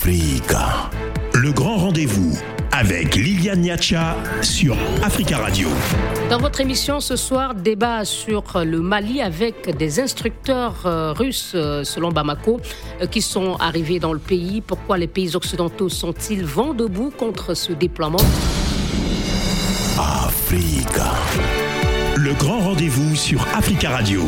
Africa. 0.00 0.90
Le 1.34 1.50
grand 1.50 1.76
rendez-vous 1.76 2.38
avec 2.70 3.16
Liliane 3.16 3.62
Niacha 3.62 4.14
sur 4.42 4.76
Africa 5.02 5.38
Radio. 5.38 5.68
Dans 6.30 6.38
votre 6.38 6.60
émission 6.60 7.00
ce 7.00 7.16
soir, 7.16 7.56
débat 7.56 8.04
sur 8.04 8.44
le 8.64 8.80
Mali 8.80 9.20
avec 9.20 9.76
des 9.76 9.98
instructeurs 9.98 10.86
euh, 10.86 11.12
russes, 11.12 11.50
euh, 11.56 11.82
selon 11.82 12.12
Bamako, 12.12 12.60
euh, 13.02 13.06
qui 13.06 13.20
sont 13.20 13.56
arrivés 13.56 13.98
dans 13.98 14.12
le 14.12 14.20
pays. 14.20 14.60
Pourquoi 14.60 14.98
les 14.98 15.08
pays 15.08 15.34
occidentaux 15.34 15.88
sont-ils 15.88 16.44
vent 16.44 16.74
debout 16.74 17.10
contre 17.10 17.54
ce 17.54 17.72
déploiement? 17.72 18.22
Africa. 19.98 21.10
Le 22.16 22.34
grand 22.34 22.60
rendez-vous 22.60 23.16
sur 23.16 23.44
Africa 23.52 23.90
Radio. 23.90 24.22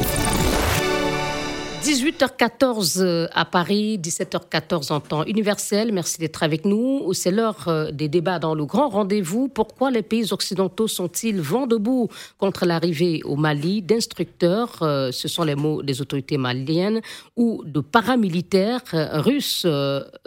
18h14 1.83 3.01
euh, 3.01 3.27
à 3.33 3.47
Paris, 3.47 3.99
17h14 3.99 4.93
en 4.93 5.01
temps 5.01 5.25
universel. 5.25 5.93
Merci 5.93 6.19
d'être 6.19 6.43
avec 6.43 6.67
nous. 6.67 7.11
C'est 7.15 7.31
l'heure 7.31 7.69
euh, 7.69 7.91
des 7.91 8.09
débats 8.09 8.39
dans 8.39 8.55
le 8.55 8.67
grand 8.67 8.91
rendez-vous. 8.91 9.49
Pourquoi 9.49 9.91
les 9.91 10.03
pays 10.03 10.31
occidentaux 10.31 10.89
sont-ils 10.89 11.41
vent 11.41 11.67
debout 11.67 12.09
contre 12.37 12.67
l'arrivée 12.67 13.23
au 13.25 13.37
Mali 13.37 13.81
d'instructeurs, 13.81 14.83
euh, 14.83 15.11
ce 15.11 15.27
sont 15.27 15.43
les 15.43 15.55
mots 15.55 15.83
des 15.83 16.03
autorités 16.03 16.37
maliennes, 16.37 17.01
ou 17.37 17.63
de 17.65 17.81
paramilitaires 17.81 18.83
russes 18.93 19.67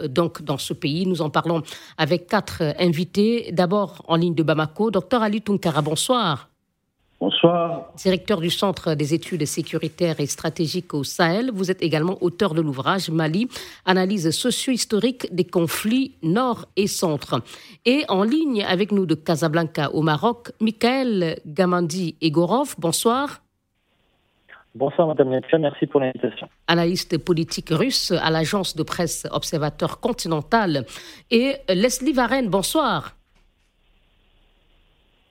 donc 0.00 0.42
dans 0.42 0.58
ce 0.58 0.72
pays 0.72 1.06
Nous 1.06 1.22
en 1.22 1.30
parlons 1.30 1.62
avec 1.96 2.26
quatre 2.26 2.62
invités. 2.80 3.50
D'abord 3.52 4.02
en 4.08 4.16
ligne 4.16 4.34
de 4.34 4.42
Bamako, 4.42 4.90
docteur 4.90 5.22
Ali 5.22 5.40
Tunkara, 5.40 5.82
bonsoir. 5.82 6.48
Bonsoir. 7.24 7.90
Directeur 7.96 8.38
du 8.38 8.50
Centre 8.50 8.92
des 8.92 9.14
études 9.14 9.46
sécuritaires 9.46 10.20
et 10.20 10.26
stratégiques 10.26 10.92
au 10.92 11.04
Sahel, 11.04 11.50
vous 11.54 11.70
êtes 11.70 11.80
également 11.80 12.18
auteur 12.20 12.52
de 12.52 12.60
l'ouvrage 12.60 13.08
Mali, 13.08 13.48
analyse 13.86 14.30
socio-historique 14.30 15.34
des 15.34 15.44
conflits 15.44 16.16
nord 16.22 16.66
et 16.76 16.86
centre. 16.86 17.40
Et 17.86 18.04
en 18.10 18.24
ligne 18.24 18.62
avec 18.62 18.92
nous 18.92 19.06
de 19.06 19.14
Casablanca 19.14 19.90
au 19.92 20.02
Maroc, 20.02 20.52
Michael 20.60 21.40
Gamandi 21.46 22.14
Egorov, 22.20 22.74
bonsoir. 22.76 23.40
Bonsoir 24.74 25.08
Madame 25.08 25.30
Netcha, 25.30 25.56
merci 25.56 25.86
pour 25.86 26.00
l'invitation. 26.00 26.46
Analyste 26.66 27.16
politique 27.16 27.70
russe 27.70 28.12
à 28.12 28.28
l'agence 28.28 28.76
de 28.76 28.82
presse 28.82 29.26
Observateur 29.30 29.98
Continental. 30.00 30.84
Et 31.30 31.54
Leslie 31.70 32.12
Varenne, 32.12 32.50
bonsoir. 32.50 33.14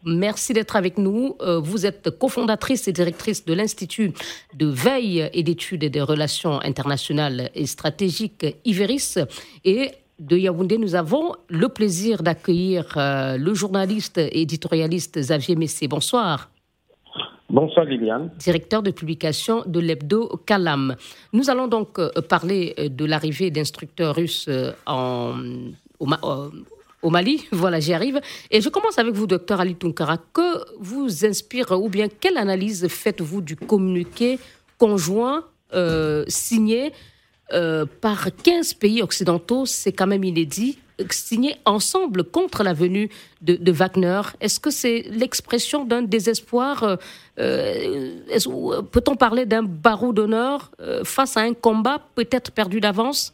Merci 0.05 0.53
d'être 0.53 0.75
avec 0.75 0.97
nous. 0.97 1.35
Euh, 1.41 1.59
vous 1.59 1.85
êtes 1.85 2.09
cofondatrice 2.17 2.87
et 2.87 2.93
directrice 2.93 3.45
de 3.45 3.53
l'Institut 3.53 4.11
de 4.53 4.65
veille 4.65 5.29
et 5.33 5.43
d'études 5.43 5.85
des 5.85 6.01
relations 6.01 6.59
internationales 6.61 7.49
et 7.55 7.65
stratégiques 7.65 8.45
Iveris. 8.65 9.15
Et 9.63 9.91
de 10.19 10.37
Yaoundé, 10.37 10.77
nous 10.77 10.95
avons 10.95 11.33
le 11.47 11.69
plaisir 11.69 12.21
d'accueillir 12.21 12.93
euh, 12.97 13.37
le 13.37 13.53
journaliste 13.53 14.17
et 14.17 14.41
éditorialiste 14.41 15.17
Xavier 15.17 15.55
Messé. 15.55 15.87
Bonsoir. 15.87 16.49
Bonsoir 17.49 17.85
Liliane. 17.85 18.31
Directeur 18.37 18.83
de 18.83 18.91
publication 18.91 19.63
de 19.65 19.79
l'hebdo 19.79 20.41
Kalam. 20.45 20.95
Nous 21.31 21.49
allons 21.49 21.67
donc 21.67 21.99
euh, 21.99 22.09
parler 22.27 22.75
de 22.77 23.05
l'arrivée 23.05 23.51
d'instructeurs 23.51 24.15
russes 24.15 24.49
en, 24.85 25.33
au, 25.99 26.07
au 27.03 27.09
Mali. 27.09 27.45
Voilà, 27.51 27.79
j'y 27.79 27.93
arrive. 27.93 28.19
Et 28.49 28.61
je 28.61 28.69
commence 28.69 28.97
avec 28.97 29.13
vous, 29.13 29.27
docteur 29.27 29.59
Ali 29.59 29.75
Tunkara. 29.75 30.17
Que 30.17 30.65
vous 30.79 31.25
inspire 31.25 31.71
ou 31.71 31.89
bien 31.89 32.07
quelle 32.07 32.37
analyse 32.37 32.87
faites-vous 32.87 33.41
du 33.41 33.55
communiqué 33.55 34.39
conjoint 34.77 35.45
euh, 35.73 36.23
signé 36.27 36.91
euh, 37.53 37.85
par 38.01 38.29
15 38.43 38.73
pays 38.75 39.01
occidentaux? 39.01 39.65
C'est 39.65 39.91
quand 39.91 40.07
même 40.07 40.23
inédit 40.23 40.79
signé 41.09 41.55
ensemble 41.65 42.23
contre 42.23 42.63
la 42.63 42.73
venue 42.73 43.09
de, 43.41 43.71
Wagner. 43.71 44.21
Est-ce 44.39 44.59
que 44.59 44.69
c'est 44.69 45.05
l'expression 45.09 45.85
d'un 45.85 46.03
désespoir 46.03 46.97
euh, 47.39 48.15
Peut-on 48.91 49.15
parler 49.15 49.45
d'un 49.47 49.63
barreau 49.63 50.13
d'honneur 50.13 50.71
face 51.03 51.35
à 51.35 51.41
un 51.41 51.53
combat 51.55 51.99
peut-être 52.15 52.51
perdu 52.51 52.79
d'avance? 52.79 53.33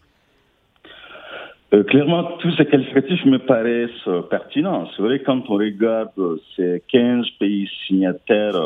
Euh, 1.74 1.84
clairement, 1.84 2.24
tous 2.40 2.52
ces 2.56 2.66
qualificatifs 2.66 3.26
me 3.26 3.38
paraissent 3.38 4.08
euh, 4.08 4.22
pertinents. 4.22 4.88
C'est 4.96 5.04
vrai, 5.04 5.20
quand 5.20 5.50
on 5.50 5.54
regarde 5.54 6.10
euh, 6.18 6.42
ces 6.56 6.82
15 6.88 7.28
pays 7.40 7.70
signataires, 7.86 8.60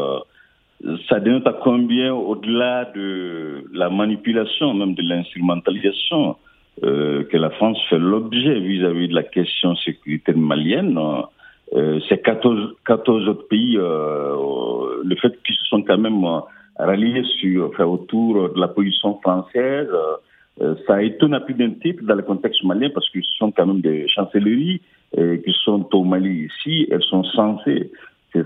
ça 1.09 1.19
dénote 1.19 1.47
à 1.47 1.53
combien, 1.53 2.13
au-delà 2.13 2.85
de 2.93 3.65
la 3.73 3.89
manipulation, 3.89 4.73
même 4.73 4.95
de 4.95 5.01
l'instrumentalisation, 5.01 6.35
que 6.81 7.37
la 7.37 7.51
France 7.51 7.77
fait 7.89 7.99
l'objet 7.99 8.59
vis-à-vis 8.59 9.07
de 9.07 9.15
la 9.15 9.23
question 9.23 9.75
sécuritaire 9.77 10.35
malienne. 10.35 10.99
ces 12.09 12.17
14, 12.17 12.75
14 12.85 13.29
autres 13.29 13.47
pays, 13.47 13.75
le 13.75 15.15
fait 15.21 15.41
qu'ils 15.43 15.55
se 15.55 15.65
sont 15.65 15.83
quand 15.83 15.99
même 15.99 16.25
ralliés 16.77 17.23
sur, 17.39 17.69
enfin, 17.69 17.85
autour 17.85 18.49
de 18.49 18.59
la 18.59 18.67
position 18.67 19.19
française, 19.21 19.87
euh, 19.91 20.15
ça 20.87 21.01
étonne 21.01 21.33
à 21.33 21.39
plus 21.39 21.55
d'un 21.55 21.71
titre 21.71 22.03
dans 22.03 22.15
le 22.15 22.21
contexte 22.21 22.63
malien 22.63 22.89
parce 22.93 23.09
que 23.09 23.21
ce 23.21 23.33
sont 23.37 23.51
quand 23.51 23.65
même 23.65 23.81
des 23.81 24.07
chancelleries 24.07 24.81
euh, 25.17 25.37
qui 25.37 25.53
sont 25.63 25.87
au 25.93 26.03
Mali 26.03 26.47
ici. 26.47 26.87
Elles 26.91 27.03
sont 27.03 27.23
censées, 27.23 27.91
ces 28.33 28.43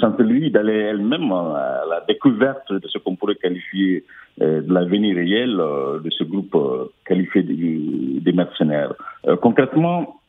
chancelleries 0.00 0.50
d'aller 0.50 0.74
elles-mêmes 0.74 1.32
à 1.32 1.82
la 1.88 2.00
découverte 2.08 2.72
de 2.72 2.86
ce 2.88 2.98
qu'on 2.98 3.16
pourrait 3.16 3.36
qualifier 3.36 4.04
euh, 4.40 4.62
de 4.62 4.72
l'avenir 4.72 5.16
réel 5.16 5.56
de 5.56 6.10
ce 6.10 6.24
groupe 6.24 6.56
qualifié 7.06 7.42
des 7.42 8.32
mercenaires. 8.32 8.94
concrètement, 9.40 10.20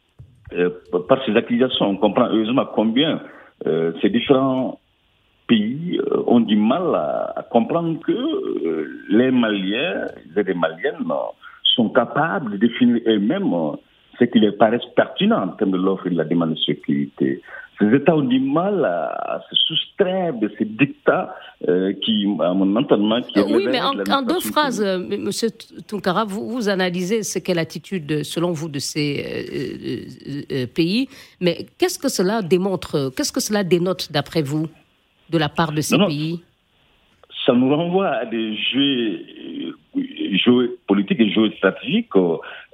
par 1.07 1.25
ces 1.25 1.35
accusations, 1.35 1.87
on 1.87 1.97
comprend 1.97 2.27
heureusement 2.27 2.65
combien 2.73 3.21
ces 4.01 4.09
différents 4.09 4.79
pays 5.47 5.99
euh, 5.99 6.23
ont 6.27 6.41
du 6.41 6.55
mal 6.55 6.93
à, 6.95 7.45
comprendre 7.49 7.99
que 8.05 8.11
euh, 8.11 8.87
les 9.09 9.31
Maliens 9.31 10.07
et 10.35 10.43
les 10.43 10.53
Maliennes 10.53 11.05
sont 11.75 11.89
capables 11.89 12.51
de 12.53 12.57
définir 12.57 13.01
eux-mêmes 13.07 13.53
euh, 13.53 13.75
ce 14.19 14.25
qui 14.25 14.39
leur 14.39 14.57
paraît 14.57 14.79
pertinent 14.95 15.43
en 15.43 15.47
termes 15.49 15.71
de 15.71 15.77
l'offre 15.77 16.07
et 16.07 16.09
de 16.09 16.17
la 16.17 16.25
demande 16.25 16.51
de 16.51 16.59
sécurité. 16.59 17.41
Ces 17.79 17.93
États 17.93 18.15
ont 18.15 18.23
du 18.23 18.39
mal 18.39 18.83
à, 18.83 19.39
se 19.51 19.55
soustraire 19.55 20.33
de 20.33 20.51
ces 20.57 20.65
dictats 20.65 21.35
qui, 22.01 22.25
à 22.39 22.51
mon 22.55 22.75
entendement, 22.75 23.21
qui 23.21 23.39
Oui, 23.39 23.67
mais 23.69 23.79
en, 23.79 24.23
deux 24.23 24.39
phrases, 24.39 24.81
M. 24.81 25.29
Tunkara, 25.87 26.25
vous, 26.25 26.49
vous, 26.49 26.69
analysez 26.69 27.21
ce 27.21 27.37
qu'est 27.37 27.53
l'attitude, 27.53 28.23
selon 28.23 28.51
vous, 28.51 28.67
de 28.67 28.79
ces 28.79 30.67
pays. 30.73 31.07
Mais 31.39 31.67
qu'est-ce 31.77 31.99
que 31.99 32.09
cela 32.09 32.41
démontre 32.41 33.11
Qu'est-ce 33.15 33.31
que 33.31 33.41
cela 33.41 33.63
dénote, 33.63 34.11
d'après 34.11 34.41
vous? 34.41 34.65
De 35.29 35.37
la 35.37 35.49
part 35.49 35.71
de 35.71 35.81
ces 35.81 35.97
pays 35.97 36.39
Ça 37.45 37.53
nous 37.53 37.73
renvoie 37.75 38.09
à 38.09 38.25
des 38.25 38.55
jeux, 38.55 39.21
jeux 40.45 40.77
politiques 40.87 41.19
et 41.19 41.31
jeux 41.31 41.51
stratégiques 41.57 42.09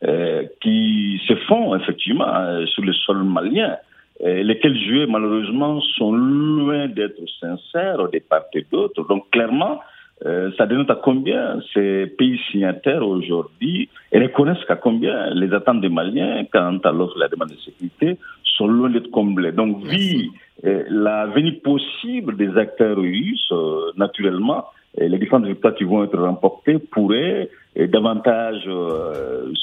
euh, 0.04 0.44
qui 0.62 1.22
se 1.28 1.36
font 1.48 1.76
effectivement 1.76 2.28
euh, 2.28 2.66
sur 2.68 2.84
le 2.84 2.94
sol 2.94 3.24
malien. 3.24 3.78
Euh, 4.24 4.44
lesquels 4.44 4.78
jeux, 4.80 5.08
malheureusement, 5.08 5.82
sont 5.98 6.14
loin 6.14 6.88
d'être 6.88 7.20
sincères 7.40 8.08
des 8.10 8.20
part 8.20 8.46
et 8.54 8.66
d'autre. 8.72 9.06
Donc, 9.08 9.30
clairement, 9.32 9.82
euh, 10.26 10.52
ça 10.58 10.66
dénote 10.66 10.90
à 10.90 10.96
combien 10.96 11.60
ces 11.74 12.08
pays 12.18 12.40
signataires 12.52 13.06
aujourd'hui 13.06 13.90
reconnaissent 14.14 14.64
qu'à 14.66 14.78
combien 14.78 15.32
les 15.34 15.52
attentes 15.54 15.82
des 15.82 15.90
Maliens 15.90 16.46
quant 16.52 16.78
à 16.84 16.92
l'offre 16.92 17.18
la 17.18 17.28
demande 17.28 17.50
de 17.50 17.58
sécurité 17.58 18.18
sont 18.44 18.68
loin 18.68 18.90
d'être 18.90 19.12
comblées. 19.12 19.52
Donc, 19.52 19.84
euh, 19.86 20.24
la 20.62 21.28
venue 21.28 21.54
possible 21.60 22.38
des 22.38 22.56
acteurs 22.58 22.98
russes, 22.98 23.50
euh, 23.52 23.92
naturellement, 23.98 24.66
les 24.96 25.18
différentes 25.18 25.48
victoires 25.48 25.74
qui 25.74 25.86
vont 25.86 26.04
être 26.04 26.18
remportées 26.18 26.78
pourraient 26.78 27.50
davantage, 27.76 28.62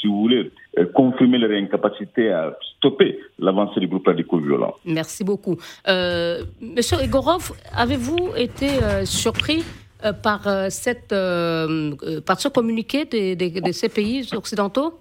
si 0.01 0.09
vous 0.09 0.23
voulez, 0.23 0.51
confirmer 0.93 1.39
leur 1.39 1.53
incapacité 1.53 2.33
à 2.33 2.57
stopper 2.77 3.17
l'avancée 3.39 3.79
du 3.79 3.87
groupe 3.87 4.09
radical 4.09 4.41
violent. 4.41 4.75
Merci 4.85 5.23
beaucoup. 5.23 5.57
Monsieur 5.87 6.97
Egorov, 7.01 7.53
avez-vous 7.77 8.33
été 8.37 8.71
surpris 9.05 9.63
euh, 10.05 10.13
par, 10.15 10.47
euh, 10.47 10.69
cette, 10.71 11.13
euh, 11.13 11.93
par 12.27 12.41
ce 12.41 12.49
communiqué 12.49 13.05
de, 13.05 13.73
ces 13.73 13.91
pays 13.91 14.27
occidentaux? 14.35 14.95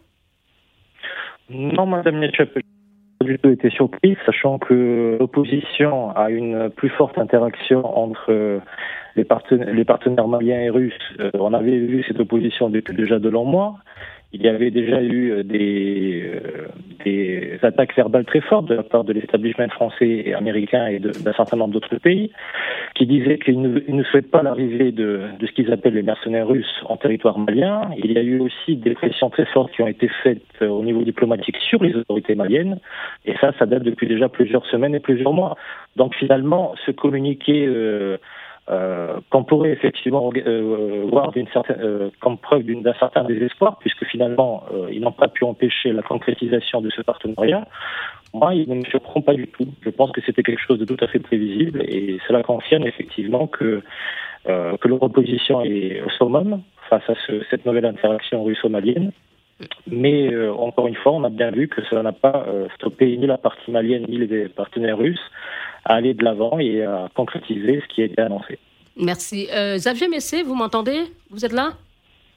Non, 1.49 1.85
Madame 1.85 2.19
Nietzsche, 2.19 2.43
pas 3.19 3.25
du 3.25 3.37
tout 3.37 3.49
été 3.49 3.69
surpris, 3.69 4.17
sachant 4.25 4.59
que 4.59 5.17
l'opposition 5.19 6.15
a 6.15 6.29
une 6.29 6.69
plus 6.69 6.89
forte 6.89 7.17
interaction 7.17 7.85
entre 7.85 8.61
les 9.15 9.23
partenaires, 9.25 9.73
les 9.73 9.85
partenaires 9.85 10.27
maliens 10.27 10.61
et 10.61 10.69
russes. 10.69 11.17
on 11.33 11.53
avait 11.53 11.79
vu 11.79 12.03
cette 12.07 12.19
opposition 12.19 12.69
depuis 12.69 12.95
déjà 12.95 13.19
de 13.19 13.29
longs 13.29 13.45
mois. 13.45 13.75
Il 14.31 14.43
y 14.43 14.47
avait 14.47 14.69
déjà 14.69 15.01
eu 15.01 15.31
euh, 15.31 15.43
des, 15.43 16.23
euh, 16.23 16.67
des 17.03 17.57
attaques 17.63 17.95
verbales 17.95 18.25
très 18.25 18.41
fortes 18.41 18.67
de 18.67 18.75
la 18.75 18.83
part 18.83 19.03
de 19.03 19.13
l'établissement 19.13 19.67
français 19.69 20.23
et 20.25 20.33
américain 20.33 20.85
et 20.87 20.99
d'un 20.99 21.33
certain 21.33 21.57
nombre 21.57 21.73
d'autres 21.73 21.95
pays 21.97 22.31
qui 22.95 23.07
disaient 23.07 23.39
qu'ils 23.39 23.59
ne, 23.59 23.79
ne 23.87 24.03
souhaitent 24.03 24.29
pas 24.29 24.43
l'arrivée 24.43 24.91
de, 24.91 25.21
de, 25.39 25.47
ce 25.47 25.51
qu'ils 25.53 25.71
appellent 25.71 25.95
les 25.95 26.03
mercenaires 26.03 26.47
russes 26.47 26.83
en 26.85 26.97
territoire 26.97 27.39
malien. 27.39 27.89
Il 27.97 28.11
y 28.11 28.17
a 28.17 28.21
eu 28.21 28.39
aussi 28.39 28.75
des 28.75 28.93
pressions 28.93 29.29
très 29.31 29.45
fortes 29.45 29.71
qui 29.71 29.81
ont 29.81 29.87
été 29.87 30.09
faites 30.21 30.43
euh, 30.61 30.67
au 30.67 30.83
niveau 30.83 31.01
diplomatique 31.01 31.57
sur 31.57 31.81
les 31.83 31.95
autorités 31.95 32.35
maliennes 32.35 32.79
et 33.25 33.33
ça, 33.41 33.51
ça 33.57 33.65
date 33.65 33.83
depuis 33.83 34.07
déjà 34.07 34.29
plusieurs 34.29 34.65
semaines 34.67 34.93
et 34.93 34.99
plusieurs 34.99 35.33
mois. 35.33 35.55
Donc 35.95 36.13
finalement, 36.15 36.75
ce 36.85 36.91
communiqué 36.91 37.65
euh, 37.67 38.17
euh, 38.69 39.19
qu'on 39.31 39.43
pourrait 39.43 39.71
effectivement 39.71 40.29
euh, 40.35 41.03
voir 41.09 41.31
d'une 41.31 41.47
certaine, 41.47 41.77
euh, 41.81 42.09
comme 42.19 42.37
preuve 42.37 42.63
d'un 42.63 42.93
certain 42.99 43.23
désespoir, 43.23 43.77
puisque 43.79 44.05
finalement, 44.05 44.63
ils 44.91 45.01
n'ont 45.01 45.11
pas 45.11 45.27
pu 45.27 45.43
empêcher 45.43 45.91
la 45.91 46.03
concrétisation 46.03 46.79
de 46.79 46.91
ce 46.91 47.01
partenariat. 47.01 47.67
Moi, 48.31 48.53
ils 48.53 48.69
ne 48.69 48.75
me 48.75 48.85
surprend 48.85 49.21
pas 49.21 49.33
du 49.33 49.47
tout. 49.47 49.65
Je 49.81 49.89
pense 49.89 50.11
que 50.11 50.21
c'était 50.23 50.43
quelque 50.43 50.61
chose 50.61 50.77
de 50.77 50.85
tout 50.85 51.03
à 51.03 51.07
fait 51.07 51.17
prévisible 51.17 51.81
et 51.81 52.19
cela 52.27 52.43
confirme 52.43 52.85
effectivement 52.85 53.47
que, 53.47 53.81
que 54.45 54.87
leur 54.87 55.03
est 55.65 56.01
au 56.01 56.09
summum 56.11 56.61
face 56.91 57.09
à 57.09 57.15
ce, 57.25 57.41
cette 57.49 57.65
nouvelle 57.65 57.85
interaction 57.85 58.43
russo-malienne. 58.43 59.11
Mais 59.87 60.29
encore 60.47 60.87
une 60.87 60.95
fois, 60.95 61.13
on 61.13 61.23
a 61.23 61.29
bien 61.29 61.49
vu 61.49 61.67
que 61.69 61.81
cela 61.85 62.03
n'a 62.03 62.11
pas 62.11 62.45
stoppé 62.75 63.17
ni 63.17 63.25
la 63.25 63.39
partie 63.39 63.71
malienne 63.71 64.05
ni 64.07 64.17
les 64.17 64.47
partenaires 64.47 64.99
russes 64.99 65.31
à 65.85 65.95
aller 65.95 66.13
de 66.13 66.23
l'avant 66.23 66.59
et 66.59 66.83
à 66.83 67.09
concrétiser 67.15 67.81
ce 67.81 67.93
qui 67.93 68.01
a 68.01 68.05
été 68.05 68.21
annoncé. 68.21 68.59
Merci. 68.95 69.47
Euh, 69.53 69.77
Xavier 69.77 70.07
Messé, 70.07 70.43
vous 70.43 70.55
m'entendez? 70.55 71.03
Vous 71.29 71.45
êtes 71.45 71.53
là? 71.53 71.73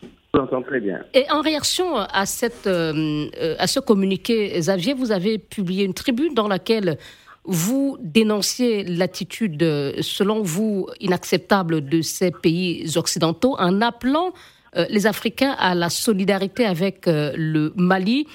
Je 0.03 0.09
vous 0.39 0.45
entends 0.45 0.63
très 0.63 0.81
bien. 0.81 1.01
Et 1.13 1.25
en 1.31 1.41
réaction 1.41 1.97
à, 1.97 2.25
cette, 2.25 2.67
euh, 2.67 3.27
à 3.59 3.67
ce 3.67 3.81
communiqué, 3.81 4.53
Xavier, 4.59 4.95
vous 4.95 5.13
avez 5.13 5.39
publié 5.39 5.85
une 5.85 5.95
tribune 5.95 6.35
dans 6.35 6.49
laquelle 6.49 6.99
vous 7.45 7.99
dénonciez 8.01 8.85
l'attitude, 8.85 9.61
selon 10.01 10.43
vous, 10.43 10.87
inacceptable 11.01 11.85
de 11.85 12.01
ces 12.01 12.31
pays 12.31 12.97
occidentaux 12.97 13.57
en 13.59 13.81
appelant 13.81 14.33
euh, 14.77 14.87
les 14.89 15.09
Africains 15.09 15.57
à 15.59 15.75
la 15.75 15.91
solidarité 15.91 16.65
avec 16.65 17.07
le 17.07 17.73
Mali. 17.77 18.27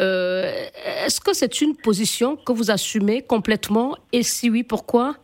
Euh, 0.00 0.44
est-ce 1.04 1.20
que 1.20 1.34
c'est 1.34 1.60
une 1.60 1.76
position 1.76 2.36
que 2.36 2.52
vous 2.52 2.70
assumez 2.70 3.22
complètement 3.22 3.96
Et 4.12 4.22
si 4.22 4.50
oui, 4.50 4.62
pourquoi 4.62 5.14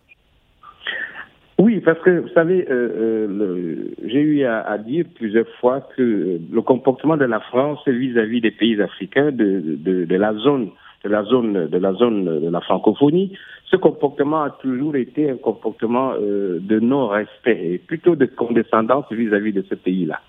oui, 1.58 1.80
parce 1.80 1.98
que 2.00 2.10
vous 2.18 2.28
savez, 2.34 2.66
euh, 2.70 3.26
euh, 3.30 3.94
j'ai 4.04 4.20
eu 4.20 4.44
à, 4.44 4.76
dire 4.76 5.06
plusieurs 5.14 5.48
fois 5.58 5.80
que 5.96 6.38
le 6.52 6.60
comportement 6.60 7.16
de 7.16 7.24
la 7.24 7.40
France 7.40 7.78
vis-à-vis 7.86 8.42
des 8.42 8.50
pays 8.50 8.78
africains 8.82 9.32
de, 9.32 10.06
la 10.10 10.34
zone, 10.34 10.68
de 11.02 11.08
la 11.08 11.22
zone, 11.24 11.66
de 11.68 11.78
la 11.78 11.94
zone 11.94 12.42
de 12.42 12.50
la 12.50 12.60
francophonie, 12.60 13.38
ce 13.70 13.76
comportement 13.76 14.42
a 14.42 14.50
toujours 14.50 14.96
été 14.96 15.30
un 15.30 15.38
comportement 15.38 16.12
de 16.20 16.78
non-respect 16.78 17.58
et 17.72 17.78
plutôt 17.78 18.16
de 18.16 18.26
condescendance 18.26 19.06
vis-à-vis 19.10 19.54
de 19.54 19.64
ce 19.66 19.76
pays-là. 19.76 20.20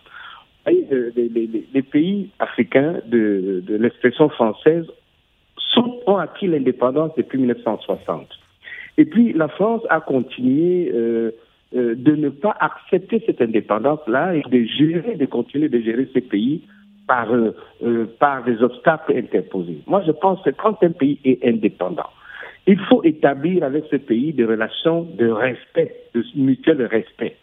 Euh, 0.67 1.11
les, 1.15 1.81
pays 1.81 2.29
africains 2.39 2.95
de, 3.05 3.63
l'expression 3.69 4.29
française 4.29 4.85
ont 6.07 6.17
acquis 6.17 6.47
l'indépendance 6.47 7.11
depuis 7.15 7.37
1960. 7.37 8.27
Et 8.97 9.05
puis 9.05 9.33
la 9.33 9.47
France 9.47 9.81
a 9.89 10.01
continué 10.01 10.91
euh, 10.93 11.31
euh, 11.75 11.95
de 11.95 12.15
ne 12.15 12.29
pas 12.29 12.55
accepter 12.59 13.21
cette 13.25 13.41
indépendance-là 13.41 14.35
et 14.35 14.41
de 14.41 14.65
gérer, 14.65 15.15
de 15.15 15.25
continuer 15.25 15.69
de 15.69 15.79
gérer 15.79 16.09
ces 16.13 16.21
pays 16.21 16.63
par, 17.07 17.29
par 18.19 18.43
des 18.43 18.61
obstacles 18.61 19.15
interposés. 19.15 19.77
Moi, 19.87 20.03
je 20.05 20.11
pense 20.11 20.41
que 20.41 20.49
quand 20.49 20.81
un 20.83 20.91
pays 20.91 21.19
est 21.23 21.45
indépendant, 21.45 22.09
il 22.65 22.79
faut 22.79 23.01
établir 23.03 23.63
avec 23.63 23.85
ce 23.89 23.95
pays 23.95 24.33
des 24.33 24.43
relations 24.43 25.03
de 25.03 25.27
respect, 25.29 25.95
de 26.13 26.23
mutuel 26.35 26.81
respect 26.83 27.37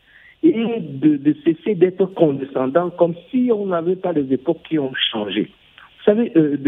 et 0.45 0.81
de, 0.81 1.35
cesser 1.45 1.75
d'être 1.75 2.05
condescendant 2.05 2.91
comme 2.91 3.15
si 3.31 3.51
on 3.53 3.67
n'avait 3.67 3.97
pas 3.97 4.13
les 4.13 4.33
époques 4.33 4.63
qui 4.69 4.79
ont 4.79 4.93
changé. 5.11 5.51
Vous 5.99 6.05
savez, 6.05 6.33
euh, 6.37 6.59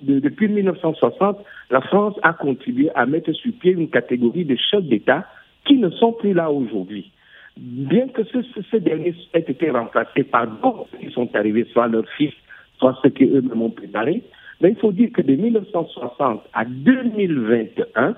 depuis 0.00 0.48
1960, 0.48 1.38
la 1.70 1.80
France 1.80 2.14
a 2.22 2.32
contribué 2.32 2.88
à 2.94 3.06
mettre 3.06 3.32
sur 3.32 3.52
pied 3.54 3.72
une 3.72 3.90
catégorie 3.90 4.44
de 4.44 4.56
chefs 4.56 4.84
d'État 4.84 5.26
qui 5.64 5.76
ne 5.78 5.90
sont 5.90 6.12
plus 6.12 6.32
là 6.34 6.52
aujourd'hui. 6.52 7.10
Bien 7.56 8.06
que 8.08 8.22
ce, 8.22 8.38
ce, 8.70 8.76
derniers 8.76 9.14
aient 9.34 9.40
été 9.40 9.70
remplacés 9.70 10.22
par 10.22 10.46
d'autres 10.46 10.86
qui 11.00 11.10
sont 11.10 11.28
arrivés, 11.34 11.66
soit 11.72 11.88
leurs 11.88 12.08
fils, 12.16 12.32
soit 12.78 12.96
ceux 13.02 13.10
qui 13.10 13.24
eux-mêmes 13.24 13.60
ont 13.60 13.70
préparé, 13.70 14.22
mais 14.60 14.70
il 14.70 14.76
faut 14.76 14.92
dire 14.92 15.10
que 15.12 15.22
de 15.22 15.34
1960 15.34 16.42
à 16.54 16.64
2021, 16.64 18.14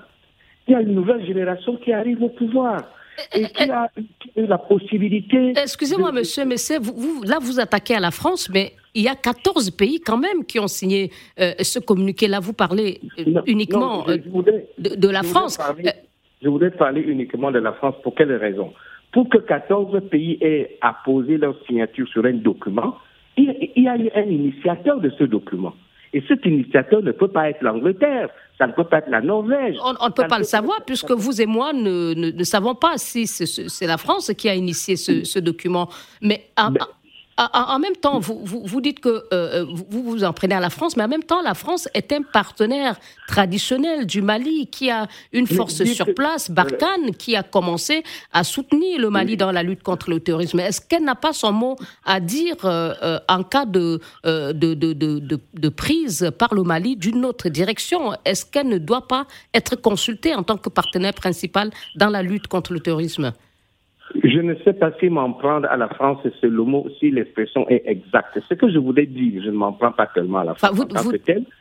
il 0.67 0.71
y 0.71 0.75
a 0.75 0.81
une 0.81 0.93
nouvelle 0.93 1.25
génération 1.25 1.77
qui 1.77 1.91
arrive 1.91 2.21
au 2.21 2.29
pouvoir 2.29 2.83
et 3.33 3.45
qui 3.45 3.69
a 3.69 3.89
la 4.35 4.57
possibilité. 4.57 5.53
Excusez-moi, 5.55 6.11
monsieur 6.11 6.45
mais 6.45 6.55
vous, 6.81 6.93
vous, 6.95 7.23
là, 7.23 7.37
vous 7.41 7.59
attaquez 7.59 7.95
à 7.95 7.99
la 7.99 8.11
France, 8.11 8.49
mais 8.49 8.73
il 8.93 9.03
y 9.03 9.07
a 9.07 9.15
14 9.15 9.71
pays 9.71 9.99
quand 9.99 10.17
même 10.17 10.45
qui 10.45 10.59
ont 10.59 10.67
signé 10.67 11.11
euh, 11.39 11.53
ce 11.59 11.79
communiqué-là. 11.79 12.39
Vous 12.39 12.53
parlez 12.53 13.01
euh, 13.19 13.41
uniquement 13.45 14.07
euh, 14.07 14.17
de, 14.77 15.09
la 15.09 15.23
France. 15.23 15.59
je 16.41 16.49
voudrais 16.49 16.71
parler 16.71 17.01
uniquement 17.01 17.51
de 17.51 17.59
la 17.59 17.73
France. 17.73 17.95
Pour 18.03 18.15
quelle 18.15 18.33
raison? 18.33 18.73
Pour 19.11 19.29
que 19.29 19.37
14 19.37 20.09
pays 20.09 20.37
aient 20.41 20.77
apposé 20.81 21.37
leur 21.37 21.55
signature 21.65 22.07
sur 22.07 22.25
un 22.25 22.33
document, 22.33 22.97
il 23.37 23.71
y 23.75 23.87
a 23.87 23.97
eu 23.97 24.09
un 24.15 24.29
initiateur 24.29 24.99
de 24.99 25.11
ce 25.17 25.23
document. 25.23 25.73
Et 26.13 26.23
cet 26.27 26.45
initiateur 26.45 27.01
ne 27.01 27.11
peut 27.11 27.27
pas 27.27 27.49
être 27.49 27.61
l'Angleterre, 27.61 28.29
ça 28.57 28.67
ne 28.67 28.73
peut 28.73 28.83
pas 28.83 28.99
être 28.99 29.09
la 29.09 29.21
Norvège. 29.21 29.77
On, 29.83 30.07
ne 30.07 30.11
peut 30.11 30.27
pas 30.27 30.37
le 30.37 30.43
savoir 30.43 30.83
puisque 30.85 31.11
vous 31.11 31.41
et 31.41 31.47
moi 31.47 31.73
ne, 31.73 32.13
ne, 32.13 32.43
savons 32.43 32.75
pas 32.75 32.97
si 32.97 33.25
c'est 33.25 33.87
la 33.87 33.97
France 33.97 34.31
qui 34.37 34.47
a 34.47 34.53
initié 34.53 34.95
ce, 34.95 35.39
document. 35.39 35.89
Mais, 36.21 36.45
en 37.37 37.79
même 37.79 37.95
temps, 37.95 38.19
vous, 38.19 38.41
vous, 38.43 38.81
dites 38.81 38.99
que 38.99 39.09
euh, 39.09 39.23
euh, 39.31 39.65
vous 39.89 40.03
vous 40.03 40.23
en 40.23 40.33
prenez 40.33 40.53
à 40.53 40.59
la 40.59 40.69
France, 40.69 40.95
mais 40.95 41.03
en 41.03 41.07
même 41.07 41.23
temps, 41.23 41.41
la 41.41 41.55
France 41.55 41.87
est 41.93 42.11
un 42.11 42.21
partenaire 42.21 42.99
traditionnel 43.27 44.05
du 44.05 44.21
Mali 44.21 44.67
qui 44.67 44.91
a 44.91 45.07
une 45.31 45.47
force 45.47 45.83
sur 45.83 46.13
place, 46.13 46.51
Barkhane, 46.51 47.15
qui 47.17 47.35
a 47.35 47.41
commencé 47.41 48.03
à 48.31 48.43
soutenir 48.43 48.99
le 48.99 49.09
Mali 49.09 49.35
dans 49.35 49.51
la 49.51 49.63
lutte 49.63 49.81
contre 49.81 50.11
le 50.11 50.19
terrorisme. 50.19 50.59
Est-ce 50.59 50.81
qu'elle 50.81 51.03
n'a 51.03 51.15
pas 51.15 51.33
son 51.33 51.51
mot 51.51 51.75
à 52.05 52.19
dire 52.19 52.55
euh, 52.65 53.19
en 53.27 53.43
cas 53.43 53.65
de, 53.65 53.99
de, 54.23 54.51
de, 54.53 54.93
de, 54.93 55.69
prise 55.69 56.31
par 56.37 56.53
le 56.53 56.63
Mali 56.63 56.95
d'une 56.95 57.25
autre 57.25 57.49
direction? 57.49 58.13
Est-ce 58.25 58.45
qu'elle 58.45 58.67
ne 58.67 58.77
doit 58.77 59.07
pas 59.07 59.25
être 59.53 59.75
consultée 59.75 60.35
en 60.35 60.43
tant 60.43 60.57
que 60.57 60.69
partenaire 60.69 61.13
principal 61.13 61.71
dans 61.95 62.09
la 62.09 62.21
lutte 62.21 62.47
contre 62.47 62.73
le 62.73 62.79
terrorisme? 62.79 63.33
Je 64.21 64.39
ne 64.39 64.55
sais 64.63 64.73
pas 64.73 64.91
si 64.99 65.09
m'en 65.09 65.33
prendre 65.33 65.67
à 65.69 65.77
la 65.77 65.87
France, 65.89 66.19
c'est 66.39 66.47
le 66.47 66.63
mot, 66.63 66.87
si 66.99 67.09
l'expression 67.09 67.67
est 67.69 67.83
exacte. 67.85 68.39
Ce 68.47 68.53
que 68.53 68.69
je 68.69 68.77
voulais 68.77 69.05
dire, 69.05 69.41
je 69.43 69.49
ne 69.49 69.55
m'en 69.55 69.73
prends 69.73 69.91
pas 69.91 70.07
tellement 70.07 70.39
à 70.39 70.43
la 70.43 70.53
France. 70.53 70.71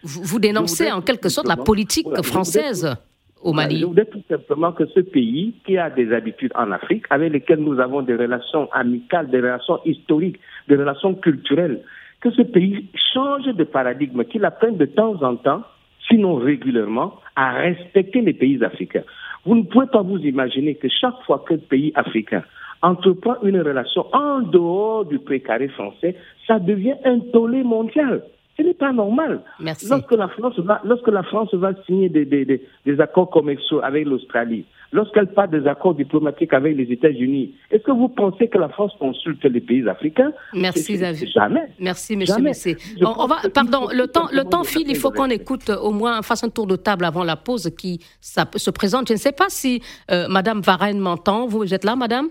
vous, 0.02 0.23
vous, 0.23 0.38
dénoncez 0.38 0.90
en 0.92 1.00
quelque 1.00 1.28
sorte 1.28 1.49
la 1.49 1.56
politique 1.56 2.09
française 2.23 2.94
au 3.42 3.52
Mali. 3.52 3.80
Je 3.80 3.87
voudrais 3.87 4.04
tout 4.04 4.23
simplement 4.28 4.73
que 4.73 4.87
ce 4.87 5.00
pays, 5.00 5.54
qui 5.64 5.78
a 5.78 5.90
des 5.90 6.12
habitudes 6.12 6.52
en 6.54 6.71
Afrique, 6.73 7.04
avec 7.11 7.32
lesquelles 7.32 7.61
nous 7.61 7.80
avons 7.80 8.02
des 8.02 8.14
relations 8.14 8.71
amicales, 8.73 9.30
des 9.30 9.38
relations 9.38 9.80
historiques, 9.85 10.38
des 10.68 10.76
relations 10.76 11.14
culturelles, 11.14 11.82
que 12.21 12.30
ce 12.30 12.42
pays 12.42 12.87
change 13.14 13.47
de 13.47 13.64
paradigme, 13.64 14.25
qu'il 14.25 14.44
apprenne 14.44 14.76
de 14.76 14.87
temps 14.87 15.21
en 15.23 15.37
temps, 15.37 15.62
sinon 16.09 16.37
régulièrement, 16.37 17.14
à 17.35 17.52
respecter 17.52 18.21
les 18.21 18.35
pays 18.35 18.62
africains. 18.62 19.04
Vous 19.44 19.54
ne 19.54 19.62
pouvez 19.62 19.87
pas 19.87 20.02
vous 20.02 20.18
imaginer 20.18 20.75
que 20.76 20.88
chaque 20.88 21.20
fois 21.26 21.44
qu'un 21.46 21.58
pays 21.58 21.92
africain 21.94 22.42
entreprend 22.82 23.37
une 23.42 23.61
relation 23.61 24.06
en 24.12 24.40
dehors 24.40 25.04
du 25.04 25.18
précaré 25.18 25.68
français, 25.68 26.16
ça 26.46 26.58
devient 26.58 26.94
un 27.04 27.20
tollé 27.32 27.62
mondial. 27.62 28.22
Ce 28.56 28.62
n'est 28.62 28.75
pas 28.75 28.92
normal. 28.92 29.40
Merci. 29.61 29.88
Lorsque 29.88 30.12
la 30.12 30.28
France 30.28 30.58
va, 30.58 30.80
lorsque 30.84 31.08
la 31.08 31.22
France 31.22 31.54
va 31.54 31.72
signer 31.87 32.08
des, 32.08 32.25
des, 32.25 32.44
des, 32.44 33.00
accords 33.00 33.30
commerciaux 33.30 33.80
avec 33.82 34.06
l'Australie, 34.06 34.64
lorsqu'elle 34.92 35.28
parle 35.28 35.50
des 35.50 35.66
accords 35.66 35.94
diplomatiques 35.94 36.52
avec 36.52 36.76
les 36.76 36.92
États-Unis, 36.92 37.54
est-ce 37.70 37.82
que 37.82 37.90
vous 37.90 38.08
pensez 38.08 38.49
que 38.49 38.58
la 38.58 38.68
France 38.68 38.92
consulte 38.99 39.44
les 39.44 39.61
pays 39.61 39.88
africains? 39.88 40.32
Merci, 40.54 40.94
Xavier. 40.94 41.28
Jamais. 41.28 41.68
Merci, 41.80 42.16
monsieur 42.16 42.42
Messé. 42.42 42.76
On, 43.00 43.26
va, 43.26 43.37
pardon, 43.52 43.88
le 43.92 44.06
temps, 44.06 44.28
le 44.32 44.44
temps 44.44 44.64
file. 44.64 44.87
Il 44.88 44.96
faut 44.96 45.11
qu'on 45.11 45.30
écoute 45.30 45.70
au 45.70 45.90
moins, 45.90 46.22
fasse 46.22 46.44
un 46.44 46.50
tour 46.50 46.66
de 46.66 46.76
table 46.76 47.04
avant 47.04 47.25
la 47.25 47.37
pause 47.37 47.70
qui 47.76 48.00
ça, 48.20 48.46
se 48.54 48.70
présente. 48.70 49.08
Je 49.08 49.14
ne 49.14 49.18
sais 49.18 49.32
pas 49.32 49.49
si 49.49 49.82
euh, 50.11 50.26
Madame 50.28 50.61
Varenne 50.61 50.99
m'entend. 50.99 51.46
Vous 51.46 51.75
êtes 51.75 51.84
là, 51.84 51.96
Madame? 51.96 52.28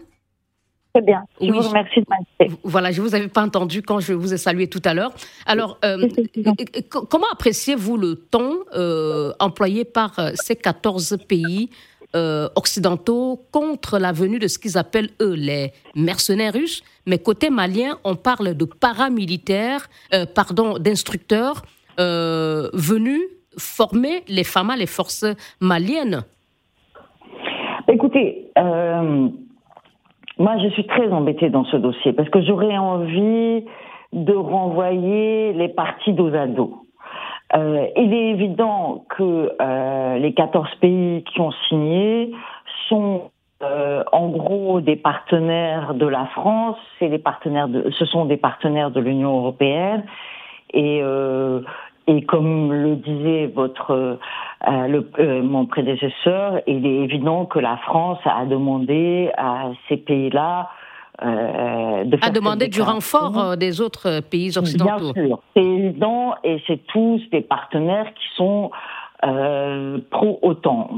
Très 0.94 1.03
bien. 1.03 1.24
Je 1.39 1.50
vous 1.51 1.62
remercie 1.62 2.01
de 2.01 2.06
m'inviter. 2.10 2.60
Voilà, 2.63 2.91
je 2.91 3.01
ne 3.01 3.08
vous 3.08 3.15
avais 3.15 3.30
pas 3.30 3.44
entendu 3.44 3.82
quand 3.82 4.00
je 4.00 4.13
vous 4.13 4.34
ai 4.34 4.38
salué 4.38 4.68
tout 4.68 4.82
à 4.84 4.94
l'heure. 4.94 5.12
Alors, 5.46 5.77
euh, 5.86 6.08
comment 6.89 7.27
appréciez-vous 7.32 7.96
le 7.96 8.15
ton 8.15 8.60
euh, 8.75 9.32
employé 9.39 9.86
par 9.86 10.20
euh, 10.20 10.32
ces 10.36 10.56
14 10.56 11.18
pays 11.30 11.70
occidentaux 12.13 13.39
contre 13.51 14.00
la 14.00 14.12
venue 14.12 14.39
de 14.39 14.48
ce 14.48 14.60
qu'ils 14.60 14.77
appellent, 14.77 15.10
eux, 15.22 15.34
les 15.34 15.72
mercenaires 15.96 16.53
russes, 16.53 16.84
mais 17.06 17.18
côté 17.18 17.50
malien, 17.50 17.98
on 18.03 18.15
parle 18.15 18.56
de 18.56 18.65
paramilitaires, 18.65 19.89
pardon, 20.36 20.77
d'instructeurs 20.77 21.63
venus 21.98 23.22
former 23.58 24.24
les 24.27 24.44
FAMA, 24.44 24.75
les 24.77 24.88
forces 24.88 25.25
maliennes. 25.60 26.24
Écoutez, 27.88 28.51
moi 30.38 30.58
je 30.63 30.70
suis 30.70 30.88
très 30.88 31.10
embêtée 31.12 31.50
dans 31.50 31.65
ce 31.65 31.77
dossier 31.77 32.13
parce 32.13 32.30
que 32.30 32.41
j'aurais 32.41 32.77
envie 32.77 33.65
de 34.13 34.34
renvoyer 34.34 35.53
les 35.53 35.70
parties 35.70 36.13
dos 36.13 36.34
à 36.34 36.48
dos. 36.48 36.86
Euh, 37.53 37.88
il 37.98 38.13
est 38.13 38.29
évident 38.29 39.05
que 39.10 39.51
euh, 39.62 40.17
les 40.17 40.34
14 40.34 40.70
pays 40.79 41.24
qui 41.24 41.41
ont 41.41 41.51
signé 41.67 42.31
sont 42.88 43.29
euh, 43.62 44.03
en 44.12 44.29
gros 44.29 44.81
des 44.81 44.96
partenaires 44.96 45.93
de 45.93 46.08
la 46.08 46.25
France, 46.27 46.77
c'est 46.98 47.10
des 47.10 47.20
partenaires 47.20 47.67
de, 47.67 47.91
ce 47.91 48.05
sont 48.05 48.25
des 48.25 48.38
partenaires 48.38 48.89
de 48.89 49.00
l'Union 49.00 49.38
européenne. 49.38 50.03
Et 50.74 51.01
euh, 51.03 51.62
et 52.08 52.24
comme 52.24 52.74
le 52.74 52.96
disait 52.96 53.48
votre 53.48 53.91
euh, 54.67 54.88
le, 54.88 55.41
mon 55.41 55.65
prédécesseur, 55.65 56.62
il 56.65 56.86
est 56.86 57.03
évident 57.03 57.46
que 57.46 57.60
la 57.60 57.77
France 57.77 58.20
a 58.25 58.46
demandé 58.46 59.31
à 59.38 59.72
ces 59.88 59.98
pays-là 59.98 60.70
euh, 61.24 62.04
de 62.04 62.18
a 62.22 62.30
demandé 62.30 62.68
du 62.68 62.82
renfort 62.82 63.40
euh, 63.40 63.56
des 63.56 63.80
autres 63.82 64.22
pays 64.22 64.58
occidentaux. 64.58 65.13
Bien 65.13 65.28
sûr, 65.28 65.40
c'est 65.56 65.63
évident 65.63 66.36
et 66.44 66.62
c'est 66.66 66.86
tous 66.88 67.22
des 67.32 67.42
partenaires 67.42 68.12
qui 68.13 68.36
sont 68.36 68.72
euh, 69.24 70.00
pro-OTAN. 70.10 70.90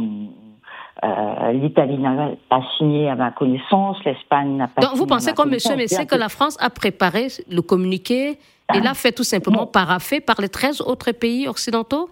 Euh, 1.04 1.52
L'Italie 1.52 1.98
n'a 1.98 2.32
pas 2.48 2.62
signé 2.78 3.10
à 3.10 3.16
ma 3.16 3.32
connaissance, 3.32 3.98
l'Espagne 4.06 4.56
n'a 4.56 4.70
pas 4.70 4.82
Donc 4.82 4.96
vous 4.96 5.06
pensez 5.06 5.34
comme 5.34 5.52
M. 5.52 5.60
Messé 5.76 6.06
que 6.06 6.16
la 6.16 6.30
France 6.30 6.58
a 6.62 6.70
préparé 6.70 7.28
le 7.50 7.62
communiqué 7.62 8.38
et 8.74 8.80
l'a 8.80 8.94
fait 8.94 9.12
tout 9.12 9.26
simplement 9.26 9.68
paraffer 9.68 10.22
par 10.22 10.40
les 10.40 10.48
13 10.48 10.82
autres 10.82 11.12
pays 11.12 11.50
occidentaux? 11.50 12.10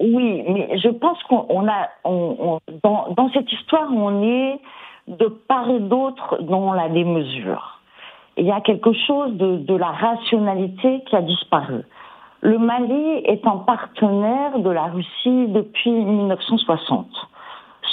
Oui, 0.00 0.42
mais 0.48 0.78
je 0.78 0.88
pense 0.88 1.22
qu'on 1.28 1.68
a, 1.68 1.88
on, 2.04 2.58
dans, 2.82 3.14
dans, 3.16 3.30
cette 3.32 3.52
histoire, 3.52 3.88
on 3.92 4.24
est 4.24 4.58
de 5.08 5.26
part 5.26 5.68
et 5.68 5.80
d'autre 5.80 6.38
dans 6.42 6.72
la 6.72 6.88
démesure. 6.88 7.80
Il 8.36 8.46
y 8.46 8.52
a 8.52 8.60
quelque 8.60 8.92
chose 8.92 9.32
de, 9.34 9.56
de 9.56 9.74
la 9.74 9.90
rationalité 9.90 11.02
qui 11.06 11.16
a 11.16 11.22
disparu. 11.22 11.82
Le 12.40 12.58
Mali 12.58 13.22
est 13.24 13.46
un 13.46 13.58
partenaire 13.58 14.58
de 14.58 14.70
la 14.70 14.86
Russie 14.86 15.46
depuis 15.48 15.92
1960. 15.92 17.06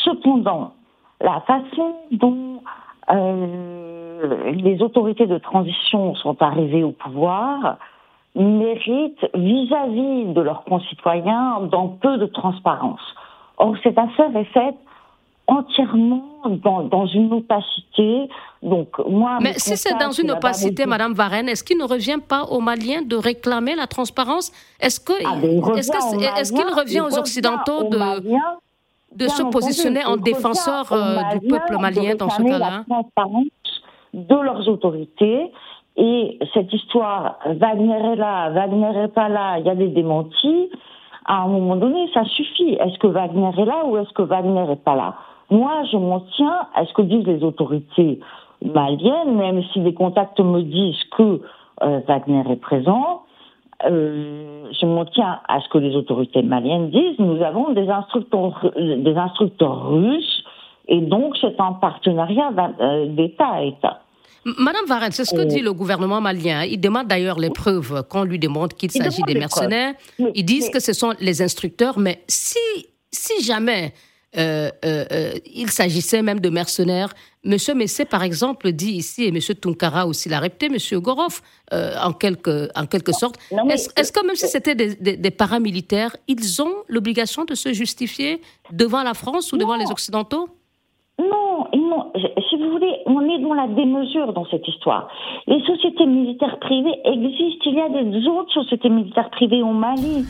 Cependant, 0.03 0.73
la 1.21 1.41
façon 1.41 1.95
dont 2.11 2.61
euh, 3.11 4.51
les 4.51 4.81
autorités 4.81 5.27
de 5.27 5.37
transition 5.37 6.15
sont 6.15 6.41
arrivées 6.41 6.83
au 6.83 6.91
pouvoir 6.91 7.77
mérite 8.35 9.25
vis-à-vis 9.33 10.25
-vis 10.25 10.33
de 10.33 10.41
leurs 10.41 10.63
concitoyens 10.63 11.61
d'un 11.71 11.87
peu 12.01 12.17
de 12.17 12.25
transparence. 12.25 13.05
Or, 13.57 13.75
cette 13.83 13.97
affaire 13.97 14.35
est 14.35 14.51
faite 14.53 14.77
entièrement 15.49 16.23
dans, 16.45 17.05
une 17.07 17.33
opacité. 17.33 18.29
Donc, 18.61 18.87
moi, 19.07 19.39
Mais 19.41 19.53
si 19.53 19.75
c'est 19.75 19.97
dans 19.97 20.11
une 20.11 20.31
opacité, 20.31 20.85
Madame 20.85 21.13
Varenne, 21.13 21.49
est-ce 21.49 21.63
qu'il 21.63 21.77
ne 21.77 21.83
revient 21.83 22.19
pas 22.25 22.43
aux 22.43 22.59
Maliens 22.59 23.01
de 23.01 23.15
réclamer 23.15 23.75
la 23.75 23.87
transparence? 23.87 24.51
Est-ce 24.79 24.99
qu'il 24.99 25.25
ah, 25.25 25.35
est 25.41 26.39
est 26.39 26.53
qu'il 26.53 26.73
revient 26.81 27.01
aux 27.01 27.17
Occidentaux 27.17 27.83
de, 27.83 27.97
de 29.15 29.27
se 29.27 29.43
positionner 29.43 30.05
en 30.05 30.17
défenseur 30.17 30.91
euh, 30.91 31.17
du 31.33 31.47
peuple 31.47 31.77
malien 31.79 32.15
dans 32.15 32.29
ce 32.29 32.43
cas-là? 32.43 32.83
la 32.87 32.95
transparence 32.95 33.45
de 34.13 34.35
leurs 34.35 34.67
autorités. 34.67 35.51
Et 35.97 36.39
cette 36.53 36.71
histoire, 36.71 37.39
Wagner 37.45 38.13
est 38.13 38.15
là, 38.15 38.51
Wagner 38.51 39.03
est 39.03 39.13
pas 39.13 39.27
là, 39.27 39.57
il 39.59 39.65
y 39.65 39.69
a 39.69 39.75
des 39.75 39.89
démentis. 39.89 40.69
À 41.25 41.41
un 41.41 41.47
moment 41.47 41.75
donné, 41.75 42.09
ça 42.13 42.23
suffit. 42.23 42.73
Est-ce 42.73 42.97
que 42.99 43.07
Wagner 43.07 43.51
est 43.57 43.65
là 43.65 43.85
ou 43.85 43.97
est-ce 43.97 44.11
que 44.13 44.21
Wagner 44.21 44.65
n'est 44.65 44.75
pas 44.77 44.95
là? 44.95 45.15
Moi, 45.51 45.83
je 45.91 45.97
m'en 45.97 46.21
tiens 46.35 46.67
à 46.75 46.85
ce 46.85 46.93
que 46.93 47.01
disent 47.01 47.25
les 47.25 47.43
autorités 47.43 48.19
maliennes, 48.63 49.35
même 49.35 49.63
si 49.73 49.79
les 49.79 49.93
contacts 49.93 50.39
me 50.39 50.61
disent 50.61 51.03
que 51.17 51.41
euh, 51.81 51.99
Wagner 52.07 52.43
est 52.51 52.61
présent. 52.61 53.23
Euh, 53.85 54.65
je 54.79 54.85
m'en 54.85 55.05
tiens 55.05 55.39
à 55.47 55.61
ce 55.61 55.69
que 55.69 55.77
les 55.77 55.95
autorités 55.95 56.41
maliennes 56.41 56.89
disent. 56.89 57.17
Nous 57.17 57.41
avons 57.41 57.71
des 57.71 57.87
instructeurs, 57.89 58.71
des 58.75 59.15
instructeurs 59.15 59.89
russes, 59.89 60.43
et 60.87 60.99
donc 60.99 61.37
c'est 61.39 61.59
un 61.59 61.73
partenariat 61.73 62.51
euh, 62.81 63.05
d'État 63.07 63.47
à 63.47 63.63
État. 63.63 64.01
Madame 64.57 64.85
Varenne, 64.87 65.11
c'est 65.11 65.25
ce 65.25 65.35
que 65.35 65.41
dit 65.41 65.61
le 65.61 65.73
gouvernement 65.73 66.21
malien. 66.21 66.63
Il 66.63 66.79
demande 66.79 67.07
d'ailleurs 67.07 67.39
les 67.39 67.49
preuves 67.49 68.03
qu'on 68.09 68.23
lui 68.23 68.39
demande 68.39 68.73
qu'il 68.73 68.89
s'agit 68.89 69.21
des 69.23 69.35
mercenaires. 69.35 69.93
Ils 70.33 70.45
disent 70.45 70.69
que 70.69 70.79
ce 70.79 70.93
sont 70.93 71.13
les 71.19 71.41
instructeurs, 71.41 71.99
mais 71.99 72.23
si, 72.27 72.57
si 73.11 73.43
jamais 73.43 73.93
euh, 74.37 74.69
euh, 74.85 75.05
euh, 75.11 75.31
il 75.55 75.69
s'agissait 75.71 76.21
même 76.21 76.39
de 76.39 76.49
mercenaires. 76.49 77.13
Monsieur 77.43 77.73
Messé, 77.73 78.05
par 78.05 78.21
exemple, 78.21 78.71
dit 78.71 78.91
ici, 78.91 79.25
et 79.25 79.31
Monsieur 79.31 79.55
Tunkara 79.55 80.05
aussi 80.05 80.29
l'a 80.29 80.39
répété, 80.39 80.69
Monsieur 80.69 80.99
Gorov, 80.99 81.41
en, 81.71 82.13
quelque, 82.13 82.69
en 82.75 82.85
quelque 82.85 83.11
sorte. 83.11 83.37
Est-ce 83.51 84.11
que 84.11 84.25
même 84.25 84.35
si 84.35 84.47
c'était 84.47 84.75
des, 84.75 85.31
paramilitaires, 85.31 86.15
ils 86.27 86.61
ont 86.61 86.83
l'obligation 86.87 87.45
de 87.45 87.55
se 87.55 87.73
justifier 87.73 88.41
devant 88.71 89.03
la 89.03 89.13
France 89.13 89.53
ou 89.53 89.57
devant 89.57 89.77
les 89.77 89.89
Occidentaux? 89.89 90.49
Non, 91.17 91.67
non, 91.73 92.11
si 92.49 92.57
vous 92.57 92.71
voulez, 92.71 92.97
on 93.05 93.21
est 93.21 93.39
dans 93.39 93.53
la 93.53 93.67
démesure 93.67 94.33
dans 94.33 94.45
cette 94.45 94.67
histoire. 94.67 95.09
Les 95.47 95.61
sociétés 95.65 96.05
militaires 96.05 96.59
privées 96.59 96.99
existent. 97.05 97.65
Il 97.65 97.75
y 97.75 97.81
a 97.81 97.89
des 97.89 98.27
autres 98.27 98.53
sociétés 98.53 98.89
militaires 98.89 99.29
privées 99.29 99.61
au 99.61 99.71
Mali. 99.71 100.25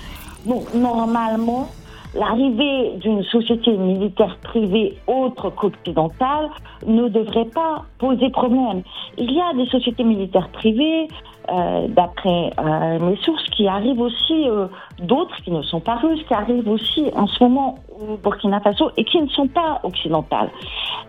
Donc, 0.45 0.73
normalement, 0.73 1.67
L'arrivée 2.15 2.95
d'une 2.97 3.23
société 3.23 3.77
militaire 3.77 4.35
privée 4.41 4.97
autre 5.05 5.51
qu'occidentale 5.51 6.49
ne 6.87 7.07
devrait 7.07 7.45
pas 7.45 7.83
poser 7.99 8.29
problème. 8.31 8.81
Il 9.17 9.31
y 9.31 9.39
a 9.39 9.53
des 9.53 9.67
sociétés 9.67 10.03
militaires 10.03 10.49
privées, 10.49 11.07
euh, 11.51 11.87
d'après 11.87 12.51
euh, 12.59 12.99
mes 12.99 13.15
sources, 13.17 13.43
qui 13.51 13.67
arrivent 13.67 14.01
aussi, 14.01 14.49
euh, 14.49 14.67
d'autres 14.99 15.35
qui 15.43 15.51
ne 15.51 15.61
sont 15.61 15.79
pas 15.79 15.95
russes, 15.95 16.23
qui 16.27 16.33
arrivent 16.33 16.67
aussi 16.67 17.05
en 17.15 17.27
ce 17.27 17.43
moment 17.43 17.75
au 17.91 18.17
Burkina 18.17 18.59
Faso 18.59 18.89
et 18.97 19.03
qui 19.03 19.21
ne 19.21 19.27
sont 19.29 19.47
pas 19.47 19.79
occidentales. 19.83 20.49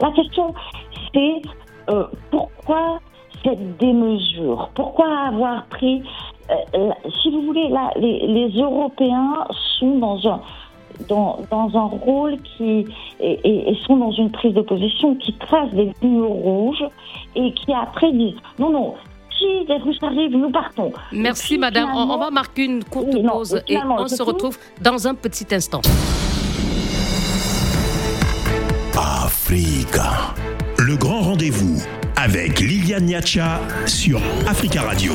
La 0.02 0.10
question, 0.12 0.54
c'est 1.14 1.42
pourquoi 2.30 3.00
cette 3.42 3.78
démesure? 3.78 4.70
Pourquoi 4.74 5.08
avoir 5.26 5.64
pris, 5.66 6.02
si 7.20 7.30
vous 7.32 7.42
voulez, 7.42 7.68
là, 7.68 7.90
les, 7.96 8.26
les 8.28 8.60
Européens 8.60 9.46
sont 9.78 9.98
dans 9.98 10.28
un 10.28 10.40
dans, 11.08 11.40
dans 11.50 11.70
un 11.76 11.84
rôle 11.84 12.36
qui 12.42 12.86
et, 13.20 13.76
sont 13.86 13.96
dans 13.96 14.12
une 14.12 14.30
prise 14.30 14.54
de 14.54 14.60
position 14.60 15.14
qui 15.16 15.32
trace 15.34 15.70
des 15.72 15.92
lignes 16.02 16.22
rouges 16.22 16.84
et 17.34 17.52
qui 17.52 17.72
après 17.72 18.12
disent 18.12 18.38
non 18.58 18.70
non 18.70 18.94
si 19.38 19.46
les 19.68 19.76
Russes 19.78 20.02
arrivent 20.02 20.36
nous 20.36 20.50
partons. 20.50 20.92
Merci 21.12 21.58
madame, 21.58 21.90
on, 21.94 22.16
va 22.18 22.30
marquer 22.30 22.64
une 22.64 22.84
courte 22.84 23.10
pause 23.26 23.62
et 23.68 23.78
on 23.78 24.08
se 24.08 24.22
retrouve 24.22 24.58
dans 24.80 25.06
un 25.06 25.14
petit 25.14 25.46
instant. 25.54 25.80
Africa, 28.96 30.34
le 30.78 30.96
grand 30.96 31.20
rendez-vous 31.20 31.82
avec 32.16 32.60
Liliane 32.60 33.06
Niacha 33.06 33.60
sur 33.86 34.20
Africa 34.46 34.82
Radio. 34.82 35.12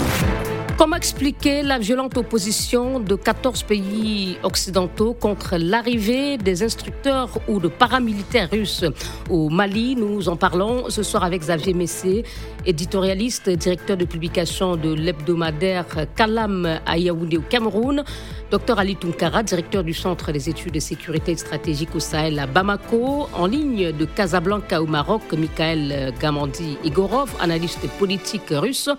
Comment 0.77 0.98
expliquer 0.98 1.63
la 1.63 1.79
violente 1.79 2.17
opposition 2.17 3.00
de 3.00 3.15
14 3.15 3.63
pays 3.63 4.38
occidentaux 4.44 5.13
contre 5.13 5.55
l'arrivée 5.58 6.38
des 6.38 6.63
instructeurs 6.63 7.29
ou 7.48 7.62
de 7.62 7.70
paramilitaires 7.70 8.50
russes 8.51 8.84
au 9.29 9.48
Mali? 9.50 9.96
Nous 9.96 10.27
en 10.27 10.36
parlons 10.36 10.89
ce 10.89 11.01
soir 11.01 11.24
avec 11.24 11.39
Xavier 11.41 11.74
Messé, 11.74 12.25
éditorialiste, 12.65 13.50
directeur 13.50 13.96
de 13.96 14.03
publication 14.03 14.75
de 14.75 14.94
l'hebdomadaire 14.94 15.86
Kalam 16.13 16.79
à 16.86 16.98
Yaoundé 16.98 17.38
au 17.38 17.44
Cameroun. 17.50 18.03
Docteur 18.51 18.77
Ali 18.77 18.95
Tunkara, 18.95 19.41
directeur 19.41 19.83
du 19.83 19.93
Centre 19.93 20.31
des 20.31 20.49
études 20.49 20.75
de 20.75 20.79
sécurité 20.79 21.35
stratégique 21.35 21.95
au 21.95 21.99
Sahel 21.99 22.37
à 22.37 22.45
Bamako, 22.45 23.27
en 23.33 23.47
ligne 23.47 23.91
de 23.91 24.05
Casablanca 24.05 24.83
au 24.83 24.85
Maroc, 24.85 25.23
Michael 25.33 26.13
Gamandi 26.21 26.77
Igorov, 26.83 27.33
analyste 27.39 27.87
politique 27.97 28.49
russe, 28.51 28.89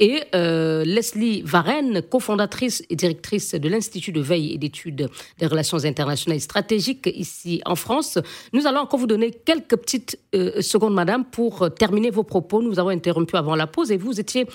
et 0.00 0.24
euh, 0.34 0.84
Leslie 0.84 1.42
Varenne, 1.42 2.02
cofondatrice 2.02 2.82
et 2.90 2.96
directrice 2.96 3.54
de 3.54 3.68
l'Institut 3.68 4.10
de 4.10 4.20
veille 4.20 4.52
et 4.52 4.58
d'études 4.58 5.08
des 5.38 5.46
relations 5.46 5.84
internationales 5.84 6.38
et 6.38 6.40
stratégiques 6.40 7.08
ici 7.14 7.62
en 7.64 7.76
France. 7.76 8.18
Nous 8.52 8.66
allons 8.66 8.80
encore 8.80 8.98
vous 8.98 9.06
donner 9.06 9.30
quelques 9.30 9.76
petites 9.76 10.18
euh, 10.34 10.60
secondes, 10.60 10.94
madame, 10.94 11.24
pour 11.24 11.72
terminer 11.78 12.10
vos 12.10 12.24
propos. 12.24 12.60
Nous 12.60 12.80
avons 12.80 12.90
interrompu 12.90 13.36
avant 13.36 13.54
la 13.54 13.68
pause 13.68 13.92
et 13.92 13.96
vous 13.96 14.18
étiez 14.18 14.46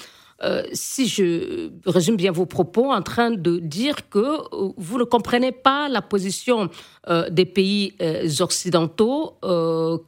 euh, 0.43 0.63
si 0.73 1.07
je 1.07 1.69
résume 1.85 2.15
bien 2.15 2.31
vos 2.31 2.47
propos, 2.47 2.91
en 2.91 3.01
train 3.01 3.31
de 3.31 3.59
dire 3.59 4.09
que 4.09 4.19
euh, 4.19 4.71
vous 4.75 4.97
ne 4.97 5.03
comprenez 5.03 5.51
pas 5.51 5.87
la 5.87 6.01
position 6.01 6.69
euh, 7.09 7.29
des 7.29 7.45
pays 7.45 7.93
occidentaux 8.39 9.37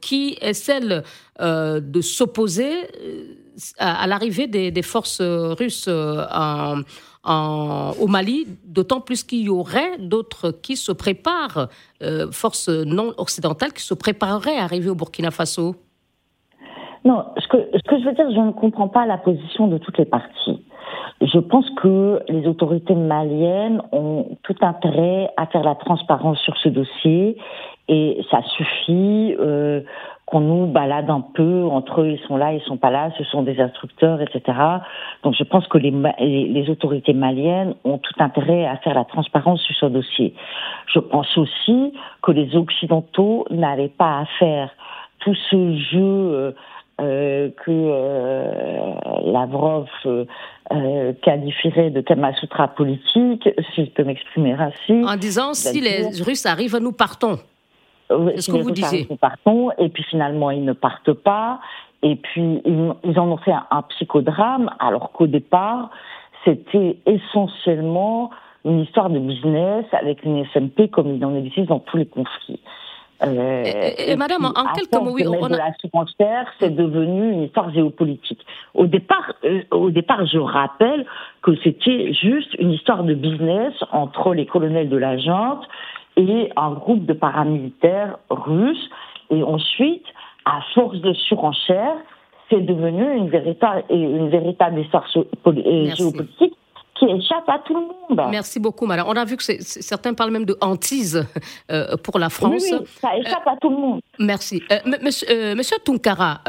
qui 0.00 0.36
est 0.40 0.54
celle 0.54 1.04
de 1.40 2.00
s'opposer 2.00 2.72
à, 3.78 4.06
l'arrivée 4.06 4.46
des, 4.46 4.82
forces 4.82 5.20
russes 5.20 5.88
au 5.88 8.06
Mali, 8.08 8.46
d'autant 8.64 9.00
plus 9.00 9.22
qu'il 9.22 9.42
y 9.42 9.48
aurait 9.48 9.98
d'autres 9.98 10.50
qui 10.50 10.76
se 10.76 10.92
préparent, 10.92 11.68
forces 12.30 12.68
non 12.68 13.14
occidentales 13.18 13.72
qui 13.72 13.82
se 13.82 13.94
prépareraient 13.94 14.58
à 14.58 14.64
arriver 14.64 14.90
au 14.90 14.94
Burkina 14.94 15.30
Faso 15.30 15.76
Non, 17.04 17.24
ce 17.36 17.46
que, 17.48 17.58
ce 17.74 17.82
que 17.82 17.98
je 17.98 18.04
veux 18.04 18.14
dire, 18.14 18.30
je 18.30 18.40
ne 18.40 18.52
comprends 18.52 18.88
pas 18.88 19.04
la 19.04 19.18
position 19.18 19.66
de 19.66 19.76
toutes 19.76 19.98
les 19.98 20.06
parties. 20.06 20.64
Je 21.20 21.38
pense 21.38 21.68
que 21.70 22.20
les 22.28 22.46
autorités 22.46 22.94
maliennes 22.94 23.82
ont 23.92 24.36
tout 24.42 24.56
intérêt 24.62 25.30
à 25.36 25.46
faire 25.46 25.62
la 25.62 25.74
transparence 25.74 26.38
sur 26.40 26.56
ce 26.56 26.68
dossier 26.68 27.36
et 27.88 28.24
ça 28.30 28.40
suffit 28.56 29.36
euh, 29.38 29.82
qu'on 30.26 30.40
nous 30.40 30.66
balade 30.66 31.10
un 31.10 31.20
peu 31.20 31.64
entre 31.64 32.00
eux, 32.00 32.08
ils 32.08 32.26
sont 32.26 32.36
là, 32.36 32.54
ils 32.54 32.62
sont 32.62 32.78
pas 32.78 32.90
là, 32.90 33.10
ce 33.18 33.24
sont 33.24 33.42
des 33.42 33.60
instructeurs, 33.60 34.22
etc. 34.22 34.58
Donc 35.22 35.34
je 35.34 35.44
pense 35.44 35.66
que 35.68 35.76
les, 35.76 35.90
les 35.90 36.70
autorités 36.70 37.12
maliennes 37.12 37.74
ont 37.84 37.98
tout 37.98 38.14
intérêt 38.18 38.64
à 38.64 38.78
faire 38.78 38.94
la 38.94 39.04
transparence 39.04 39.60
sur 39.60 39.74
ce 39.76 39.86
dossier. 39.86 40.34
Je 40.86 40.98
pense 40.98 41.36
aussi 41.36 41.92
que 42.22 42.32
les 42.32 42.56
Occidentaux 42.56 43.44
n'avaient 43.50 43.88
pas 43.88 44.20
à 44.20 44.24
faire 44.38 44.70
tout 45.20 45.34
ce 45.50 45.76
jeu 45.76 46.54
euh, 47.00 47.34
euh, 47.44 47.50
que 47.64 47.70
euh, 47.70 48.94
Lavrov 49.32 49.88
euh, 50.06 51.12
qualifierait 51.22 51.90
de 51.90 52.00
Kamasutra 52.00 52.68
politique, 52.68 53.48
si 53.74 53.84
je 53.84 53.90
peux 53.90 54.04
m'exprimer 54.04 54.52
ainsi. 54.52 55.04
En 55.04 55.16
disant 55.16 55.54
si 55.54 55.80
les 55.80 56.08
Russes 56.22 56.46
arrivent, 56.46 56.78
nous 56.78 56.92
partons. 56.92 57.38
C'est 58.08 58.42
ce 58.42 58.52
que 58.52 58.58
vous 58.58 58.70
disiez. 58.70 59.06
Nous 59.10 59.16
partons, 59.16 59.70
et 59.78 59.88
puis 59.88 60.04
finalement 60.04 60.50
ils 60.50 60.64
ne 60.64 60.72
partent 60.72 61.12
pas, 61.12 61.60
et 62.02 62.16
puis 62.16 62.60
ils, 62.64 63.18
en 63.18 63.28
ont 63.28 63.38
fait 63.38 63.54
un, 63.70 63.82
psychodrame, 63.82 64.70
alors 64.78 65.12
qu'au 65.12 65.26
départ 65.26 65.90
c'était 66.44 66.98
essentiellement 67.06 68.30
une 68.66 68.80
histoire 68.80 69.08
de 69.08 69.18
business 69.18 69.86
avec 69.92 70.22
une 70.24 70.44
SMP 70.46 70.90
comme 70.90 71.14
il 71.14 71.24
en 71.24 71.34
existe 71.34 71.68
dans 71.68 71.80
tous 71.80 71.96
les 71.96 72.06
conflits. 72.06 72.60
Euh, 73.22 73.90
et, 73.98 74.16
madame, 74.16 74.44
en 74.44 74.72
quelques 74.74 74.92
mots, 74.92 75.12
oui, 75.12 75.26
on 75.26 75.44
a... 75.44 75.48
de 75.48 75.56
la 75.56 75.72
surenchère, 75.74 76.46
c'est 76.58 76.74
devenu 76.74 77.32
une 77.32 77.42
histoire 77.42 77.72
géopolitique. 77.72 78.44
Au 78.74 78.86
départ, 78.86 79.32
euh, 79.44 79.62
au 79.70 79.90
départ, 79.90 80.26
je 80.26 80.38
rappelle 80.38 81.06
que 81.42 81.52
c'était 81.62 82.12
juste 82.12 82.54
une 82.58 82.72
histoire 82.72 83.04
de 83.04 83.14
business 83.14 83.72
entre 83.92 84.34
les 84.34 84.46
colonels 84.46 84.88
de 84.88 84.96
la 84.96 85.16
junte 85.18 85.64
et 86.16 86.50
un 86.56 86.72
groupe 86.72 87.06
de 87.06 87.12
paramilitaires 87.12 88.18
russes. 88.30 88.90
Et 89.30 89.42
ensuite, 89.42 90.04
à 90.44 90.60
force 90.74 91.00
de 91.00 91.12
surenchère, 91.14 91.96
c'est 92.50 92.60
devenu 92.60 93.16
une 93.16 93.28
véritable, 93.28 93.84
une 93.90 94.28
véritable 94.28 94.80
histoire 94.80 95.06
géopolitique 95.08 96.53
qui 96.94 97.06
échappe 97.06 97.48
à 97.48 97.58
tout 97.58 97.74
le 97.74 97.80
monde. 97.80 98.30
Merci 98.30 98.60
beaucoup, 98.60 98.86
madame. 98.86 99.06
On 99.08 99.16
a 99.16 99.24
vu 99.24 99.36
que 99.36 99.42
certains 99.42 100.14
parlent 100.14 100.30
même 100.30 100.44
de 100.44 100.56
hantise 100.60 101.26
euh, 101.70 101.96
pour 101.96 102.18
la 102.18 102.30
France. 102.30 102.62
Oui, 102.70 102.86
ça 103.00 103.16
échappe 103.16 103.46
à 103.46 103.56
tout 103.60 103.70
le 103.70 103.76
monde. 103.76 104.00
Merci. 104.18 104.62
Euh, 104.70 104.78
monsieur, 105.02 105.26
euh, 105.30 105.54
monsieur, 105.54 105.76
Tunkara, 105.84 106.40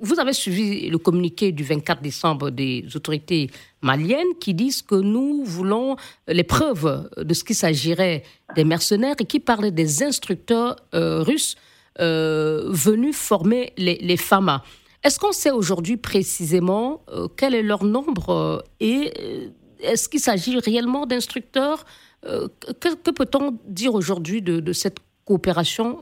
vous 0.00 0.20
avez 0.20 0.32
suivi 0.32 0.88
le 0.88 0.98
communiqué 0.98 1.52
du 1.52 1.64
24 1.64 2.00
décembre 2.00 2.50
des 2.50 2.84
autorités 2.94 3.50
maliennes 3.82 4.34
qui 4.40 4.54
disent 4.54 4.82
que 4.82 4.94
nous 4.94 5.42
voulons 5.44 5.96
les 6.28 6.44
preuves 6.44 7.10
de 7.16 7.34
ce 7.34 7.42
qu'il 7.42 7.56
s'agirait 7.56 8.22
des 8.54 8.64
mercenaires 8.64 9.16
et 9.18 9.24
qui 9.24 9.40
parlent 9.40 9.72
des 9.72 10.02
instructeurs 10.02 10.76
russes 10.92 11.56
venus 11.98 13.16
former 13.16 13.72
les, 13.76 13.98
les 14.00 14.16
FAMA. 14.16 14.62
Est-ce 15.04 15.18
qu'on 15.18 15.32
sait 15.32 15.50
aujourd'hui 15.50 15.96
précisément 15.96 17.00
euh, 17.08 17.26
quel 17.36 17.54
est 17.54 17.62
leur 17.62 17.84
nombre 17.84 18.30
euh, 18.30 18.58
et 18.78 19.10
euh, 19.18 19.48
est-ce 19.82 20.08
qu'il 20.08 20.20
s'agit 20.20 20.56
réellement 20.60 21.06
d'instructeurs 21.06 21.84
Que, 22.22 23.10
peut-on 23.10 23.58
dire 23.66 23.94
aujourd'hui 23.94 24.40
de, 24.42 24.72
cette 24.72 24.98
coopération 25.24 25.98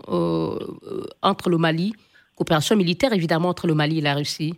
entre 1.22 1.48
le 1.48 1.56
Mali, 1.56 1.94
coopération 2.36 2.76
militaire 2.76 3.14
évidemment 3.14 3.48
entre 3.48 3.66
le 3.66 3.72
Mali 3.72 4.00
et 4.00 4.02
la 4.02 4.16
Russie? 4.16 4.52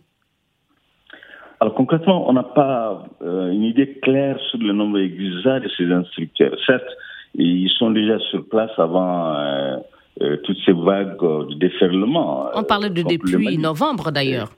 Alors 1.61 1.73
concrètement, 1.73 2.29
on 2.29 2.33
n'a 2.33 2.43
pas 2.43 3.05
une 3.21 3.63
idée 3.63 3.97
claire 4.01 4.37
sur 4.49 4.59
le 4.59 4.73
nombre 4.73 4.99
exact 4.99 5.63
de 5.63 5.69
ces 5.77 5.89
instructeurs. 5.89 6.57
Certes, 6.65 6.91
ils 7.35 7.69
sont 7.69 7.91
déjà 7.91 8.19
sur 8.29 8.45
place 8.49 8.71
avant 8.77 9.81
euh, 10.21 10.37
toutes 10.43 10.59
ces 10.63 10.73
vagues 10.73 11.17
de 11.49 11.55
déferlement. 11.55 12.49
On 12.53 12.63
parle 12.63 12.89
de 12.89 13.01
depuis 13.01 13.57
novembre 13.57 14.11
d'ailleurs. 14.11 14.49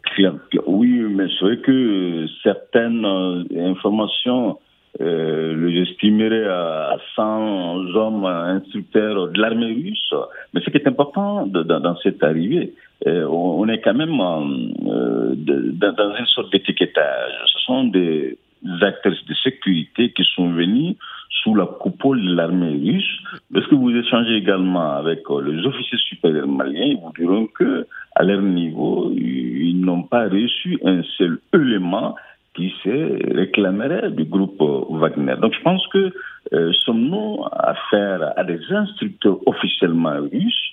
Oui, 0.68 0.90
mais 1.10 1.28
c'est 1.30 1.46
vrai 1.46 1.58
que 1.60 2.26
certaines 2.44 3.06
euh, 3.06 3.70
informations 3.72 4.60
euh, 5.00 5.54
le 5.56 5.82
estimerait 5.82 6.46
à 6.46 6.98
100 7.16 7.96
hommes 7.96 8.26
instructeurs 8.26 9.30
de 9.30 9.40
l'armée 9.40 9.68
russe. 9.68 10.14
Mais 10.54 10.60
ce 10.60 10.70
qui 10.70 10.76
est 10.76 10.88
important 10.90 11.48
dans, 11.48 11.98
cette 12.04 12.22
arrivée, 12.22 12.74
on, 13.06 13.68
est 13.70 13.80
quand 13.80 13.94
même 13.94 14.18
dans 14.18 16.16
une 16.20 16.26
sorte 16.28 16.52
d'étiquetage. 16.52 17.32
Ce 17.54 17.60
sont 17.60 17.86
des 17.86 18.38
acteurs 18.82 19.14
de 19.14 19.34
sécurité 19.36 20.12
qui 20.12 20.24
sont 20.36 20.52
venus 20.52 20.98
sous 21.30 21.56
la 21.56 21.66
coupole 21.66 22.22
de 22.22 22.36
l'armée 22.36 22.72
russe. 22.72 23.20
Lorsque 23.52 23.74
vous 23.74 23.92
échangez 23.92 24.36
également 24.36 24.94
avec 24.94 25.22
euh, 25.30 25.42
les 25.42 25.66
officiers 25.66 25.98
supérieurs 26.00 26.48
maliens, 26.48 26.86
ils 26.86 26.98
vous 26.98 27.14
diront 27.18 27.48
que, 27.48 27.86
à 28.16 28.24
leur 28.24 28.42
niveau, 28.42 29.12
ils 29.16 29.80
n'ont 29.80 30.04
pas 30.04 30.24
reçu 30.24 30.80
un 30.84 31.04
seul 31.18 31.40
élément 31.54 32.16
qui 32.56 32.74
se 32.84 33.36
réclamerait 33.36 34.12
du 34.12 34.24
groupe 34.26 34.62
euh, 34.62 34.98
Wagner. 34.98 35.36
Donc 35.42 35.54
je 35.54 35.62
pense 35.62 35.86
que 35.88 36.12
euh, 36.54 36.72
sommes-nous 36.86 37.44
affaire 37.52 38.34
à 38.36 38.44
des 38.44 38.60
instructeurs 38.72 39.38
officiellement 39.46 40.18
russes 40.32 40.72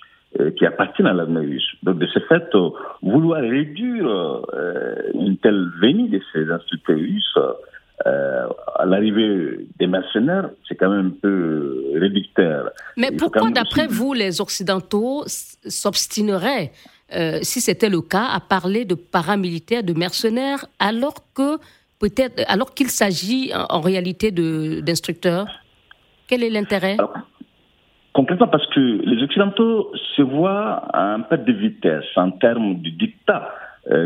qui 0.57 0.65
appartiennent 0.65 1.05
à 1.05 1.13
l'armée 1.13 1.41
russe? 1.41 1.75
Donc 1.83 1.99
de 1.99 2.07
ce 2.07 2.17
fait, 2.21 2.49
vouloir 3.03 3.41
réduire 3.41 4.41
une 5.13 5.37
telle 5.37 5.69
venue 5.79 6.09
de 6.09 6.19
ces 6.33 6.49
instructeurs 6.49 6.97
russes 6.97 7.37
euh, 8.05 8.47
à 8.75 8.85
l'arrivée 8.85 9.65
des 9.79 9.87
mercenaires, 9.87 10.49
c'est 10.67 10.75
quand 10.75 10.89
même 10.89 11.07
un 11.07 11.21
peu 11.21 11.85
réducteur. 11.95 12.69
Mais 12.97 13.11
pourquoi, 13.11 13.49
d'après 13.49 13.87
vous, 13.87 14.13
les 14.13 14.41
Occidentaux 14.41 15.23
s'obstineraient, 15.25 16.71
euh, 17.15 17.39
si 17.43 17.61
c'était 17.61 17.89
le 17.89 18.01
cas, 18.01 18.25
à 18.25 18.39
parler 18.41 18.83
de 18.83 18.95
paramilitaires, 18.95 19.83
de 19.83 19.93
mercenaires, 19.93 20.65
alors 20.79 21.15
que 21.33 21.57
peut-être, 21.99 22.43
alors 22.47 22.73
qu'il 22.73 22.89
s'agit 22.89 23.51
en, 23.53 23.79
réalité 23.79 24.31
d'instructeurs? 24.31 25.47
Quel 26.27 26.43
est 26.43 26.49
l'intérêt? 26.49 26.97
Concrètement, 28.13 28.47
parce 28.47 28.67
que 28.67 28.79
les 28.79 29.23
Occidentaux 29.23 29.91
se 30.15 30.21
voient 30.21 30.83
à 30.93 31.13
un 31.13 31.21
peu 31.21 31.37
de 31.37 31.53
vitesse 31.53 32.05
en 32.15 32.31
termes 32.31 32.81
de 32.81 32.89
dictat 32.89 33.49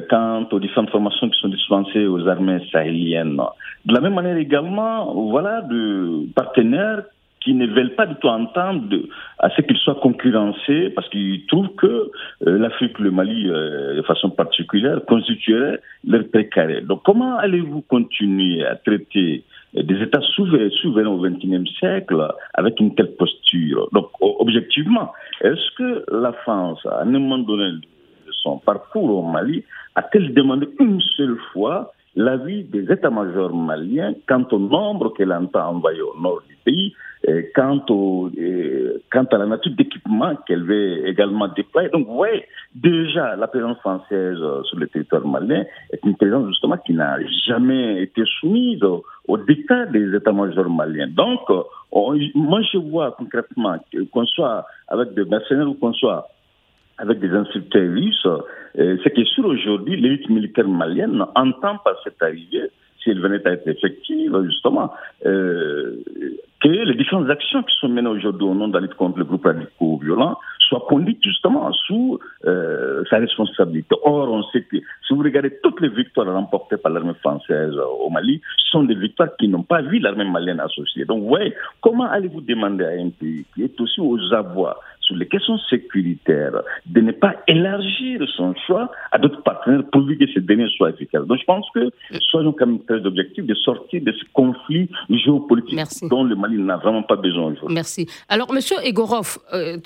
quant 0.10 0.48
aux 0.52 0.60
différentes 0.60 0.90
formations 0.90 1.30
qui 1.30 1.40
sont 1.40 1.50
dispensées 1.50 2.08
aux 2.08 2.28
armées 2.28 2.60
sahéliennes. 2.72 3.40
De 3.86 3.94
la 3.94 4.02
même 4.02 4.16
manière 4.16 4.38
également, 4.38 5.14
voilà, 5.14 5.62
de 5.62 6.26
partenaires 6.34 7.04
qui 7.48 7.54
ne 7.54 7.66
veulent 7.68 7.96
pas 7.96 8.06
du 8.06 8.16
tout 8.16 8.28
entendre 8.28 8.98
à 9.40 9.50
ce 9.52 9.62
qu'ils 9.62 9.78
soient 9.78 9.96
concurrencés 9.96 10.90
parce 10.94 11.08
qu'ils 11.08 11.46
trouvent 11.46 11.74
que 11.76 12.12
euh, 12.46 12.58
l'Afrique, 12.58 13.00
le 13.00 13.10
Mali, 13.10 13.48
euh, 13.48 13.96
de 13.96 14.02
façon 14.02 14.30
particulière, 14.30 15.00
constituerait 15.08 15.80
leur 16.06 16.28
précaré. 16.28 16.82
Donc 16.82 17.04
comment 17.06 17.38
allez-vous 17.38 17.82
continuer 17.84 18.66
à 18.66 18.76
traiter 18.76 19.46
des 19.74 20.02
États 20.02 20.22
souverains, 20.36 20.70
souverains 20.82 21.08
au 21.08 21.22
XXIe 21.22 21.66
siècle 21.80 22.28
avec 22.54 22.82
une 22.82 22.94
telle 22.96 23.16
posture? 23.16 23.88
Donc 23.94 24.10
objectivement, 24.20 25.14
est-ce 25.42 25.72
que 25.78 26.04
la 26.12 26.34
France, 26.34 26.86
à 26.86 27.04
un 27.04 27.06
moment 27.06 27.38
donné, 27.38 27.80
parcours 28.56 29.10
au 29.18 29.22
Mali, 29.22 29.64
a-t-elle 29.96 30.34
demandé 30.34 30.68
une 30.80 31.02
seule 31.02 31.38
fois 31.52 31.92
l'avis 32.18 32.64
des 32.64 32.92
états-majors 32.92 33.56
maliens 33.56 34.14
quant 34.28 34.46
au 34.52 34.60
nombre 34.60 35.14
qu'elle 35.14 35.32
entend 35.32 35.70
envoyer 35.70 36.02
au 36.02 36.20
nord 36.20 36.42
du 36.50 36.56
pays, 36.66 36.94
et 37.28 37.52
quant, 37.56 37.84
au, 37.90 38.30
quant 39.12 39.24
à 39.32 39.38
la 39.38 39.46
nature 39.46 39.72
d'équipement 39.76 40.36
qu'elle 40.48 40.64
veut 40.64 41.08
également 41.08 41.48
déployer. 41.48 41.90
Donc, 41.90 42.08
vous 42.08 42.16
voyez, 42.16 42.46
déjà, 42.76 43.36
la 43.36 43.48
présence 43.48 43.78
française 43.80 44.38
euh, 44.40 44.64
sur 44.64 44.78
le 44.78 44.88
territoire 44.88 45.26
malien 45.26 45.64
est 45.92 46.04
une 46.06 46.16
présence 46.16 46.48
justement 46.48 46.78
qui 46.78 46.94
n'a 46.94 47.18
jamais 47.46 48.04
été 48.04 48.24
soumise 48.40 48.84
au, 48.84 49.04
au 49.28 49.38
des 49.38 50.16
états-majors 50.16 50.70
maliens. 50.70 51.08
Donc, 51.08 51.42
euh, 51.50 51.64
moi, 52.36 52.62
je 52.72 52.78
vois 52.78 53.12
concrètement 53.12 53.78
qu'on 54.12 54.26
soit 54.26 54.66
avec 54.88 55.14
des 55.14 55.26
mercenaires 55.26 55.70
ou 55.70 55.74
qu'on 55.74 55.94
soit 55.94 56.28
avec 56.98 57.20
des 57.20 57.30
instructeurs 57.30 57.90
russes, 57.90 58.28
euh, 58.80 58.98
ce 59.04 59.10
qui 59.10 59.22
est 59.22 59.34
sûr 59.34 59.46
aujourd'hui, 59.46 60.00
l'élite 60.00 60.30
militaire 60.30 60.68
malienne 60.68 61.26
entend 61.36 61.78
par 61.84 61.96
cette 62.04 62.22
arrivée 62.22 62.70
si 63.04 63.12
elle 63.12 63.22
venait 63.22 63.46
à 63.48 63.52
être 63.52 63.68
effective, 63.68 64.36
justement, 64.46 64.92
euh, 65.26 66.04
que 66.62 66.68
les 66.68 66.96
différentes 66.96 67.30
actions 67.30 67.62
qui 67.64 67.76
sont 67.80 67.90
menées 67.90 68.10
aujourd'hui 68.10 68.48
au 68.48 68.56
nom 68.56 68.68
de 68.68 68.74
la 68.74 68.82
lutte 68.82 68.96
contre 68.96 69.20
le 69.20 69.26
groupe 69.26 69.46
radicaux 69.46 70.00
violent 70.04 70.38
soient 70.60 70.86
conduites 70.90 71.24
justement 71.24 71.72
sous 71.72 72.20
euh, 72.46 73.04
sa 73.10 73.18
responsabilité. 73.18 73.96
Or, 74.04 74.30
on 74.32 74.44
sait 74.52 74.64
que 74.64 74.78
si 74.78 75.14
vous 75.14 75.22
regardez 75.24 75.60
toutes 75.64 75.80
les 75.80 75.90
victoires 75.90 76.28
remportées 76.28 76.78
par 76.78 76.92
l'armée 76.92 77.14
française 77.22 77.74
au 77.78 78.10
Mali, 78.10 78.42
sont 78.72 78.84
des 78.84 78.96
victoires 78.96 79.36
qui 79.38 79.48
n'ont 79.48 79.64
pas 79.64 79.82
vu 79.82 80.00
l'armée 80.00 80.26
malienne 80.26 80.60
associée. 80.60 81.06
Donc, 81.06 81.22
vous 81.22 81.30
voyez, 81.30 81.54
comment 81.82 82.10
allez-vous 82.10 82.42
demander 82.42 82.86
à 82.86 82.90
un 82.90 83.10
pays 83.10 83.46
qui 83.54 83.64
est 83.64 83.80
aussi 83.80 84.02
aux 84.02 84.34
avoirs 84.34 84.80
sur 85.08 85.16
les 85.16 85.28
questions 85.28 85.58
sécuritaires, 85.70 86.62
de 86.86 87.02
ne 87.02 87.12
pas 87.12 87.36
élargir 87.48 88.22
son 88.36 88.54
choix 88.66 88.92
à 89.12 89.18
d'autres 89.18 89.42
partenaires 89.42 89.84
pourvu 89.92 90.18
que 90.18 90.26
ces 90.34 90.42
derniers 90.42 90.70
soient 90.76 90.90
efficaces. 90.90 91.26
Donc 91.26 91.40
je 91.40 91.46
pense 91.46 91.66
que 91.74 91.90
soyons 92.30 92.54
quand 92.54 92.68
même 92.68 92.84
très 92.84 93.04
objectifs 93.06 93.46
de 93.46 93.56
sortir 93.56 94.02
de 94.04 94.12
ce 94.12 94.24
conflit 94.34 94.90
géopolitique 95.10 95.80
dont 96.10 96.24
le 96.24 96.36
Mali 96.36 96.58
n'a 96.58 96.78
vraiment 96.78 97.04
pas 97.04 97.16
besoin 97.16 97.54
aujourd'hui. 97.54 97.74
Merci. 97.74 98.08
Alors, 98.28 98.52
Monsieur 98.54 98.78
Egorov, 98.84 99.38
euh, 99.54 99.78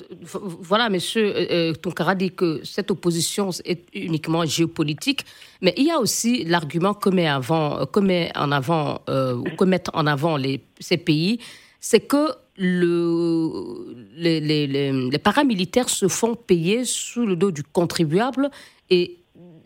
voilà, 0.61 0.89
Monsieur 0.89 1.33
euh, 1.35 1.73
Tonkara 1.73 2.15
dit 2.15 2.31
que 2.31 2.59
cette 2.63 2.89
opposition 2.91 3.49
est 3.65 3.83
uniquement 3.93 4.43
géopolitique, 4.45 5.21
mais 5.61 5.73
il 5.77 5.85
y 5.87 5.91
a 5.91 5.99
aussi 5.99 6.43
l'argument 6.45 6.93
que 6.93 7.09
met, 7.09 7.27
avant, 7.27 7.85
que 7.85 7.99
met 7.99 8.31
en 8.35 8.51
avant, 8.51 9.01
euh, 9.09 9.41
que 9.57 9.65
mettent 9.65 9.91
en 9.93 10.07
avant 10.07 10.37
les, 10.37 10.61
ces 10.79 10.97
pays, 10.97 11.39
c'est 11.79 12.07
que 12.07 12.27
le, 12.63 13.95
les, 14.15 14.39
les, 14.39 14.67
les, 14.67 15.17
paramilitaires 15.17 15.89
se 15.89 16.07
font 16.07 16.35
payer 16.35 16.85
sous 16.85 17.25
le 17.25 17.35
dos 17.35 17.49
du 17.49 17.63
contribuable 17.63 18.51
et 18.91 19.17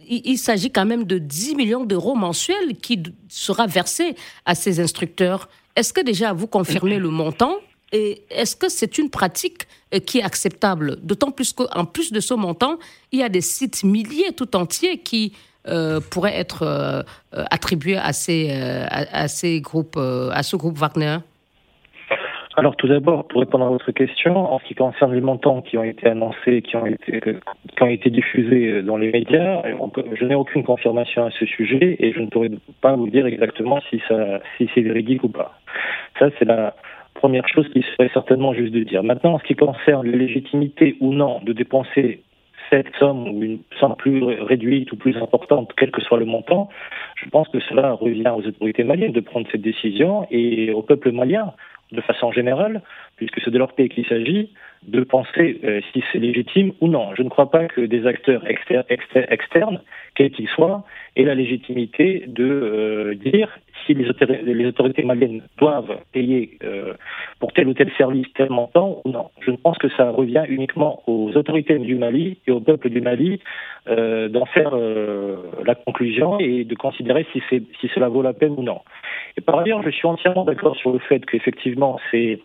il, 0.08 0.38
s'agit 0.38 0.72
quand 0.72 0.86
même 0.86 1.04
de 1.04 1.18
10 1.18 1.56
millions 1.56 1.84
d'euros 1.84 2.16
mensuels 2.16 2.78
qui 2.82 3.04
sera 3.28 3.68
versé 3.68 4.16
à 4.46 4.56
ces 4.56 4.80
instructeurs. 4.80 5.50
Est-ce 5.76 5.92
que 5.92 6.00
déjà 6.00 6.32
vous 6.32 6.48
confirmez 6.48 6.98
le 6.98 7.10
montant 7.10 7.56
et 7.92 8.24
est-ce 8.30 8.56
que 8.56 8.70
c'est 8.70 8.98
une 8.98 9.10
pratique 9.10 9.68
euh, 9.94 10.00
qui 10.00 10.20
est 10.20 10.24
acceptable? 10.24 10.98
D'autant 11.02 11.32
plus 11.32 11.52
qu'en 11.52 11.86
plus 11.86 12.14
de 12.14 12.22
ce 12.22 12.34
montant, 12.34 12.80
il 13.12 13.20
y 13.20 13.24
a 13.24 13.30
des 13.30 13.42
sites 13.42 13.84
milliers 13.84 14.32
tout 14.32 14.56
entiers 14.56 15.00
qui 15.00 15.34
euh, 15.68 16.00
pourraient 16.00 16.38
être 16.38 16.64
euh, 16.64 17.04
attribués 17.34 17.98
à 17.98 18.14
ces, 18.14 18.52
à, 18.52 19.28
ces 19.28 19.60
groupes, 19.60 19.98
à 19.98 20.44
ce 20.44 20.56
groupe 20.56 20.78
Wagner 20.78 21.18
alors 22.58 22.78
tout 22.78 22.88
d'abord, 22.88 23.28
pour 23.28 23.42
répondre 23.42 23.66
à 23.66 23.70
votre 23.70 23.92
question, 23.92 24.38
en 24.38 24.60
ce 24.60 24.66
qui 24.66 24.76
concerne 24.76 25.14
les 25.14 25.22
montants 25.22 25.62
qui 25.62 25.78
ont 25.78 25.84
été 25.84 26.08
annoncés, 26.08 26.62
qui 26.62 26.78
ont 26.78 26.86
été, 26.86 27.20
qui 27.20 27.84
ont 27.84 27.88
été 27.88 28.10
diffusés 28.10 28.82
dans 28.82 28.96
les 28.96 29.12
médias, 29.12 29.62
je 30.14 30.26
n'ai 30.26 30.36
aucune 30.36 30.64
confirmation 30.64 31.26
à 31.26 31.32
ce 31.32 31.46
sujet 31.46 31.98
et 32.00 32.14
je 32.14 32.22
ne 32.22 32.28
pourrais 32.28 32.52
pas 32.80 32.96
vous 32.96 33.10
dire 33.10 33.26
exactement 33.26 33.82
si, 33.90 34.02
ça, 34.08 34.40
si 34.58 34.70
c'est 34.74 34.82
véridique 34.82 35.24
ou 35.24 35.30
pas. 35.30 35.60
Ça, 36.18 36.30
c'est 36.40 36.46
la 36.46 36.76
première 37.16 37.48
chose 37.48 37.68
qui 37.74 37.82
serait 37.82 38.10
certainement 38.14 38.54
juste 38.54 38.74
de 38.74 38.84
dire. 38.84 39.04
Maintenant, 39.04 39.34
en 39.34 39.40
ce 39.40 39.44
qui 39.44 39.56
concerne 39.56 40.10
la 40.10 40.16
légitimité 40.16 40.96
ou 41.02 41.14
non 41.14 41.42
de 41.44 41.52
dépenser 41.52 42.22
cette 42.70 42.88
somme 43.00 43.28
ou 43.28 43.44
une 43.44 43.60
somme 43.80 43.96
plus 43.96 44.24
réduite 44.24 44.92
ou 44.92 44.96
plus 44.96 45.18
importante, 45.18 45.72
quel 45.78 45.92
que 45.92 46.02
soit 46.02 46.18
le 46.18 46.26
montant, 46.26 46.70
je 47.16 47.30
pense 47.30 47.48
que 47.50 47.60
cela 47.60 47.94
revient 47.94 48.32
aux 48.36 48.48
autorités 48.48 48.84
maliennes 48.84 49.12
de 49.12 49.20
prendre 49.20 49.48
cette 49.52 49.62
décision 49.62 50.26
et 50.32 50.72
au 50.72 50.82
peuple 50.82 51.12
malien 51.12 51.54
de 51.92 52.02
façon 52.02 52.32
générale, 52.32 52.82
puisque 53.16 53.42
c'est 53.42 53.52
de 53.52 53.58
leur 53.58 53.74
pays 53.74 53.90
qu'il 53.90 54.06
s'agit, 54.06 54.52
de 54.88 55.02
penser 55.04 55.60
euh, 55.64 55.82
si 55.92 56.04
c'est 56.12 56.20
légitime 56.20 56.72
ou 56.82 56.88
non. 56.88 57.14
Je 57.16 57.24
ne 57.24 57.30
crois 57.30 57.50
pas 57.50 57.66
que 57.68 57.82
des 57.82 58.06
acteurs 58.06 58.44
externes, 58.48 59.82
quels 60.16 60.32
qu'ils 60.32 60.48
soient, 60.50 60.84
aient 61.16 61.24
la 61.24 61.36
légitimité 61.36 62.26
de 62.28 62.44
euh, 62.44 63.16
dire 63.16 63.50
si 63.86 63.94
les, 63.94 64.08
autorités, 64.66 65.04
maliennes 65.04 65.44
doivent 65.60 66.00
payer 66.12 66.58
euh, 66.64 66.94
pour 67.40 67.54
tel 67.54 67.68
ou 67.68 67.74
tel 67.74 67.92
service 67.98 68.26
tel 68.36 68.50
montant 68.50 69.02
ou 69.06 69.12
non. 69.12 69.30
Je 69.42 69.52
pense 69.52 69.78
que 69.78 69.90
ça 69.90 70.10
revient 70.10 70.44
uniquement 70.48 71.04
aux 71.08 71.32
autorités 71.36 71.78
du 71.78 71.96
Mali 71.96 72.40
et 72.48 72.52
au 72.52 72.60
peuple 72.60 72.90
du 72.90 73.02
Mali 73.02 73.40
d'en 73.88 74.46
faire 74.46 74.76
la 74.76 75.76
conclusion 75.76 76.40
et 76.40 76.64
de 76.64 76.74
considérer 76.74 77.28
si, 77.32 77.44
si 77.50 77.88
cela 77.94 78.10
vaut 78.10 78.24
la 78.24 78.34
peine 78.34 78.56
ou 78.58 78.64
non. 78.64 78.80
Et 79.38 79.42
par 79.42 79.60
ailleurs, 79.60 79.84
je 79.84 79.92
suis 79.92 80.08
entièrement 80.08 80.44
d'accord 80.44 80.76
sur 80.76 80.92
le 80.92 80.98
fait 80.98 81.24
qu'effectivement, 81.24 82.00
c'est 82.10 82.40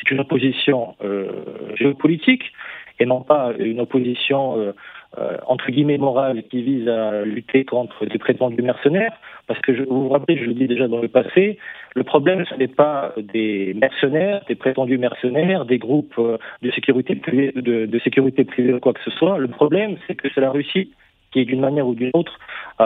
c'est 0.00 0.10
une 0.10 0.20
opposition 0.20 0.94
euh, 1.04 1.28
géopolitique 1.76 2.52
et 2.98 3.06
non 3.06 3.22
pas 3.22 3.52
une 3.58 3.80
opposition 3.80 4.58
euh, 4.58 4.72
euh, 5.18 5.38
entre 5.46 5.70
guillemets 5.70 5.98
morale 5.98 6.44
qui 6.50 6.62
vise 6.62 6.88
à 6.88 7.24
lutter 7.24 7.64
contre 7.64 8.06
des 8.06 8.18
prétendus 8.18 8.62
mercenaires. 8.62 9.12
Parce 9.46 9.60
que 9.60 9.72
vous 9.72 10.04
vous 10.04 10.08
rappelez, 10.08 10.38
je 10.38 10.44
le 10.44 10.54
dis 10.54 10.68
déjà 10.68 10.86
dans 10.86 11.00
le 11.00 11.08
passé, 11.08 11.58
le 11.94 12.04
problème 12.04 12.44
ce 12.48 12.54
n'est 12.54 12.68
pas 12.68 13.14
des 13.16 13.74
mercenaires, 13.74 14.42
des 14.46 14.54
prétendus 14.54 14.98
mercenaires, 14.98 15.64
des 15.64 15.78
groupes 15.78 16.20
de 16.62 16.70
sécurité 16.70 17.16
privée, 17.16 17.52
de, 17.56 17.98
sécurité 17.98 18.44
privée 18.44 18.74
ou 18.74 18.80
quoi 18.80 18.92
que 18.92 19.02
ce 19.04 19.10
soit. 19.10 19.38
Le 19.38 19.48
problème 19.48 19.96
c'est 20.06 20.14
que 20.14 20.28
c'est 20.32 20.40
la 20.40 20.50
Russie 20.50 20.92
qui 21.32 21.40
est 21.40 21.44
d'une 21.44 21.60
manière 21.60 21.86
ou 21.86 21.94
d'une 21.94 22.10
autre 22.14 22.38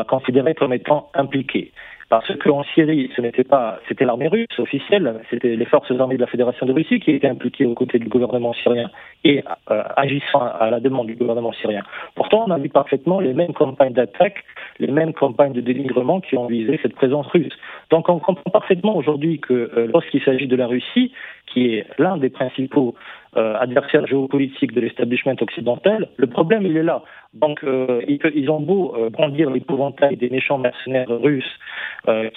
considérée 0.08 0.54
comme 0.54 0.72
étant 0.72 1.10
impliquée. 1.14 1.72
Parce 2.14 2.38
qu'en 2.38 2.62
Syrie, 2.62 3.10
ce 3.16 3.20
n'était 3.20 3.42
pas, 3.42 3.80
c'était 3.88 4.04
l'armée 4.04 4.28
russe 4.28 4.56
officielle, 4.58 5.20
c'était 5.30 5.56
les 5.56 5.64
forces 5.64 5.90
armées 5.98 6.14
de 6.14 6.20
la 6.20 6.28
Fédération 6.28 6.64
de 6.64 6.72
Russie 6.72 7.00
qui 7.00 7.10
étaient 7.10 7.26
impliquées 7.26 7.66
aux 7.66 7.74
côtés 7.74 7.98
du 7.98 8.08
gouvernement 8.08 8.52
syrien 8.52 8.88
et 9.24 9.42
euh, 9.72 9.82
agissant 9.96 10.38
à 10.38 10.70
la 10.70 10.78
demande 10.78 11.08
du 11.08 11.16
gouvernement 11.16 11.52
syrien. 11.54 11.82
Pourtant, 12.14 12.44
on 12.46 12.52
a 12.52 12.58
vu 12.58 12.68
parfaitement 12.68 13.18
les 13.18 13.34
mêmes 13.34 13.52
campagnes 13.52 13.94
d'attaque, 13.94 14.44
les 14.78 14.86
mêmes 14.86 15.12
campagnes 15.12 15.54
de 15.54 15.60
dénigrement 15.60 16.20
qui 16.20 16.36
ont 16.36 16.46
visé 16.46 16.78
cette 16.82 16.94
présence 16.94 17.26
russe. 17.26 17.52
Donc 17.90 18.08
on 18.08 18.20
comprend 18.20 18.48
parfaitement 18.52 18.96
aujourd'hui 18.96 19.40
que 19.40 19.52
euh, 19.52 19.88
lorsqu'il 19.92 20.22
s'agit 20.22 20.46
de 20.46 20.54
la 20.54 20.68
Russie, 20.68 21.10
qui 21.46 21.74
est 21.74 21.86
l'un 21.98 22.16
des 22.16 22.30
principaux 22.30 22.94
euh, 23.36 23.56
adversaires 23.58 24.06
géopolitiques 24.06 24.72
de 24.72 24.80
l'establishment 24.80 25.34
occidental, 25.40 26.08
le 26.16 26.26
problème 26.28 26.62
il 26.62 26.76
est 26.76 26.82
là. 26.82 27.02
Donc 27.32 27.64
euh, 27.64 28.00
ils, 28.06 28.48
ont 28.48 28.60
beau 28.60 28.94
euh, 28.96 29.10
brandir 29.10 29.50
l'épouvantail 29.50 30.16
des 30.16 30.30
méchants 30.30 30.58
mercenaires 30.58 31.08
russes 31.08 31.58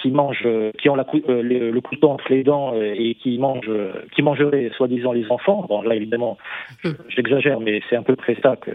qui 0.00 0.10
mangent, 0.10 0.48
qui 0.78 0.88
ont 0.88 0.94
la, 0.94 1.04
le, 1.12 1.80
couteau 1.80 2.08
entre 2.08 2.24
les 2.30 2.42
dents 2.42 2.72
et 2.74 3.14
qui 3.16 3.36
mangent, 3.38 3.70
qui 4.12 4.22
mangeraient 4.22 4.70
soi-disant 4.74 5.12
les 5.12 5.30
enfants. 5.30 5.66
Bon 5.68 5.82
là 5.82 5.94
évidemment, 5.94 6.38
j'exagère, 7.10 7.60
mais 7.60 7.82
c'est 7.90 7.96
à 7.96 8.02
peu 8.02 8.16
près 8.16 8.34
ça 8.42 8.56
que 8.56 8.70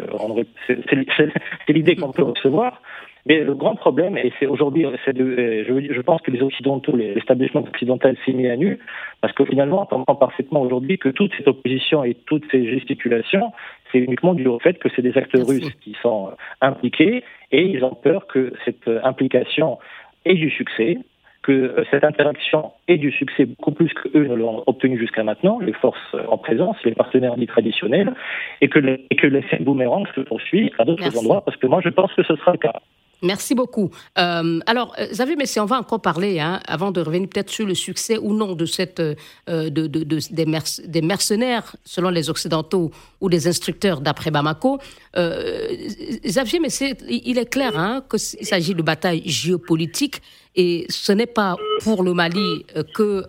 c'est 0.67 1.73
l'idée 1.73 1.95
qu'on 1.95 2.11
peut 2.11 2.21
recevoir. 2.21 2.79
Mais 3.25 3.39
le 3.39 3.53
grand 3.53 3.75
problème, 3.75 4.17
et 4.17 4.33
c'est 4.37 4.47
aujourd'hui, 4.47 4.85
je, 5.05 5.93
je, 5.93 6.01
pense 6.01 6.21
que 6.21 6.31
les 6.31 6.41
Occidentaux, 6.41 6.95
l'établissement 6.95 7.61
occidental 7.61 8.17
s'est 8.25 8.33
mis 8.33 8.49
à 8.49 8.57
nu, 8.57 8.79
parce 9.21 9.33
que 9.33 9.45
finalement, 9.45 9.83
on 9.83 9.85
comprend 9.85 10.15
parfaitement 10.15 10.61
aujourd'hui 10.61 10.97
que 10.97 11.07
toute 11.07 11.31
cette 11.37 11.47
opposition 11.47 12.03
et 12.03 12.15
toutes 12.25 12.43
ces 12.51 12.69
gesticulations, 12.69 13.53
c'est 13.91 13.99
uniquement 13.99 14.33
dû 14.33 14.45
au 14.47 14.59
fait 14.59 14.77
que 14.77 14.89
c'est 14.93 15.01
des 15.01 15.17
acteurs 15.17 15.47
russes 15.47 15.73
qui 15.81 15.95
sont 16.01 16.27
euh, 16.27 16.31
impliqués, 16.59 17.23
et 17.51 17.61
ils 17.61 17.85
ont 17.85 17.95
peur 17.95 18.27
que 18.27 18.51
cette 18.65 18.89
euh, 18.89 18.99
implication 19.05 19.79
ait 20.25 20.35
du 20.35 20.49
succès, 20.49 20.97
que 21.43 21.51
euh, 21.53 21.85
cette 21.91 22.03
interaction 22.03 22.73
ait 22.89 22.97
du 22.97 23.11
succès 23.13 23.45
beaucoup 23.45 23.71
plus 23.71 23.93
qu'eux 23.93 24.25
ne 24.25 24.35
l'ont 24.35 24.63
obtenu 24.67 24.99
jusqu'à 24.99 25.23
maintenant, 25.23 25.59
les 25.59 25.73
forces 25.73 26.15
en 26.27 26.37
présence, 26.37 26.75
les 26.83 26.93
partenaires 26.93 27.37
dits 27.37 27.47
traditionnels, 27.47 28.13
et 28.59 28.67
que 28.67 28.79
l'effet 28.79 29.59
boomerang 29.61 30.05
se 30.13 30.19
poursuit 30.21 30.73
à 30.77 30.83
d'autres 30.83 31.17
endroits, 31.17 31.41
parce 31.45 31.55
que 31.55 31.67
moi 31.67 31.79
je 31.81 31.89
pense 31.89 32.11
que 32.15 32.23
ce 32.23 32.35
sera 32.35 32.51
le 32.51 32.57
cas. 32.57 32.81
Merci 33.23 33.55
beaucoup. 33.55 33.89
Euh, 34.19 34.59
alors, 34.65 34.93
euh, 34.99 35.07
Xavier 35.07 35.37
mais 35.37 35.45
on 35.57 35.65
va 35.65 35.79
encore 35.79 36.01
parler, 36.01 36.41
hein, 36.41 36.59
avant 36.67 36.91
de 36.91 36.99
revenir 36.99 37.29
peut-être 37.29 37.49
sur 37.49 37.65
le 37.65 37.73
succès 37.73 38.17
ou 38.17 38.33
non 38.33 38.53
de 38.53 38.65
cette, 38.65 38.99
euh, 38.99 39.15
de, 39.47 39.87
des, 39.87 41.01
mercenaires, 41.01 41.75
selon 41.85 42.09
les 42.09 42.29
Occidentaux, 42.29 42.91
ou 43.21 43.29
des 43.29 43.47
instructeurs 43.47 44.01
d'après 44.01 44.29
Bamako. 44.29 44.77
Xavier 45.15 46.59
mais 46.59 46.67
il 47.07 47.37
est 47.37 47.49
clair 47.49 47.77
hein, 47.79 48.03
qu'il 48.09 48.19
s'agit 48.19 48.75
de 48.75 48.81
bataille 48.81 49.21
géopolitique 49.25 50.21
et 50.55 50.85
ce 50.89 51.13
n'est 51.13 51.25
pas 51.25 51.55
pour 51.81 52.03
le 52.03 52.13
Mali 52.13 52.65
que 52.93 53.23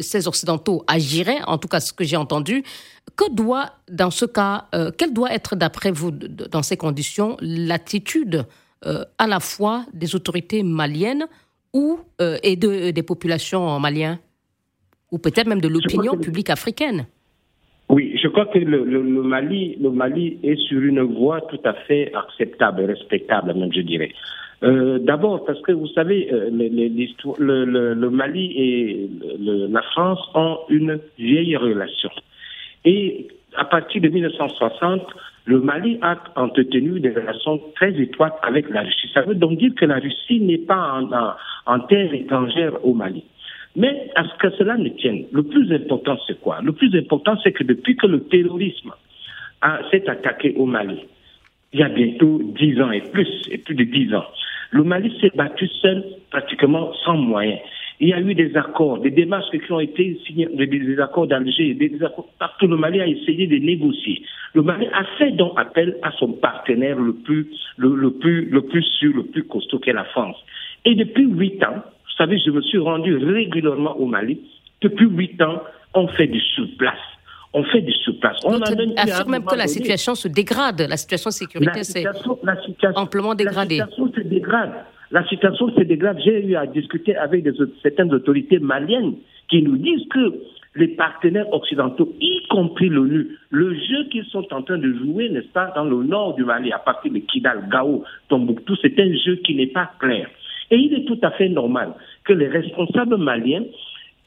ces 0.00 0.28
Occidentaux 0.28 0.82
agiraient, 0.86 1.42
en 1.46 1.58
tout 1.58 1.68
cas 1.68 1.80
ce 1.80 1.92
que 1.92 2.04
j'ai 2.04 2.16
entendu. 2.16 2.64
Que 3.16 3.30
doit, 3.30 3.72
dans 3.90 4.10
ce 4.10 4.24
cas, 4.24 4.66
quelle 4.96 5.12
doit 5.12 5.32
être, 5.34 5.56
d'après 5.56 5.90
vous, 5.90 6.10
dans 6.10 6.62
ces 6.62 6.76
conditions, 6.76 7.36
l'attitude 7.40 8.36
euh, 8.36 8.44
à 8.82 9.26
la 9.26 9.40
fois 9.40 9.84
des 9.92 10.14
autorités 10.14 10.62
maliennes 10.62 11.26
ou, 11.72 11.98
euh, 12.20 12.36
et 12.42 12.56
de, 12.56 12.90
des 12.90 13.02
populations 13.02 13.78
maliennes, 13.78 14.18
ou 15.12 15.18
peut-être 15.18 15.46
même 15.46 15.60
de 15.60 15.68
l'opinion 15.68 16.16
publique 16.16 16.50
africaine. 16.50 17.06
Oui, 17.88 18.16
je 18.22 18.28
crois 18.28 18.46
que 18.46 18.58
le, 18.58 19.02
Mali, 19.02 19.76
le 19.80 19.90
Mali 19.90 20.38
est 20.44 20.56
sur 20.68 20.80
une 20.80 21.00
voie 21.00 21.40
tout 21.42 21.58
à 21.64 21.74
fait 21.74 22.12
acceptable, 22.14 22.84
respectable 22.84 23.52
même, 23.54 23.72
je 23.72 23.80
dirais. 23.80 24.12
Euh, 24.62 24.98
d'abord 24.98 25.44
parce 25.44 25.60
que 25.62 25.72
vous 25.72 25.88
savez, 25.88 26.28
le, 26.30 27.64
le, 27.94 28.10
Mali 28.10 28.52
et 28.56 29.10
la 29.38 29.82
France 29.82 30.20
ont 30.34 30.58
une 30.68 31.00
vieille 31.18 31.56
relation. 31.56 32.10
Et 32.84 33.26
à 33.56 33.64
partir 33.64 34.00
de 34.02 34.08
1960, 34.08 35.02
le 35.46 35.60
Mali 35.60 35.98
a 36.02 36.16
entretenu 36.36 37.00
des 37.00 37.10
relations 37.10 37.60
très 37.74 37.92
étroites 38.00 38.38
avec 38.42 38.68
la 38.70 38.82
Russie. 38.82 39.10
Ça 39.14 39.22
veut 39.22 39.34
donc 39.34 39.58
dire 39.58 39.72
que 39.74 39.84
la 39.84 39.96
Russie 39.96 40.40
n'est 40.40 40.58
pas 40.58 41.00
en, 41.66 41.80
terre 41.80 42.12
étrangère 42.12 42.84
au 42.84 42.94
Mali. 42.94 43.24
Mais 43.76 44.10
à 44.16 44.24
ce 44.24 44.34
que 44.38 44.50
cela 44.56 44.76
ne 44.76 44.88
tienne, 44.88 45.24
le 45.32 45.42
plus 45.42 45.72
important, 45.72 46.18
c'est 46.26 46.40
quoi? 46.40 46.60
Le 46.62 46.72
plus 46.72 46.94
important, 46.96 47.36
c'est 47.42 47.52
que 47.52 47.64
depuis 47.64 47.96
que 47.96 48.06
le 48.06 48.24
terrorisme 48.24 48.92
s'est 49.90 50.08
attaqué 50.08 50.54
au 50.56 50.66
Mali, 50.66 51.00
il 51.72 51.80
y 51.80 51.82
a 51.82 51.88
bientôt 51.88 52.40
dix 52.42 52.80
ans 52.80 52.90
et 52.90 53.00
plus, 53.00 53.28
et 53.50 53.58
plus 53.58 53.74
de 53.74 53.84
dix 53.84 54.12
ans, 54.14 54.24
le 54.70 54.84
Mali 54.84 55.16
s'est 55.20 55.32
battu 55.34 55.68
seul, 55.68 56.04
pratiquement 56.30 56.92
sans 57.04 57.16
moyens. 57.16 57.60
Il 58.02 58.08
y 58.08 58.14
a 58.14 58.20
eu 58.20 58.34
des 58.34 58.56
accords, 58.56 58.98
des 58.98 59.10
démarches 59.10 59.50
qui 59.50 59.70
ont 59.70 59.78
été 59.78 60.18
signées, 60.26 60.48
des 60.54 60.98
accords 61.00 61.26
d'Alger, 61.26 61.74
des 61.74 62.02
accords 62.02 62.28
partout. 62.38 62.66
Le 62.66 62.78
Mali 62.78 62.98
a 62.98 63.06
essayé 63.06 63.46
de 63.46 63.58
négocier. 63.58 64.22
Le 64.54 64.62
Mali 64.62 64.86
a 64.94 65.04
fait 65.18 65.32
donc 65.32 65.52
appel 65.58 65.98
à 66.02 66.10
son 66.12 66.32
partenaire 66.32 66.98
le 66.98 67.12
plus, 67.12 67.46
le, 67.76 68.10
plus, 68.10 68.46
le 68.46 68.62
plus 68.62 68.82
sûr, 68.82 69.14
le 69.14 69.24
plus 69.24 69.44
costaud 69.44 69.78
qu'est 69.80 69.92
la 69.92 70.04
France. 70.04 70.36
Et 70.86 70.94
depuis 70.94 71.26
huit 71.26 71.62
ans, 71.62 71.76
vous 71.76 72.16
savez, 72.16 72.38
je 72.38 72.50
me 72.50 72.62
suis 72.62 72.78
rendu 72.78 73.16
régulièrement 73.16 73.94
au 73.98 74.06
Mali. 74.06 74.40
Depuis 74.80 75.06
huit 75.06 75.40
ans, 75.42 75.62
on 75.92 76.08
fait 76.08 76.26
du 76.26 76.40
surplace. 76.40 76.94
On 77.52 77.64
fait 77.64 77.82
du 77.82 77.92
surplace. 77.92 78.38
On 78.44 78.62
affirme 78.62 79.30
même 79.30 79.44
que 79.44 79.56
la 79.56 79.66
situation 79.66 80.14
se 80.14 80.28
dégrade. 80.28 80.86
La 80.88 80.96
situation 80.96 81.30
sécuritaire 81.30 81.84
s'est 81.84 82.06
amplement 82.96 83.34
dégradée. 83.34 83.78
La 83.78 83.86
situation 83.86 84.12
se 84.14 84.20
dégrade. 84.20 84.72
La 85.10 85.26
situation 85.26 85.68
se 85.70 85.82
dégrade. 85.82 86.18
J'ai 86.24 86.46
eu 86.46 86.54
à 86.54 86.66
discuter 86.66 87.16
avec 87.16 87.46
certaines 87.82 88.12
autorités 88.14 88.58
maliennes 88.58 89.14
qui 89.48 89.62
nous 89.62 89.76
disent 89.76 90.06
que 90.08 90.40
les 90.76 90.88
partenaires 90.88 91.52
occidentaux, 91.52 92.14
y 92.20 92.46
compris 92.48 92.88
l'ONU, 92.88 93.36
le 93.50 93.74
jeu 93.74 94.04
qu'ils 94.10 94.24
sont 94.26 94.46
en 94.54 94.62
train 94.62 94.78
de 94.78 94.92
jouer, 94.92 95.28
n'est-ce 95.28 95.48
pas, 95.48 95.72
dans 95.74 95.84
le 95.84 96.04
nord 96.04 96.36
du 96.36 96.44
Mali, 96.44 96.70
à 96.72 96.78
partir 96.78 97.12
de 97.12 97.18
Kidal, 97.18 97.68
Gao, 97.68 98.04
Tombouctou, 98.28 98.76
c'est 98.76 98.98
un 99.00 99.12
jeu 99.16 99.36
qui 99.44 99.56
n'est 99.56 99.66
pas 99.66 99.90
clair. 99.98 100.30
Et 100.70 100.76
il 100.76 100.94
est 100.94 101.04
tout 101.04 101.18
à 101.22 101.32
fait 101.32 101.48
normal 101.48 101.94
que 102.24 102.32
les 102.32 102.46
responsables 102.46 103.16
maliens 103.16 103.64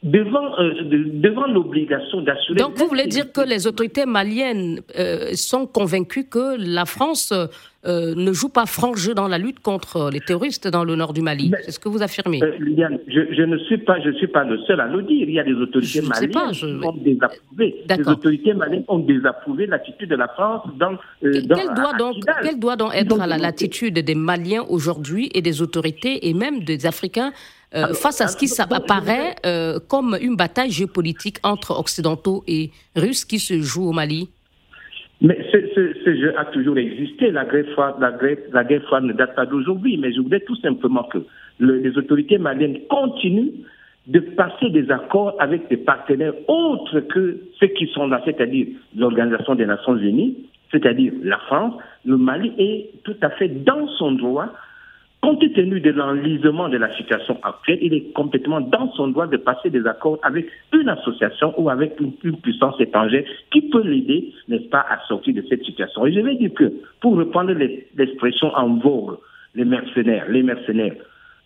devant, 0.03 0.59
euh, 0.59 0.73
devant 0.83 1.47
l'obligation 1.47 2.21
d'assurer. 2.21 2.59
Donc 2.59 2.77
vous 2.77 2.87
voulez 2.87 3.07
dire 3.07 3.31
que 3.31 3.41
les 3.41 3.67
autorités 3.67 4.05
maliennes 4.05 4.81
euh, 4.99 5.29
sont 5.33 5.65
convaincues 5.65 6.25
que 6.25 6.57
la 6.57 6.85
France 6.85 7.31
euh, 7.85 8.13
ne 8.15 8.33
joue 8.33 8.49
pas 8.49 8.65
franc 8.65 8.95
jeu 8.95 9.13
dans 9.13 9.29
la 9.29 9.37
lutte 9.37 9.61
contre 9.61 10.09
les 10.11 10.19
terroristes 10.19 10.67
dans 10.67 10.83
le 10.83 10.95
nord 10.95 11.13
du 11.13 11.21
Mali. 11.21 11.51
C'est 11.63 11.71
ce 11.71 11.79
que 11.79 11.87
vous 11.87 12.03
affirmez. 12.03 12.39
je, 12.39 13.43
ne 13.43 13.57
suis 13.59 13.77
pas, 13.77 13.99
je 14.01 14.11
suis 14.11 14.27
pas 14.27 14.43
le 14.43 14.57
seul 14.59 14.81
à 14.81 14.87
le 14.87 15.03
dire. 15.03 15.27
Il 15.27 15.33
y 15.33 15.39
a 15.39 15.43
des 15.43 15.53
autorités 15.53 16.01
maliennes 16.01 16.51
qui 16.51 16.65
ont 16.65 16.93
désapprouvé. 16.93 17.75
Les 17.89 18.07
autorités 18.07 18.53
maliennes 18.53 18.85
ont 18.89 18.99
désapprouvé 18.99 19.67
l'attitude 19.67 20.09
de 20.09 20.15
la 20.15 20.27
France 20.27 20.63
dans. 20.77 20.97
quelle, 21.21 21.47
doit 21.47 21.93
donc, 21.97 22.15
quelle 22.43 22.59
doit 22.59 22.75
donc 22.75 22.91
être 22.93 23.17
l'attitude 23.17 23.99
des 23.99 24.15
Maliens 24.15 24.63
aujourd'hui 24.69 25.29
et 25.33 25.41
des 25.41 25.61
autorités 25.61 26.27
et 26.29 26.33
même 26.33 26.63
des 26.63 26.85
Africains 26.85 27.31
euh, 27.75 27.93
face 27.93 28.21
à 28.21 28.27
ce 28.27 28.37
qui 28.37 28.49
apparaît 28.61 29.35
euh, 29.45 29.79
comme 29.89 30.17
une 30.21 30.35
bataille 30.35 30.71
géopolitique 30.71 31.37
entre 31.43 31.71
occidentaux 31.79 32.43
et 32.47 32.71
russes 32.95 33.25
qui 33.25 33.39
se 33.39 33.61
joue 33.61 33.89
au 33.89 33.93
Mali 33.93 34.29
mais 35.23 35.39
ce, 35.51 36.15
jeu 36.17 36.37
a 36.37 36.43
toujours 36.45 36.77
existé. 36.77 37.31
La 37.31 37.45
guerre 37.45 37.65
froide, 37.71 37.95
la 38.01 38.11
la 38.51 38.63
guerre 38.65 38.83
froide 38.83 39.05
ne 39.05 39.13
date 39.13 39.35
pas 39.35 39.45
d'aujourd'hui. 39.45 39.97
Mais 39.97 40.11
je 40.11 40.19
voudrais 40.19 40.41
tout 40.41 40.57
simplement 40.57 41.03
que 41.03 41.19
les 41.61 41.97
autorités 41.97 42.37
maliennes 42.37 42.79
continuent 42.89 43.51
de 44.07 44.19
passer 44.19 44.69
des 44.69 44.91
accords 44.91 45.33
avec 45.39 45.69
des 45.69 45.77
partenaires 45.77 46.33
autres 46.49 46.99
que 46.99 47.37
ceux 47.57 47.67
qui 47.67 47.87
sont 47.87 48.07
là, 48.07 48.21
c'est-à-dire 48.25 48.67
l'Organisation 48.97 49.55
des 49.55 49.65
Nations 49.65 49.95
Unies, 49.95 50.35
c'est-à-dire 50.71 51.13
la 51.23 51.37
France. 51.37 51.75
Le 52.03 52.17
Mali 52.17 52.51
est 52.57 52.89
tout 53.03 53.15
à 53.21 53.29
fait 53.29 53.47
dans 53.47 53.87
son 53.97 54.11
droit 54.11 54.49
Compte 55.23 55.53
tenu 55.53 55.79
de 55.79 55.91
l'enlisement 55.91 56.67
de 56.67 56.75
la 56.75 56.93
situation 56.97 57.39
actuelle, 57.43 57.79
il 57.81 57.93
est 57.93 58.11
complètement 58.11 58.59
dans 58.59 58.91
son 58.91 59.07
droit 59.07 59.25
de 59.25 59.37
passer 59.37 59.69
des 59.69 59.87
accords 59.87 60.19
avec 60.21 60.47
une 60.73 60.89
association 60.89 61.53
ou 61.57 61.69
avec 61.69 61.97
une, 62.01 62.11
puissance 62.41 62.75
étrangère 62.81 63.23
qui 63.49 63.61
peut 63.61 63.83
l'aider, 63.83 64.33
n'est-ce 64.49 64.67
pas, 64.67 64.81
à 64.81 64.99
sortir 65.07 65.33
de 65.33 65.41
cette 65.47 65.63
situation. 65.63 66.05
Et 66.05 66.11
je 66.11 66.19
vais 66.19 66.35
dire 66.35 66.53
que, 66.53 66.73
pour 66.99 67.15
reprendre 67.15 67.53
l'expression 67.53 68.53
en 68.53 68.75
vogue, 68.79 69.15
les 69.55 69.63
mercenaires, 69.63 70.29
les 70.29 70.43
mercenaires, 70.43 70.95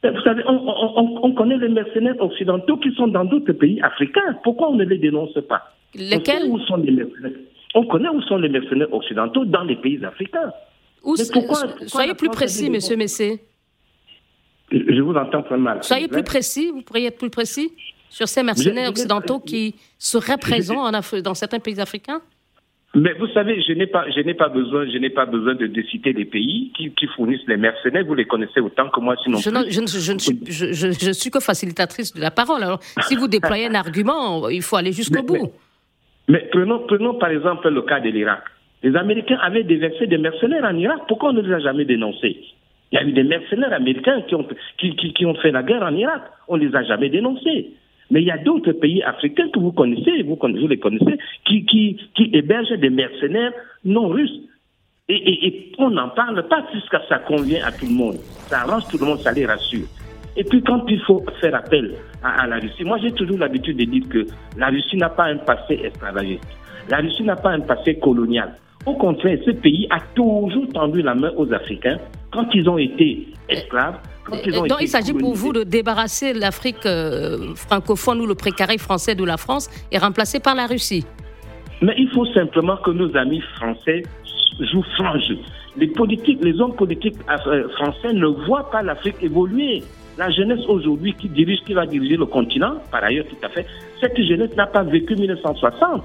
ben, 0.01 0.11
vous 0.11 0.21
savez, 0.21 0.41
on, 0.47 1.31
connaît 1.33 1.59
les 1.59 1.69
mercenaires 1.69 2.19
occidentaux 2.19 2.77
qui 2.77 2.91
sont 2.95 3.09
dans 3.09 3.25
d'autres 3.25 3.53
pays 3.53 3.79
africains. 3.83 4.39
Pourquoi 4.43 4.71
on 4.71 4.75
ne 4.75 4.85
les 4.85 4.97
dénonce 4.97 5.37
pas? 5.47 5.61
Lesquels? 5.93 6.49
On, 6.49 6.55
où 6.55 6.59
sont 6.61 6.77
les 6.77 7.05
on 7.75 7.85
connaît 7.85 8.09
où 8.09 8.23
sont 8.23 8.37
les 8.37 8.49
mercenaires 8.49 8.91
occidentaux 8.91 9.45
dans 9.45 9.65
les 9.65 9.75
pays 9.75 10.03
africains. 10.03 10.51
soyez 11.85 12.15
plus 12.15 12.29
précis, 12.29 12.71
monsieur 12.71 12.97
Messé. 12.97 13.39
Je 14.71 15.01
vous 15.01 15.13
entends 15.13 15.43
très 15.43 15.57
mal. 15.57 15.83
Soyez 15.83 16.07
plus 16.07 16.23
précis, 16.23 16.71
vous 16.73 16.81
pourriez 16.81 17.07
être 17.07 17.17
plus 17.17 17.29
précis 17.29 17.71
sur 18.09 18.27
ces 18.27 18.43
mercenaires 18.43 18.89
occidentaux 18.89 19.39
qui 19.39 19.75
seraient 19.97 20.37
présents 20.37 20.91
dans 21.23 21.33
certains 21.33 21.59
pays 21.59 21.79
africains? 21.79 22.21
Mais 22.95 23.13
vous 23.13 23.27
savez, 23.27 23.61
je 23.61 23.73
n'ai 23.73 23.85
pas, 23.85 24.09
je 24.09 24.21
n'ai 24.21 24.33
pas 24.33 24.49
besoin, 24.49 24.89
je 24.89 24.97
n'ai 24.97 25.09
pas 25.09 25.25
besoin 25.25 25.53
de, 25.55 25.69
citer 25.91 26.13
les 26.13 26.25
pays 26.25 26.71
qui, 26.75 27.07
fournissent 27.15 27.45
les 27.47 27.57
mercenaires. 27.57 28.05
Vous 28.05 28.15
les 28.15 28.25
connaissez 28.25 28.59
autant 28.59 28.89
que 28.89 28.99
moi, 28.99 29.15
sinon. 29.23 29.37
Je, 29.37 29.49
je, 29.49 29.99
je, 29.99 30.13
ne 30.13 30.17
suis, 30.17 30.39
je, 30.47 31.11
suis 31.11 31.29
que 31.29 31.39
facilitatrice 31.39 32.13
de 32.13 32.21
la 32.21 32.31
parole. 32.31 32.63
Alors, 32.63 32.79
si 33.01 33.15
vous 33.15 33.27
déployez 33.27 33.67
un 33.67 33.75
argument, 33.75 34.49
il 34.49 34.61
faut 34.61 34.77
aller 34.77 34.93
jusqu'au 34.93 35.21
bout. 35.21 35.51
Mais, 36.27 36.47
prenons, 36.51 36.87
prenons 36.87 37.13
par 37.15 37.29
exemple 37.29 37.69
le 37.69 37.81
cas 37.83 37.99
de 37.99 38.09
l'Irak. 38.09 38.43
Les 38.83 38.95
Américains 38.95 39.37
avaient 39.41 39.63
déversé 39.63 40.07
des 40.07 40.17
mercenaires 40.17 40.63
en 40.63 40.75
Irak. 40.75 41.01
Pourquoi 41.07 41.29
on 41.29 41.33
ne 41.33 41.41
les 41.41 41.53
a 41.53 41.59
jamais 41.59 41.85
dénoncés? 41.85 42.37
Il 42.91 42.95
y 42.95 42.97
a 42.97 43.03
eu 43.03 43.11
des 43.11 43.23
mercenaires 43.23 43.73
américains 43.73 44.21
qui 44.21 44.35
ont, 44.35 44.47
qui, 44.77 45.25
ont 45.25 45.35
fait 45.35 45.51
la 45.51 45.63
guerre 45.63 45.83
en 45.83 45.93
Irak. 45.93 46.21
On 46.47 46.57
ne 46.57 46.65
les 46.65 46.75
a 46.75 46.83
jamais 46.83 47.09
dénoncés. 47.09 47.71
Mais 48.09 48.21
il 48.21 48.27
y 48.27 48.31
a 48.31 48.37
d'autres 48.37 48.71
pays 48.71 49.03
africains 49.03 49.49
que 49.53 49.59
vous 49.59 49.73
connaissez, 49.73 50.23
vous, 50.23 50.37
les 50.67 50.79
connaissez, 50.79 51.17
qui, 51.45 51.97
hébergent 52.33 52.79
des 52.79 52.89
mercenaires 52.89 53.51
non 53.83 54.07
russes. 54.07 54.39
Et, 55.09 55.71
on 55.77 55.89
n'en 55.89 56.09
parle 56.09 56.47
pas 56.47 56.63
puisque 56.71 56.95
ça 57.09 57.19
convient 57.19 57.65
à 57.65 57.71
tout 57.71 57.85
le 57.85 57.93
monde. 57.93 58.15
Ça 58.47 58.61
arrange 58.61 58.87
tout 58.89 58.97
le 58.97 59.05
monde, 59.05 59.19
ça 59.19 59.33
les 59.33 59.45
rassure. 59.45 59.87
Et 60.37 60.43
puis 60.43 60.61
quand 60.61 60.85
il 60.87 60.99
faut 61.01 61.25
faire 61.41 61.55
appel 61.55 61.95
à, 62.23 62.43
à 62.43 62.47
la 62.47 62.57
Russie, 62.57 62.83
moi 62.83 62.99
j'ai 63.01 63.11
toujours 63.11 63.39
l'habitude 63.39 63.77
de 63.77 63.85
dire 63.85 64.03
que 64.07 64.27
la 64.57 64.67
Russie 64.67 64.95
n'a 64.95 65.09
pas 65.09 65.25
un 65.25 65.37
passé 65.37 65.79
esclavagiste. 65.83 66.45
La 66.89 66.97
Russie 66.97 67.23
n'a 67.23 67.35
pas 67.35 67.51
un 67.51 67.61
passé 67.61 67.97
colonial. 67.97 68.53
Au 68.85 68.93
contraire, 68.93 69.39
ce 69.45 69.51
pays 69.51 69.87
a 69.89 69.99
toujours 70.15 70.67
tendu 70.69 71.01
la 71.01 71.15
main 71.15 71.31
aux 71.35 71.51
Africains 71.51 71.97
quand 72.31 72.47
ils 72.53 72.67
ont 72.69 72.77
été 72.77 73.27
esclaves. 73.49 73.99
Quand 74.25 74.37
ils 74.45 74.57
ont 74.57 74.67
Donc 74.67 74.81
il 74.81 74.87
s'agit 74.87 75.13
pour 75.13 75.33
vous 75.33 75.53
de 75.53 75.63
débarrasser 75.63 76.33
l'Afrique 76.33 76.85
euh, 76.85 77.53
francophone 77.55 78.21
ou 78.21 78.25
le 78.25 78.35
précaré 78.35 78.77
français 78.77 79.15
de 79.15 79.23
la 79.23 79.37
France 79.37 79.69
et 79.91 79.97
remplacer 79.97 80.39
par 80.39 80.55
la 80.55 80.67
Russie. 80.67 81.05
Mais 81.81 81.93
il 81.97 82.09
faut 82.09 82.25
simplement 82.33 82.77
que 82.77 82.91
nos 82.91 83.15
amis 83.15 83.41
français 83.55 84.03
jouent 84.59 84.85
franc 84.95 85.17
jeu. 85.19 85.37
Les 85.77 85.87
politiques, 85.87 86.39
les 86.43 86.59
hommes 86.59 86.75
politiques 86.75 87.17
euh, 87.29 87.69
français 87.77 88.13
ne 88.13 88.27
voient 88.47 88.69
pas 88.71 88.81
l'Afrique 88.81 89.17
évoluer. 89.21 89.83
La 90.17 90.31
jeunesse 90.31 90.65
aujourd'hui 90.67 91.13
qui 91.13 91.29
dirige, 91.29 91.59
qui 91.61 91.73
va 91.73 91.85
diriger 91.85 92.17
le 92.17 92.25
continent, 92.25 92.77
par 92.91 93.03
ailleurs 93.03 93.25
tout 93.27 93.45
à 93.45 93.49
fait, 93.49 93.67
cette 94.01 94.19
jeunesse 94.19 94.55
n'a 94.55 94.65
pas 94.65 94.81
vécu 94.81 95.15
1960 95.15 96.03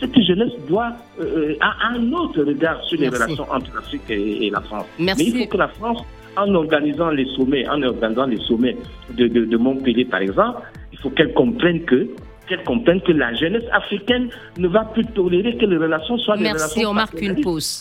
cette 0.00 0.20
jeunesse 0.22 0.52
doit 0.68 0.92
euh, 1.20 1.54
a 1.60 1.88
un 1.88 2.12
autre 2.12 2.42
regard 2.42 2.82
sur 2.84 2.98
les 2.98 3.08
relations 3.08 3.46
entre 3.50 3.74
l'Afrique 3.74 4.02
et, 4.08 4.50
la 4.50 4.60
France. 4.60 4.86
Mais 4.98 5.12
il 5.18 5.38
faut 5.38 5.46
que 5.46 5.56
la 5.56 5.68
France, 5.68 6.02
en 6.36 6.54
organisant 6.54 7.10
les 7.10 7.26
sommets, 7.36 7.66
en 7.68 7.82
organisant 7.82 8.26
les 8.26 8.38
sommets 8.38 8.76
de, 9.16 9.28
de, 9.28 9.56
Montpellier 9.56 10.04
par 10.04 10.20
exemple, 10.20 10.62
il 10.92 10.98
faut 10.98 11.10
qu'elle 11.10 11.32
comprenne 11.32 11.84
que 11.84 12.08
qu'elle 12.48 12.62
comprenne 12.64 13.00
que 13.00 13.12
la 13.12 13.32
jeunesse 13.34 13.64
africaine 13.72 14.28
ne 14.58 14.68
va 14.68 14.84
plus 14.84 15.06
tolérer 15.06 15.56
que 15.56 15.64
les 15.64 15.78
relations 15.78 16.18
soient 16.18 16.36
des 16.36 16.48
relations. 16.48 16.66
Merci, 16.66 16.86
on 16.86 16.92
marque 16.92 17.20
une 17.22 17.40
pause. 17.40 17.80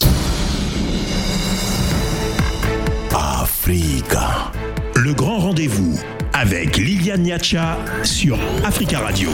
Africa. 3.13 4.51
Le 4.95 5.13
grand 5.13 5.39
rendez-vous 5.39 5.99
avec 6.33 6.77
Liliane 6.77 7.23
Niacha 7.23 7.77
sur 8.03 8.37
Africa 8.65 8.99
Radio. 8.99 9.29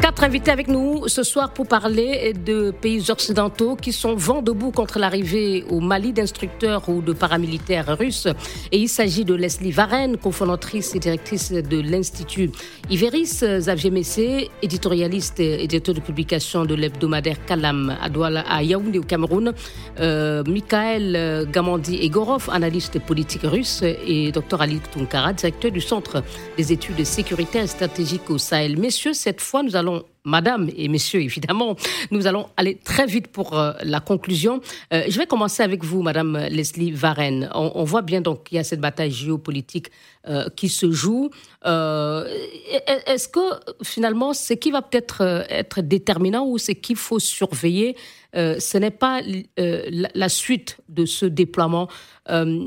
Quatre 0.00 0.24
invités 0.24 0.50
avec 0.50 0.68
nous 0.68 1.08
ce 1.08 1.22
soir 1.22 1.52
pour 1.52 1.66
parler 1.68 2.32
de 2.32 2.70
pays 2.70 3.10
occidentaux 3.10 3.76
qui 3.76 3.92
sont 3.92 4.14
vent 4.14 4.40
debout 4.40 4.70
contre 4.70 4.98
l'arrivée 4.98 5.62
au 5.68 5.80
Mali 5.80 6.14
d'instructeurs 6.14 6.88
ou 6.88 7.02
de 7.02 7.12
paramilitaires 7.12 7.98
russes. 7.98 8.26
Et 8.72 8.78
il 8.78 8.88
s'agit 8.88 9.26
de 9.26 9.34
Leslie 9.34 9.72
Varenne, 9.72 10.16
cofondatrice 10.16 10.94
et 10.94 11.00
directrice 11.00 11.52
de 11.52 11.80
l'Institut 11.80 12.50
Iveris, 12.88 13.40
Xavier 13.42 13.90
Messé, 13.90 14.50
éditorialiste 14.62 15.38
et 15.38 15.66
directeur 15.66 15.94
de 15.94 16.00
publication 16.00 16.64
de 16.64 16.74
l'hebdomadaire 16.74 17.44
Kalam 17.44 17.94
à 18.00 18.08
Douala, 18.08 18.44
à 18.48 18.62
Yaoundé 18.62 18.98
au 18.98 19.02
Cameroun, 19.02 19.52
euh, 20.00 20.42
Michael 20.46 21.46
Gamandi 21.52 21.96
Egorov, 22.02 22.48
analyste 22.50 22.98
politique 23.00 23.42
russe, 23.44 23.82
et 23.82 24.32
Dr 24.32 24.62
Ali 24.62 24.80
Tunkara, 24.92 25.34
directeur 25.34 25.70
du 25.70 25.82
Centre 25.82 26.22
des 26.56 26.72
études 26.72 27.04
sécuritaires 27.04 27.64
et 27.64 27.68
stratégiques 27.68 28.30
au 28.30 28.38
Sahel. 28.38 28.78
Messieurs, 28.78 29.12
cette 29.12 29.42
fois, 29.42 29.62
nous 29.62 29.76
allons 29.76 29.89
madame 30.24 30.70
et 30.76 30.88
messieurs, 30.88 31.22
évidemment. 31.22 31.76
Nous 32.10 32.26
allons 32.26 32.48
aller 32.56 32.76
très 32.76 33.06
vite 33.06 33.28
pour 33.28 33.58
euh, 33.58 33.72
la 33.82 34.00
conclusion. 34.00 34.60
Euh, 34.92 35.04
je 35.08 35.18
vais 35.18 35.26
commencer 35.26 35.62
avec 35.62 35.84
vous, 35.84 36.02
madame 36.02 36.36
Leslie 36.50 36.92
Varenne. 36.92 37.50
On, 37.54 37.84
voit 37.84 38.02
bien 38.02 38.20
donc 38.20 38.44
qu'il 38.44 38.56
y 38.56 38.58
a 38.58 38.64
cette 38.64 38.80
bataille 38.80 39.10
géopolitique 39.10 39.90
euh, 40.28 40.48
qui 40.54 40.68
se 40.68 40.90
joue. 40.90 41.30
Est-ce 41.64 43.28
que 43.28 43.40
finalement, 43.82 44.34
ce 44.34 44.54
qui 44.54 44.70
va 44.70 44.82
peut-être 44.82 45.22
être 45.48 45.80
déterminant 45.80 46.46
ou 46.46 46.58
ce 46.58 46.72
qu'il 46.72 46.96
faut 46.96 47.18
surveiller, 47.18 47.96
ce 48.34 48.78
n'est 48.78 48.90
pas 48.90 49.20
la 49.56 50.28
suite 50.28 50.78
de 50.88 51.04
ce 51.06 51.26
déploiement? 51.26 51.88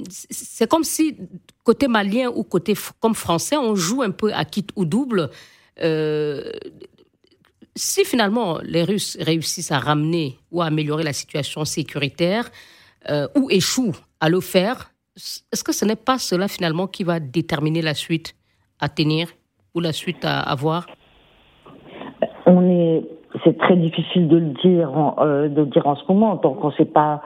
C'est 0.10 0.70
comme 0.70 0.84
si, 0.84 1.18
côté 1.64 1.88
malien 1.88 2.30
ou 2.34 2.44
côté 2.44 2.76
comme 3.00 3.16
français, 3.16 3.58
on 3.58 3.76
joue 3.76 4.02
un 4.02 4.12
peu 4.12 4.34
à 4.34 4.46
quitte 4.46 4.70
ou 4.76 4.86
double 4.86 5.30
si 7.76 8.06
finalement 8.06 8.58
les 8.64 8.84
Russes 8.84 9.18
réussissent 9.20 9.72
à 9.72 9.80
ramener 9.80 10.38
ou 10.52 10.62
à 10.62 10.66
améliorer 10.66 11.04
la 11.04 11.14
situation 11.14 11.66
sécuritaire 11.66 12.46
euh, 13.10 13.28
ou 13.36 13.50
échouent 13.50 13.96
à 14.20 14.30
le 14.30 14.40
faire, 14.42 14.92
est-ce 15.16 15.64
que 15.64 15.74
ce 15.74 15.86
n'est 15.86 15.96
pas 15.96 16.18
cela 16.18 16.48
finalement 16.48 16.88
qui 16.88 17.04
va 17.04 17.20
déterminer 17.20 17.82
la 17.82 17.94
suite 17.94 18.36
à 18.80 18.90
tenir 18.90 19.30
ou 19.76 19.80
la 19.80 19.92
suite 19.92 20.24
à 20.24 20.40
avoir? 20.40 20.86
On 22.46 22.70
est, 22.70 23.04
c'est 23.44 23.58
très 23.58 23.76
difficile 23.76 24.28
de 24.28 24.38
le 24.38 24.50
dire, 24.64 24.92
en, 24.96 25.16
euh, 25.20 25.50
de 25.50 25.66
dire 25.66 25.88
en 25.88 25.96
ce 25.96 26.04
moment, 26.08 26.38
tant 26.38 26.54
qu'on 26.54 26.70
ne 26.70 26.74
sait 26.74 26.86
pas 26.86 27.22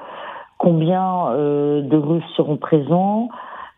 combien 0.57 1.29
euh, 1.31 1.81
de 1.81 1.97
Russes 1.97 2.23
seront 2.35 2.57
présents. 2.57 3.29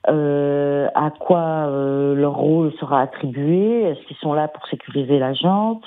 à 0.07 1.11
quoi 1.19 1.67
leur 2.15 2.35
rôle 2.35 2.73
sera 2.79 3.01
attribué 3.01 3.83
Est-ce 3.83 4.01
qu'ils 4.07 4.17
sont 4.17 4.33
là 4.33 4.47
pour 4.47 4.65
sécuriser 4.67 5.19
la 5.19 5.33
jante 5.33 5.83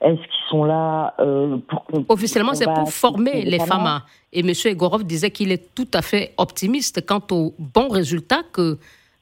est-ce 0.00 0.20
qu'ils 0.20 0.48
sont 0.50 0.64
là 0.64 1.14
euh, 1.20 1.56
pour 1.68 1.84
Officiellement, 2.08 2.54
c'est 2.54 2.66
pour 2.66 2.90
former 2.92 3.42
les 3.42 3.58
femmes. 3.58 4.00
Et 4.32 4.40
M. 4.40 4.50
Egorov 4.66 5.04
disait 5.04 5.30
qu'il 5.30 5.52
est 5.52 5.74
tout 5.74 5.88
à 5.94 6.02
fait 6.02 6.34
optimiste 6.36 7.06
quant 7.06 7.22
aux 7.30 7.54
bons 7.58 7.88
résultats 7.88 8.42
que, 8.52 8.78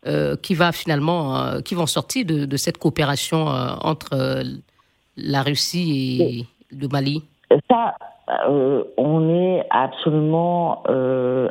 euh, 0.07 0.37
qui, 0.37 0.55
va 0.55 0.73
finalement, 0.73 1.37
euh, 1.37 1.61
qui 1.61 1.75
vont 1.75 1.87
sortir 1.87 2.27
de, 2.27 2.57
cette 2.57 2.79
coopération 2.79 3.47
entre 3.47 4.43
la 5.17 5.43
Russie 5.43 6.23
et 6.23 6.75
le 6.75 6.89
Mali. 6.89 7.23
Ça, 7.71 7.95
on 8.97 9.29
est 9.31 9.65
absolument 9.71 10.83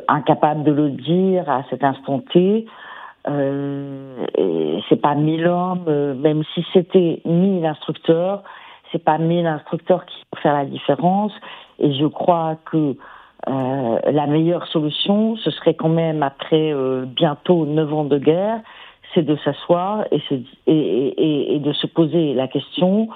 incapable 0.06 0.64
de 0.64 0.72
le 0.72 0.90
dire 0.90 1.48
à 1.48 1.64
cet 1.70 1.82
instant 1.82 2.18
T. 2.30 2.66
c'est 3.24 5.00
pas 5.00 5.14
mille 5.14 5.46
hommes, 5.46 6.14
même 6.20 6.42
si 6.54 6.62
c'était 6.74 7.22
mille 7.24 7.64
instructeurs, 7.64 8.42
c'est 8.94 9.02
pas 9.04 9.18
mille 9.18 9.46
instructeurs 9.46 10.06
qui 10.06 10.16
vont 10.32 10.40
faire 10.40 10.54
la 10.54 10.64
différence. 10.64 11.32
Et 11.80 11.92
je 11.94 12.06
crois 12.06 12.56
que 12.70 12.96
euh, 13.48 13.98
la 14.10 14.26
meilleure 14.26 14.66
solution, 14.68 15.36
ce 15.36 15.50
serait 15.50 15.74
quand 15.74 15.88
même 15.88 16.22
après 16.22 16.72
euh, 16.72 17.04
bientôt 17.04 17.66
neuf 17.66 17.92
ans 17.92 18.04
de 18.04 18.18
guerre, 18.18 18.60
c'est 19.12 19.22
de 19.22 19.36
s'asseoir 19.44 20.04
et, 20.12 21.58
de 21.58 21.72
se 21.72 21.86
poser 21.88 22.34
la 22.34 22.46
question 22.48 23.08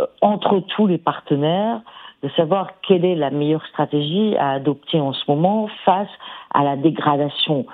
euh, 0.00 0.06
entre 0.22 0.60
tous 0.60 0.86
les 0.86 0.98
partenaires 0.98 1.80
de 2.22 2.28
savoir 2.30 2.80
quelle 2.82 3.04
est 3.04 3.14
la 3.14 3.30
meilleure 3.30 3.64
stratégie 3.66 4.36
à 4.38 4.50
adopter 4.50 5.00
en 5.00 5.12
ce 5.12 5.22
moment 5.28 5.68
face 5.84 6.08
à 6.52 6.64
la 6.64 6.76
dégradation 6.76 7.66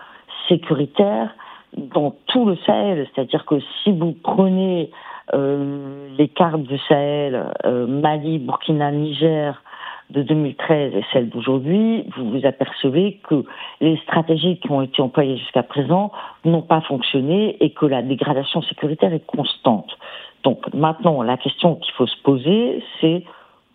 sécuritaire 0.48 1.30
dans 1.76 2.14
tout 2.26 2.44
le 2.44 2.56
Sahel. 2.66 3.08
C'est-à-dire 3.14 3.46
que 3.46 3.60
si 3.82 3.92
vous 3.92 4.14
prenez 4.22 4.90
les 5.32 6.28
cartes 6.28 6.62
du 6.62 6.78
Sahel, 6.88 7.52
euh, 7.64 7.86
Mali, 7.86 8.38
Burkina, 8.38 8.90
Niger 8.90 9.62
de 10.10 10.22
2013 10.22 10.94
et 10.94 11.04
celles 11.12 11.30
d'aujourd'hui, 11.30 12.04
vous 12.16 12.30
vous 12.30 12.46
apercevez 12.46 13.20
que 13.28 13.44
les 13.80 13.96
stratégies 13.98 14.58
qui 14.58 14.70
ont 14.70 14.82
été 14.82 15.00
employées 15.00 15.38
jusqu'à 15.38 15.62
présent 15.62 16.12
n'ont 16.44 16.62
pas 16.62 16.82
fonctionné 16.82 17.56
et 17.60 17.70
que 17.70 17.86
la 17.86 18.02
dégradation 18.02 18.60
sécuritaire 18.62 19.14
est 19.14 19.26
constante. 19.26 19.96
Donc 20.42 20.72
maintenant, 20.74 21.22
la 21.22 21.38
question 21.38 21.76
qu'il 21.76 21.92
faut 21.94 22.06
se 22.06 22.20
poser, 22.22 22.84
c'est 23.00 23.24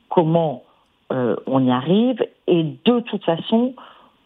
comment 0.07 0.63
euh, 1.11 1.35
on 1.47 1.65
y 1.65 1.71
arrive 1.71 2.23
et 2.45 2.63
de 2.63 2.99
toute 2.99 3.23
façon, 3.23 3.73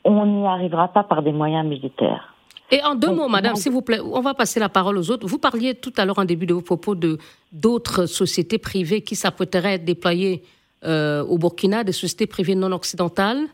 on 0.04 0.26
n'y 0.26 0.46
arrivera 0.46 0.90
pas 0.90 1.04
par 1.04 1.22
des 1.22 1.32
moyens 1.32 1.66
militaires. 1.66 2.33
Et 2.72 2.82
en 2.84 2.96
deux 2.96 3.12
mots, 3.12 3.28
madame, 3.28 3.56
s'il 3.56 3.72
vous 3.72 3.82
plaît, 3.82 4.00
on 4.00 4.22
va 4.22 4.34
passer 4.34 4.60
la 4.60 4.70
parole 4.70 4.98
aux 4.98 5.12
autres. 5.12 5.28
Vous 5.28 5.38
parliez 5.38 5.76
tout 5.76 5.94
à 5.98 6.06
l'heure 6.06 6.18
en 6.18 6.26
début 6.26 6.46
de 6.46 6.54
vos 6.54 6.62
propos 6.62 6.96
de 6.96 7.18
d'autres 7.52 8.08
sociétés 8.08 8.58
privées 8.58 9.02
qui 9.02 9.16
s'apprêteraient 9.16 9.70
à 9.70 9.74
être 9.74 9.86
déployées 9.86 10.44
euh, 10.84 11.24
au 11.24 11.38
Burkina, 11.38 11.84
des 11.84 11.92
sociétés 11.92 12.28
privées 12.28 12.56
non 12.56 12.72
occidentales. 12.72 13.46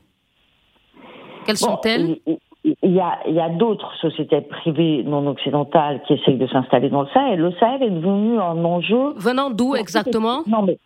Quelles 1.46 1.58
sont-elles? 1.58 2.20
il 2.64 2.92
y 2.92 3.00
a, 3.00 3.20
a 3.44 3.50
d'autres 3.50 3.92
sociétés 4.02 4.42
privées 4.42 5.04
non 5.04 5.26
occidentales 5.28 6.02
qui 6.08 6.14
essayent 6.14 6.38
de 6.38 6.48
s'installer 6.48 6.90
dans 6.90 7.04
le 7.04 7.08
Sahel. 7.14 7.40
Le 7.40 7.52
Sahel 7.54 7.84
est 7.84 7.90
devenu 7.90 8.40
un 8.40 8.64
enjeu. 8.66 9.14
Venant 9.16 9.50
d'où 9.50 9.76
exactement? 9.76 10.44
Non, 10.48 10.64
mais 10.64 10.78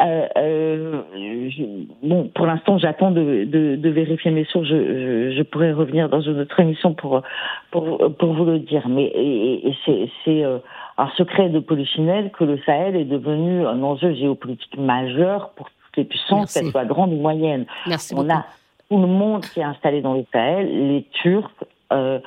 euh, 0.00 0.26
euh, 0.36 1.02
bon, 2.02 2.28
pour 2.34 2.46
l'instant, 2.46 2.78
j'attends 2.78 3.12
de, 3.12 3.44
de, 3.44 3.76
de, 3.76 3.88
vérifier 3.90 4.32
mes 4.32 4.44
sources. 4.44 4.66
Je, 4.66 5.32
je, 5.36 5.42
pourrais 5.42 5.72
revenir 5.72 6.08
dans 6.08 6.20
une 6.20 6.40
autre 6.40 6.58
émission 6.58 6.94
pour 6.94 7.22
pour, 7.70 7.98
pour 8.18 8.32
vous 8.34 8.44
le 8.44 8.58
dire. 8.58 8.88
Mais 8.88 9.12
et, 9.14 9.72
c'est 9.86 10.44
euh, 10.44 10.58
un 10.98 11.08
secret 11.16 11.48
de 11.48 11.60
Polichinelle 11.60 12.32
que 12.32 12.42
le 12.42 12.58
Sahel 12.66 12.96
est 12.96 13.04
devenu 13.04 13.66
un 13.66 13.82
enjeu 13.84 14.14
géopolitique 14.14 14.76
majeur 14.76 15.50
pour 15.50 15.66
toutes 15.66 15.96
les 15.96 16.04
puissances, 16.04 16.52
qu'elles 16.52 16.72
soient 16.72 16.84
grandes 16.84 17.12
ou 17.12 17.20
moyennes. 17.20 17.66
Merci 17.86 18.14
On 18.16 18.28
a 18.30 18.44
tout 18.90 18.98
le 18.98 19.06
monde 19.06 19.44
qui 19.44 19.60
est 19.60 19.64
installé 19.64 20.02
dans 20.02 20.14
le 20.14 20.24
Sahel, 20.32 20.88
les 20.88 21.04
Turcs, 21.22 21.50
euh, 21.92 22.18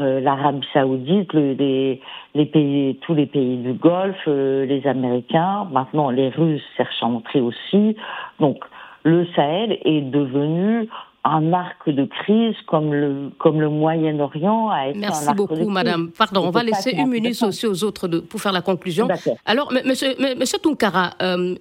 euh, 0.00 0.20
l'Arabie 0.20 0.66
Saoudite, 0.72 1.32
les, 1.34 2.00
les, 2.34 2.46
pays, 2.46 2.98
tous 3.02 3.14
les 3.14 3.26
pays 3.26 3.58
du 3.58 3.74
Golfe, 3.74 4.16
euh, 4.26 4.64
les 4.64 4.86
Américains, 4.86 5.68
maintenant 5.70 6.10
les 6.10 6.30
Russes 6.30 6.62
cherchent 6.76 7.02
à 7.02 7.06
entrer 7.06 7.40
aussi. 7.40 7.96
Donc 8.40 8.58
le 9.02 9.26
Sahel 9.36 9.78
est 9.84 10.00
devenu 10.00 10.88
un 11.24 11.52
arc 11.52 11.88
de 11.88 12.04
crise 12.06 12.56
comme 12.66 12.94
le, 12.94 13.30
comme 13.38 13.60
le 13.60 13.68
Moyen-Orient 13.68 14.70
a 14.70 14.88
été 14.88 14.98
Merci 14.98 15.24
un 15.24 15.28
arc 15.28 15.36
beaucoup, 15.36 15.68
Madame. 15.68 16.10
Pardon, 16.10 16.46
on 16.46 16.50
va 16.50 16.62
laisser 16.62 16.92
une 16.92 17.10
minute 17.10 17.40
aussi 17.42 17.66
aux 17.66 17.84
autres 17.84 18.08
de, 18.08 18.18
pour 18.18 18.40
faire 18.40 18.52
la 18.52 18.62
conclusion. 18.62 19.06
Alors, 19.44 19.70
Monsieur, 19.84 20.14
monsieur 20.38 20.58
Tunkara, 20.58 21.10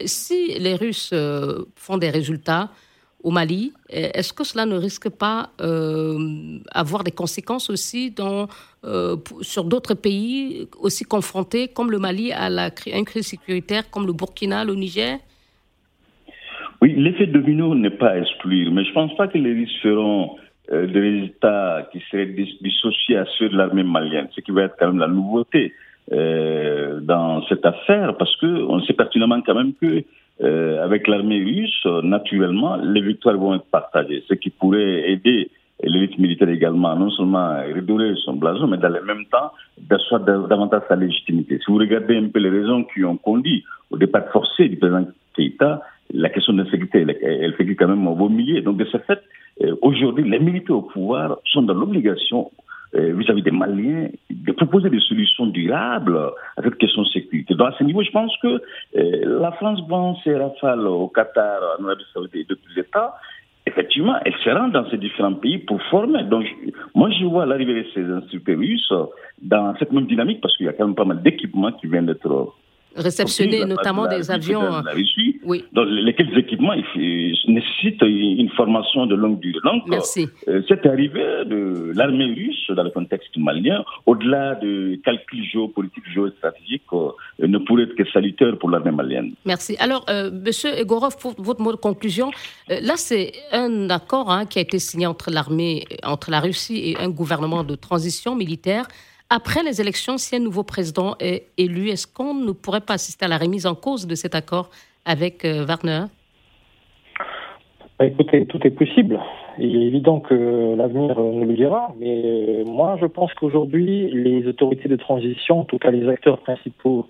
si 0.05 0.57
les 0.57 0.75
Russes 0.75 1.13
font 1.75 1.97
des 1.97 2.09
résultats, 2.09 2.69
au 3.23 3.31
Mali. 3.31 3.73
Est-ce 3.89 4.33
que 4.33 4.43
cela 4.43 4.65
ne 4.65 4.75
risque 4.75 5.09
pas 5.09 5.49
euh, 5.61 6.59
avoir 6.73 7.03
des 7.03 7.11
conséquences 7.11 7.69
aussi 7.69 8.11
dans, 8.11 8.47
euh, 8.83 9.15
sur 9.41 9.63
d'autres 9.63 9.93
pays 9.93 10.67
aussi 10.79 11.03
confrontés, 11.03 11.67
comme 11.67 11.91
le 11.91 11.99
Mali, 11.99 12.31
à, 12.31 12.49
la, 12.49 12.69
une 12.87 13.05
crise 13.05 13.27
sécuritaire, 13.27 13.89
comme 13.89 14.07
le 14.07 14.13
Burkina, 14.13 14.63
le 14.65 14.75
Niger? 14.75 15.17
Oui, 16.81 16.93
l'effet 16.97 17.27
domino 17.27 17.75
n'est 17.75 17.91
pas 17.91 18.09
à 18.11 18.17
exclure, 18.17 18.71
mais 18.71 18.83
je 18.83 18.89
ne 18.89 18.93
pense 18.93 19.15
pas 19.15 19.27
que 19.27 19.37
les 19.37 19.53
risques 19.53 19.81
seront 19.83 20.37
euh, 20.71 20.87
des 20.87 20.99
résultats 20.99 21.87
qui 21.91 22.01
seraient 22.09 22.33
dissociés 22.61 23.17
à 23.17 23.25
ceux 23.37 23.49
de 23.49 23.57
l'armée 23.57 23.83
malienne, 23.83 24.29
ce 24.35 24.41
qui 24.41 24.51
va 24.51 24.63
être 24.63 24.75
quand 24.79 24.87
même 24.87 24.99
la 24.99 25.07
nouveauté 25.07 25.73
dans 26.11 27.41
cette 27.47 27.65
affaire, 27.65 28.17
parce 28.17 28.35
qu'on 28.35 28.81
sait 28.81 28.91
pertinemment 28.91 29.41
quand 29.45 29.55
même 29.55 29.71
que 29.79 30.03
euh, 30.43 30.83
avec 30.83 31.07
l'armée 31.07 31.43
russe, 31.43 31.85
naturellement, 32.03 32.77
les 32.77 33.01
victoires 33.01 33.37
vont 33.37 33.55
être 33.55 33.65
partagées, 33.65 34.23
ce 34.27 34.33
qui 34.33 34.49
pourrait 34.49 35.09
aider 35.11 35.49
l'élite 35.83 36.17
militaire 36.19 36.49
également, 36.49 36.95
non 36.95 37.09
seulement 37.11 37.49
à 37.49 37.63
redorer 37.63 38.13
son 38.23 38.33
blason, 38.33 38.67
mais 38.67 38.77
dans 38.77 38.89
le 38.89 39.03
même 39.03 39.25
temps, 39.31 39.51
d'asseoir 39.79 40.21
davantage 40.21 40.83
sa 40.87 40.95
légitimité. 40.95 41.59
Si 41.59 41.71
vous 41.71 41.77
regardez 41.77 42.17
un 42.17 42.27
peu 42.27 42.39
les 42.39 42.49
raisons 42.49 42.83
qui 42.83 43.03
ont 43.03 43.17
conduit 43.17 43.63
au 43.89 43.97
départ 43.97 44.27
forcé 44.31 44.69
du 44.69 44.77
président 44.77 45.07
Keïta, 45.35 45.81
la 46.13 46.29
question 46.29 46.53
de 46.53 46.63
sécurité, 46.65 47.05
elle, 47.23 47.53
fait 47.53 47.65
quand 47.75 47.87
même 47.87 48.07
au 48.07 48.15
beau 48.15 48.29
millier. 48.29 48.61
Donc, 48.61 48.77
de 48.77 48.85
ce 48.85 48.97
fait, 48.97 49.21
euh, 49.63 49.75
aujourd'hui, 49.81 50.29
les 50.29 50.39
militaires 50.39 50.77
au 50.77 50.81
pouvoir 50.81 51.37
sont 51.45 51.61
dans 51.61 51.73
l'obligation 51.73 52.51
euh, 52.95 53.13
vis-à-vis 53.13 53.41
des 53.41 53.51
Maliens, 53.51 54.09
de 54.29 54.51
proposer 54.51 54.89
des 54.89 54.99
solutions 54.99 55.45
durables 55.47 56.17
à 56.57 56.63
cette 56.63 56.75
question 56.75 57.03
de 57.03 57.07
sécurité. 57.07 57.53
Donc 57.53 57.73
à 57.73 57.75
ce 57.77 57.83
niveau, 57.83 58.03
je 58.03 58.11
pense 58.11 58.35
que 58.41 58.47
euh, 58.47 59.39
la 59.39 59.51
France 59.53 59.81
vend 59.87 60.17
ses 60.23 60.35
rafales 60.35 60.85
au 60.85 61.07
Qatar, 61.07 61.59
en 61.79 61.85
Arabie 61.85 62.03
Saoudite 62.13 62.35
et 62.35 62.43
d'autres 62.43 62.77
États. 62.77 63.15
Effectivement, 63.65 64.15
elle 64.25 64.35
se 64.43 64.49
rend 64.49 64.69
dans 64.69 64.89
ces 64.89 64.97
différents 64.97 65.35
pays 65.35 65.59
pour 65.59 65.81
former. 65.83 66.23
Donc, 66.23 66.45
moi, 66.95 67.09
je 67.11 67.25
vois 67.25 67.45
l'arrivée 67.45 67.83
de 67.83 67.87
ces 67.93 68.03
instructeurs 68.03 68.57
russes 68.57 68.93
dans 69.41 69.75
cette 69.77 69.91
même 69.91 70.07
dynamique 70.07 70.41
parce 70.41 70.57
qu'il 70.57 70.65
y 70.65 70.69
a 70.69 70.73
quand 70.73 70.87
même 70.87 70.95
pas 70.95 71.05
mal 71.05 71.21
d'équipements 71.21 71.71
qui 71.71 71.87
viennent 71.87 72.07
d'être 72.07 72.53
réceptionner 72.95 73.65
notamment 73.65 74.07
des 74.07 74.31
avions. 74.31 74.81
De 74.81 74.85
la 74.85 74.91
Russie, 74.91 75.39
oui. 75.43 75.63
dans 75.73 75.83
lesquels 75.83 76.37
équipements 76.37 76.73
il 76.73 77.33
nécessitent 77.47 78.01
une 78.01 78.49
formation 78.49 79.05
de 79.05 79.15
longue 79.15 79.39
durée. 79.39 79.59
Donc, 79.63 79.83
Merci. 79.87 80.27
Euh, 80.47 80.61
cette 80.67 80.85
arrivée 80.85 81.45
de 81.45 81.91
l'armée 81.95 82.25
russe 82.25 82.69
dans 82.69 82.83
le 82.83 82.89
contexte 82.89 83.35
malien, 83.37 83.83
au-delà 84.05 84.55
de 84.55 84.99
calculs 85.03 85.43
géopolitiques, 85.43 86.09
géostratégiques, 86.13 86.83
euh, 86.93 87.11
ne 87.39 87.57
pourrait 87.57 87.83
être 87.83 87.95
que 87.95 88.09
salutaire 88.11 88.57
pour 88.57 88.69
l'armée 88.69 88.91
malienne. 88.91 89.33
Merci. 89.45 89.75
Alors, 89.79 90.05
euh, 90.09 90.31
Monsieur 90.31 90.71
Egorov, 90.77 91.17
pour 91.17 91.33
votre 91.37 91.61
mot 91.61 91.71
de 91.71 91.77
conclusion, 91.77 92.31
là, 92.69 92.93
c'est 92.95 93.31
un 93.51 93.89
accord 93.89 94.31
hein, 94.31 94.45
qui 94.45 94.59
a 94.59 94.61
été 94.61 94.79
signé 94.79 95.05
entre 95.05 95.31
l'armée, 95.31 95.85
entre 96.03 96.31
la 96.31 96.39
Russie 96.39 96.91
et 96.91 96.97
un 96.97 97.09
gouvernement 97.09 97.63
de 97.63 97.75
transition 97.75 98.35
militaire. 98.35 98.87
Après 99.33 99.63
les 99.63 99.79
élections, 99.79 100.17
si 100.17 100.35
un 100.35 100.39
nouveau 100.39 100.63
président 100.63 101.15
est 101.21 101.45
élu, 101.57 101.87
est-ce 101.87 102.05
qu'on 102.05 102.33
ne 102.33 102.51
pourrait 102.51 102.81
pas 102.81 102.95
assister 102.95 103.23
à 103.23 103.29
la 103.29 103.37
remise 103.37 103.65
en 103.65 103.75
cause 103.75 104.05
de 104.05 104.13
cet 104.13 104.35
accord 104.35 104.69
avec 105.05 105.45
euh, 105.45 105.63
Wagner? 105.63 106.07
Bah, 107.97 108.07
Écoutez, 108.07 108.45
tout 108.45 108.59
est 108.67 108.71
possible. 108.71 109.21
Il 109.57 109.81
est 109.81 109.87
évident 109.87 110.19
que 110.19 110.75
l'avenir 110.75 111.17
euh, 111.17 111.31
nous 111.31 111.45
le 111.45 111.53
dira, 111.53 111.93
mais 111.97 112.21
euh, 112.25 112.65
moi 112.65 112.97
je 112.99 113.05
pense 113.05 113.33
qu'aujourd'hui, 113.35 114.11
les 114.11 114.45
autorités 114.47 114.89
de 114.89 114.97
transition, 114.97 115.61
en 115.61 115.63
tout 115.63 115.77
cas 115.77 115.91
les 115.91 116.09
acteurs 116.09 116.39
principaux 116.39 117.07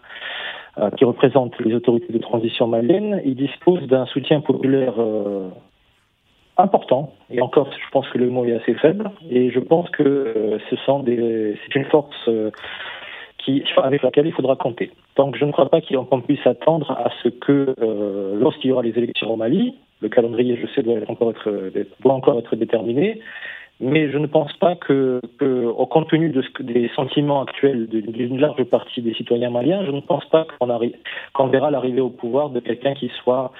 qui 0.97 1.03
représentent 1.03 1.59
les 1.59 1.73
autorités 1.73 2.13
de 2.13 2.17
transition 2.17 2.65
maliennes, 2.65 3.21
ils 3.25 3.35
disposent 3.35 3.85
d'un 3.87 4.05
soutien 4.05 4.39
populaire 4.39 4.93
important. 6.57 7.13
Et 7.29 7.41
encore, 7.41 7.69
je 7.71 7.91
pense 7.91 8.07
que 8.09 8.17
le 8.17 8.29
mot 8.29 8.45
est 8.45 8.53
assez 8.53 8.73
faible. 8.75 9.11
Et 9.29 9.51
je 9.51 9.59
pense 9.59 9.89
que 9.89 10.03
euh, 10.03 10.59
ce 10.69 10.75
sont 10.85 10.99
des, 10.99 11.57
c'est 11.63 11.75
une 11.75 11.85
force 11.85 12.15
euh, 12.27 12.51
qui, 13.37 13.63
avec 13.77 14.03
laquelle 14.03 14.27
il 14.27 14.33
faudra 14.33 14.55
compter. 14.55 14.91
Donc, 15.15 15.35
je 15.35 15.45
ne 15.45 15.51
crois 15.51 15.69
pas 15.69 15.81
qu'on 15.81 16.21
puisse 16.21 16.45
attendre 16.45 16.91
à 16.91 17.09
ce 17.23 17.29
que, 17.29 17.75
euh, 17.81 18.35
lorsqu'il 18.39 18.69
y 18.69 18.73
aura 18.73 18.83
les 18.83 18.97
élections 18.97 19.31
au 19.31 19.35
Mali, 19.35 19.75
le 20.01 20.09
calendrier, 20.09 20.57
je 20.61 20.67
sais, 20.73 20.83
doit 20.83 20.97
encore 21.07 21.31
être, 21.31 21.71
doit 22.01 22.13
encore 22.13 22.39
être 22.39 22.55
déterminé. 22.55 23.21
Mais 23.83 24.11
je 24.11 24.17
ne 24.19 24.27
pense 24.27 24.53
pas 24.53 24.75
que, 24.75 25.19
au 25.41 25.85
compte 25.87 26.07
tenu 26.07 26.31
des 26.59 26.91
sentiments 26.95 27.41
actuels 27.41 27.87
d'une 27.87 28.39
large 28.39 28.63
partie 28.65 29.01
des 29.01 29.15
citoyens 29.15 29.49
maliens, 29.49 29.83
je 29.85 29.91
ne 29.91 30.01
pense 30.01 30.23
pas 30.25 30.45
qu'on 30.45 30.67
qu'on 31.33 31.47
verra 31.47 31.71
l'arrivée 31.71 32.01
au 32.01 32.11
pouvoir 32.11 32.51
de 32.51 32.59
quelqu'un 32.59 32.93
qui 32.93 33.09
soit 33.23 33.51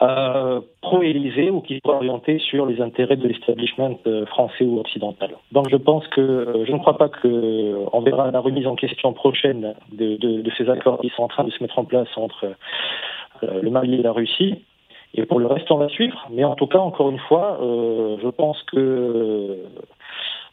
euh, 0.00 0.60
pro-élysée 0.80 1.50
ou 1.50 1.60
qui 1.60 1.80
soit 1.84 1.96
orienté 1.96 2.38
sur 2.38 2.66
les 2.66 2.80
intérêts 2.80 3.16
de 3.16 3.26
l'establishment 3.26 3.98
euh, 4.06 4.26
français 4.26 4.64
ou 4.64 4.78
occidental. 4.78 5.30
Donc 5.52 5.68
je 5.70 5.76
pense 5.76 6.06
que 6.08 6.20
euh, 6.20 6.64
je 6.66 6.72
ne 6.72 6.78
crois 6.78 6.96
pas 6.96 7.08
que 7.08 7.74
on 7.92 8.00
verra 8.00 8.30
la 8.30 8.40
remise 8.40 8.66
en 8.66 8.76
question 8.76 9.12
prochaine 9.12 9.74
de, 9.92 10.16
de, 10.16 10.42
de, 10.42 10.50
ces 10.56 10.68
accords 10.70 11.00
qui 11.00 11.10
sont 11.10 11.22
en 11.22 11.28
train 11.28 11.44
de 11.44 11.50
se 11.50 11.62
mettre 11.62 11.78
en 11.78 11.84
place 11.84 12.08
entre 12.16 12.54
le 13.42 13.70
Mali 13.70 13.94
et 13.94 14.02
la 14.02 14.12
Russie. 14.12 14.62
Et 15.14 15.24
pour 15.24 15.40
le 15.40 15.46
reste, 15.46 15.70
on 15.70 15.76
va 15.76 15.88
suivre. 15.88 16.28
Mais 16.30 16.44
en 16.44 16.54
tout 16.54 16.66
cas, 16.66 16.78
encore 16.78 17.10
une 17.10 17.18
fois, 17.18 17.58
je 17.60 18.28
pense 18.28 18.62
que 18.64 19.64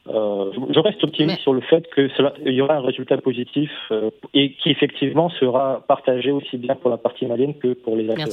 euh, 0.07 0.51
je 0.69 0.79
reste 0.79 1.03
optimiste 1.03 1.39
sur 1.39 1.53
le 1.53 1.61
fait 1.61 1.83
qu'il 1.93 2.53
y 2.53 2.61
aura 2.61 2.75
un 2.75 2.81
résultat 2.81 3.17
positif 3.17 3.71
euh, 3.91 4.11
et 4.35 4.53
qui 4.53 4.69
effectivement 4.69 5.29
sera 5.31 5.83
partagé 5.87 6.31
aussi 6.31 6.57
bien 6.57 6.75
pour 6.75 6.91
la 6.91 6.97
partie 6.97 7.25
malienne 7.25 7.55
que 7.55 7.73
pour 7.73 7.95
les 7.95 8.09
acteurs. 8.11 8.27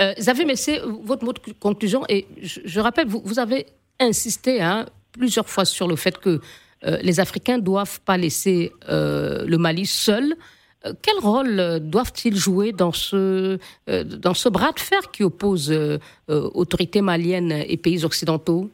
Euh, 0.00 0.12
Xavier 0.16 0.44
Messé, 0.44 0.80
votre 1.02 1.24
mot 1.24 1.32
de 1.32 1.40
conclusion, 1.58 2.02
et 2.08 2.26
je, 2.40 2.80
rappelle, 2.80 3.08
vous, 3.08 3.38
avez 3.38 3.66
insisté 3.98 4.62
hein, 4.62 4.86
plusieurs 5.12 5.48
fois 5.48 5.64
sur 5.64 5.88
le 5.88 5.96
fait 5.96 6.18
que 6.18 6.40
euh, 6.84 6.98
les 7.02 7.18
Africains 7.18 7.56
ne 7.56 7.62
doivent 7.62 8.00
pas 8.02 8.16
laisser 8.16 8.72
le 8.88 9.56
Mali 9.56 9.86
seul. 9.86 10.34
Quel 11.02 11.18
rôle 11.20 11.80
doivent-ils 11.80 12.36
jouer 12.36 12.70
dans 12.70 12.92
ce, 12.92 13.58
dans 13.88 14.34
ce 14.34 14.48
bras 14.48 14.70
de 14.70 14.78
fer 14.78 15.10
qui 15.10 15.24
oppose 15.24 15.76
autorités 16.28 17.02
maliennes 17.02 17.52
et 17.66 17.76
pays 17.76 18.04
occidentaux? 18.04 18.70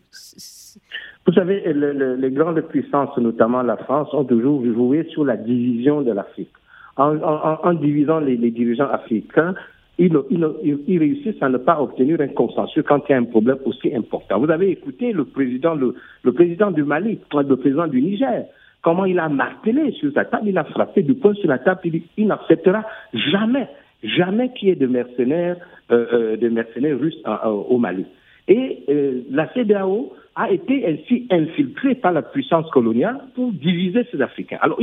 Vous 1.26 1.32
savez, 1.32 1.62
les 1.72 2.30
grandes 2.30 2.60
puissances, 2.60 3.16
notamment 3.16 3.62
la 3.62 3.78
France, 3.78 4.12
ont 4.12 4.24
toujours 4.24 4.62
joué 4.64 5.08
sur 5.10 5.24
la 5.24 5.36
division 5.36 6.02
de 6.02 6.12
l'Afrique. 6.12 6.52
En, 6.96 7.72
divisant 7.72 8.20
les, 8.20 8.36
dirigeants 8.36 8.88
africains, 8.90 9.54
ils, 9.98 10.12
ils, 10.30 10.98
réussissent 10.98 11.42
à 11.42 11.48
ne 11.48 11.58
pas 11.58 11.80
obtenir 11.80 12.20
un 12.20 12.28
consensus 12.28 12.82
quand 12.86 13.02
il 13.08 13.12
y 13.12 13.14
a 13.14 13.18
un 13.18 13.24
problème 13.24 13.58
aussi 13.64 13.94
important. 13.94 14.40
Vous 14.40 14.50
avez 14.50 14.70
écouté 14.70 15.12
le 15.12 15.24
président, 15.24 15.74
le, 15.74 15.94
président 16.32 16.70
du 16.70 16.82
Mali, 16.82 17.18
le 17.32 17.56
président 17.56 17.86
du 17.86 18.02
Niger, 18.02 18.44
comment 18.82 19.04
il 19.04 19.18
a 19.18 19.28
martelé 19.28 19.92
sur 19.92 20.12
sa 20.12 20.24
table, 20.24 20.48
il 20.48 20.58
a 20.58 20.64
frappé 20.64 21.02
du 21.02 21.14
poing 21.14 21.34
sur 21.34 21.48
la 21.48 21.58
table, 21.58 21.80
il, 22.16 22.26
n'acceptera 22.26 22.84
jamais, 23.12 23.68
jamais 24.02 24.52
qu'il 24.52 24.68
y 24.68 24.72
ait 24.72 24.76
de 24.76 24.86
mercenaires, 24.86 25.56
euh, 25.90 26.06
euh, 26.12 26.36
de 26.36 26.48
mercenaires 26.48 26.98
russes 26.98 27.22
au 27.68 27.78
Mali. 27.78 28.04
Et 28.48 28.82
euh, 28.88 29.22
la 29.30 29.48
CDAO 29.54 30.12
a 30.36 30.50
été 30.50 30.86
ainsi 30.86 31.26
infiltrée 31.30 31.94
par 31.94 32.12
la 32.12 32.22
puissance 32.22 32.68
coloniale 32.70 33.20
pour 33.34 33.52
diviser 33.52 34.04
ces 34.10 34.20
Africains. 34.20 34.58
Alors, 34.60 34.78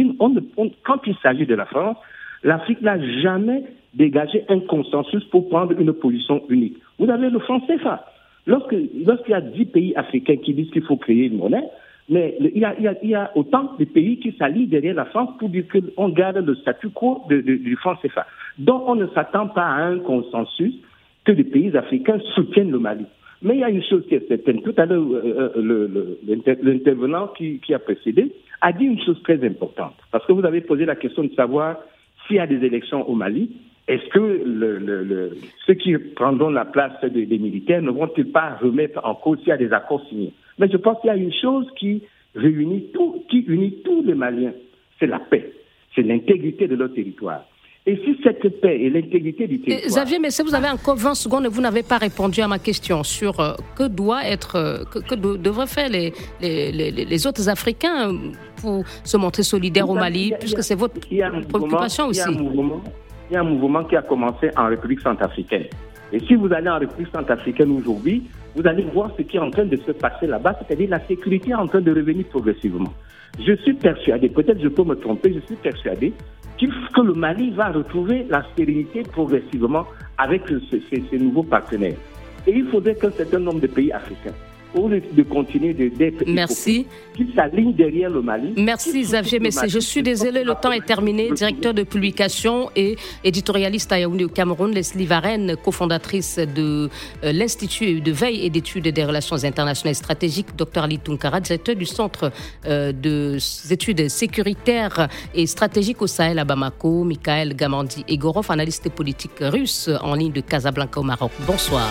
quand 0.83 1.01
il 1.05 1.15
s'agit 1.21 1.45
de 1.45 1.55
la 1.55 1.65
France, 1.65 1.97
l'Afrique 2.43 2.81
n'a 2.81 2.99
jamais 3.21 3.63
dégagé 3.93 4.45
un 4.49 4.59
consensus 4.61 5.23
pour 5.25 5.49
prendre 5.49 5.79
une 5.79 5.93
position 5.93 6.43
unique. 6.49 6.77
Vous 6.99 7.09
avez 7.09 7.29
le 7.29 7.39
franc 7.39 7.59
CFA. 7.61 8.05
Lorsqu'il 8.47 8.89
y 9.27 9.33
a 9.33 9.41
dix 9.41 9.65
pays 9.65 9.95
africains 9.95 10.37
qui 10.37 10.53
disent 10.53 10.71
qu'il 10.71 10.83
faut 10.83 10.97
créer 10.97 11.25
une 11.25 11.37
monnaie, 11.37 11.63
mais 12.09 12.35
il 12.39 12.57
y, 12.57 12.65
a, 12.65 12.75
il, 13.03 13.09
y 13.09 13.15
a, 13.15 13.31
autant 13.35 13.73
de 13.77 13.85
pays 13.85 14.17
qui 14.19 14.33
s'allient 14.37 14.67
derrière 14.67 14.95
la 14.95 15.05
France 15.05 15.29
pour 15.37 15.49
dire 15.49 15.65
qu'on 15.71 16.09
garde 16.09 16.37
le 16.37 16.55
statu 16.55 16.89
quo 16.89 17.21
du 17.29 17.75
franc 17.77 17.95
CFA. 17.97 18.25
Donc 18.57 18.83
on 18.87 18.95
ne 18.95 19.07
s'attend 19.07 19.47
pas 19.47 19.65
à 19.65 19.85
un 19.85 19.99
consensus 19.99 20.73
que 21.23 21.31
les 21.31 21.43
pays 21.43 21.75
africains 21.77 22.19
soutiennent 22.33 22.71
le 22.71 22.79
Mali. 22.79 23.05
Mais 23.43 23.55
il 23.55 23.59
y 23.59 23.63
a 23.63 23.69
une 23.69 23.83
chose 23.83 24.05
qui 24.07 24.15
est 24.15 24.27
certaine. 24.27 24.61
Tout 24.61 24.73
à 24.77 24.85
l'heure, 24.85 25.01
euh, 25.01 25.51
euh, 25.55 26.17
l'intervenant 26.61 27.27
qui, 27.27 27.59
a 27.73 27.79
précédé 27.79 28.31
a 28.61 28.71
dit 28.71 28.85
une 28.85 29.01
chose 29.01 29.21
très 29.23 29.43
importante. 29.43 29.95
Parce 30.11 30.25
que 30.25 30.33
vous 30.33 30.45
avez 30.45 30.61
posé 30.61 30.85
la 30.85 30.95
question 30.95 31.23
de 31.23 31.33
savoir 31.33 31.77
s'il 32.25 32.37
y 32.37 32.39
a 32.39 32.47
des 32.47 32.63
élections 32.65 33.07
au 33.09 33.15
Mali, 33.15 33.51
est-ce 33.87 34.07
que 34.09 35.35
ceux 35.65 35.73
qui 35.73 35.97
prendront 36.15 36.49
la 36.49 36.65
place 36.65 37.03
des, 37.03 37.25
militaires 37.37 37.81
ne 37.81 37.91
vont-ils 37.91 38.31
pas 38.31 38.57
remettre 38.61 39.01
en 39.03 39.15
cause 39.15 39.39
s'il 39.39 39.49
y 39.49 39.51
a 39.51 39.57
des 39.57 39.73
accords 39.73 40.05
signés? 40.07 40.33
Mais 40.59 40.69
je 40.69 40.77
pense 40.77 40.99
qu'il 41.01 41.09
y 41.09 41.11
a 41.11 41.17
une 41.17 41.33
chose 41.33 41.67
qui 41.77 42.03
unit 42.35 42.89
tous 42.93 44.03
les 44.03 44.13
Maliens, 44.13 44.53
c'est 44.99 45.07
la 45.07 45.19
paix, 45.19 45.51
c'est 45.95 46.03
l'intégrité 46.03 46.67
de 46.67 46.75
leur 46.75 46.93
territoire. 46.93 47.43
Et 47.87 47.95
si 48.05 48.15
cette 48.23 48.61
paix 48.61 48.79
et 48.79 48.89
l'intégrité 48.91 49.47
du 49.47 49.59
territoire... 49.59 49.89
Xavier, 49.89 50.19
mais 50.19 50.29
si 50.29 50.43
vous 50.43 50.53
avez 50.53 50.69
encore 50.69 50.97
20 50.97 51.15
secondes, 51.15 51.47
vous 51.47 51.61
n'avez 51.61 51.81
pas 51.81 51.97
répondu 51.97 52.39
à 52.41 52.47
ma 52.47 52.59
question 52.59 53.03
sur 53.03 53.39
euh, 53.39 53.53
que 53.75 53.87
doit 53.87 54.23
être, 54.23 54.55
euh, 54.55 54.83
que, 54.85 55.15
devraient 55.15 55.65
faire 55.65 55.89
les, 55.89 56.13
les, 56.39 56.91
les, 56.91 57.27
autres 57.27 57.49
Africains 57.49 58.15
pour 58.57 58.83
se 59.03 59.17
montrer 59.17 59.41
solidaires 59.41 59.89
au 59.89 59.95
Mali, 59.95 60.31
puisque 60.39 60.61
c'est 60.61 60.75
votre 60.75 60.99
préoccupation 60.99 62.05
aussi. 62.05 62.21
Il 62.21 63.33
y, 63.33 63.35
a 63.35 63.39
un 63.39 63.43
mouvement 63.43 63.83
qui 63.85 63.95
a 63.95 64.03
commencé 64.03 64.51
en 64.55 64.67
République 64.67 64.99
centrafricaine. 64.99 65.65
Et 66.13 66.19
si 66.19 66.35
vous 66.35 66.53
allez 66.53 66.69
en 66.69 66.77
République 66.77 67.11
centrafricaine 67.11 67.71
aujourd'hui, 67.71 68.23
vous 68.55 68.67
allez 68.67 68.83
voir 68.93 69.11
ce 69.17 69.23
qui 69.23 69.37
est 69.37 69.39
en 69.39 69.49
train 69.49 69.65
de 69.65 69.77
se 69.77 69.91
passer 69.91 70.27
là-bas, 70.27 70.59
c'est-à-dire 70.59 70.89
la 70.89 70.99
sécurité 71.07 71.51
est 71.51 71.55
en 71.55 71.65
train 71.65 71.81
de 71.81 71.91
revenir 71.91 72.25
progressivement. 72.27 72.93
Je 73.39 73.53
suis 73.63 73.73
persuadé, 73.73 74.29
peut-être 74.29 74.61
je 74.61 74.67
peux 74.67 74.83
me 74.83 74.95
tromper, 74.95 75.33
je 75.33 75.39
suis 75.47 75.55
persuadé 75.55 76.13
que 76.67 77.01
le 77.01 77.13
Mali 77.13 77.51
va 77.51 77.71
retrouver 77.71 78.25
la 78.29 78.43
sérénité 78.55 79.03
progressivement 79.03 79.85
avec 80.17 80.43
ces 80.47 81.17
nouveaux 81.17 81.43
partenaires. 81.43 81.97
Et 82.47 82.51
il 82.51 82.65
faudrait 82.67 82.95
qu'un 82.95 83.11
certain 83.11 83.39
nombre 83.39 83.59
de 83.59 83.67
pays 83.67 83.91
africains 83.91 84.33
au 84.73 84.87
lieu 84.87 85.01
de 85.11 85.23
continuer 85.23 85.73
d'être 85.73 86.23
Merci. 86.27 86.85
s'aligne 87.35 87.73
derrière 87.73 88.09
le 88.09 88.21
Mali. 88.21 88.53
Merci 88.57 89.01
Xavier 89.01 89.39
Messé. 89.39 89.67
Je 89.67 89.79
suis 89.79 90.01
désolé, 90.03 90.43
le 90.43 90.53
temps 90.53 90.71
est 90.71 90.85
terminé. 90.85 91.31
Directeur 91.31 91.73
de 91.73 91.83
publication 91.83 92.69
et 92.75 92.95
éditorialiste 93.23 93.91
à 93.91 93.99
Yaoundé 93.99 94.25
au 94.25 94.29
Cameroun, 94.29 94.71
Leslie 94.71 95.05
Varenne, 95.05 95.55
cofondatrice 95.63 96.37
de 96.37 96.89
euh, 97.23 97.31
l'Institut 97.31 98.01
de 98.01 98.11
veille 98.11 98.45
et 98.45 98.49
d'études 98.49 98.87
des 98.87 99.03
relations 99.03 99.43
internationales 99.43 99.91
et 99.91 99.95
stratégiques, 99.95 100.55
Dr 100.57 100.83
Ali 100.83 100.99
Tunkara, 100.99 101.39
directeur 101.39 101.75
du 101.75 101.85
Centre 101.85 102.31
euh, 102.65 102.91
d'études 102.91 104.09
sécuritaires 104.09 105.07
et 105.35 105.45
stratégiques 105.47 106.01
au 106.01 106.07
Sahel 106.07 106.39
à 106.39 106.45
Bamako, 106.45 107.03
Michael 107.03 107.55
Gamandi 107.55 108.03
Egorov, 108.07 108.49
analyste 108.49 108.89
politique 108.89 109.39
russe 109.41 109.89
en 110.01 110.15
ligne 110.15 110.31
de 110.31 110.41
Casablanca 110.41 110.99
au 110.99 111.03
Maroc. 111.03 111.31
Bonsoir. 111.45 111.89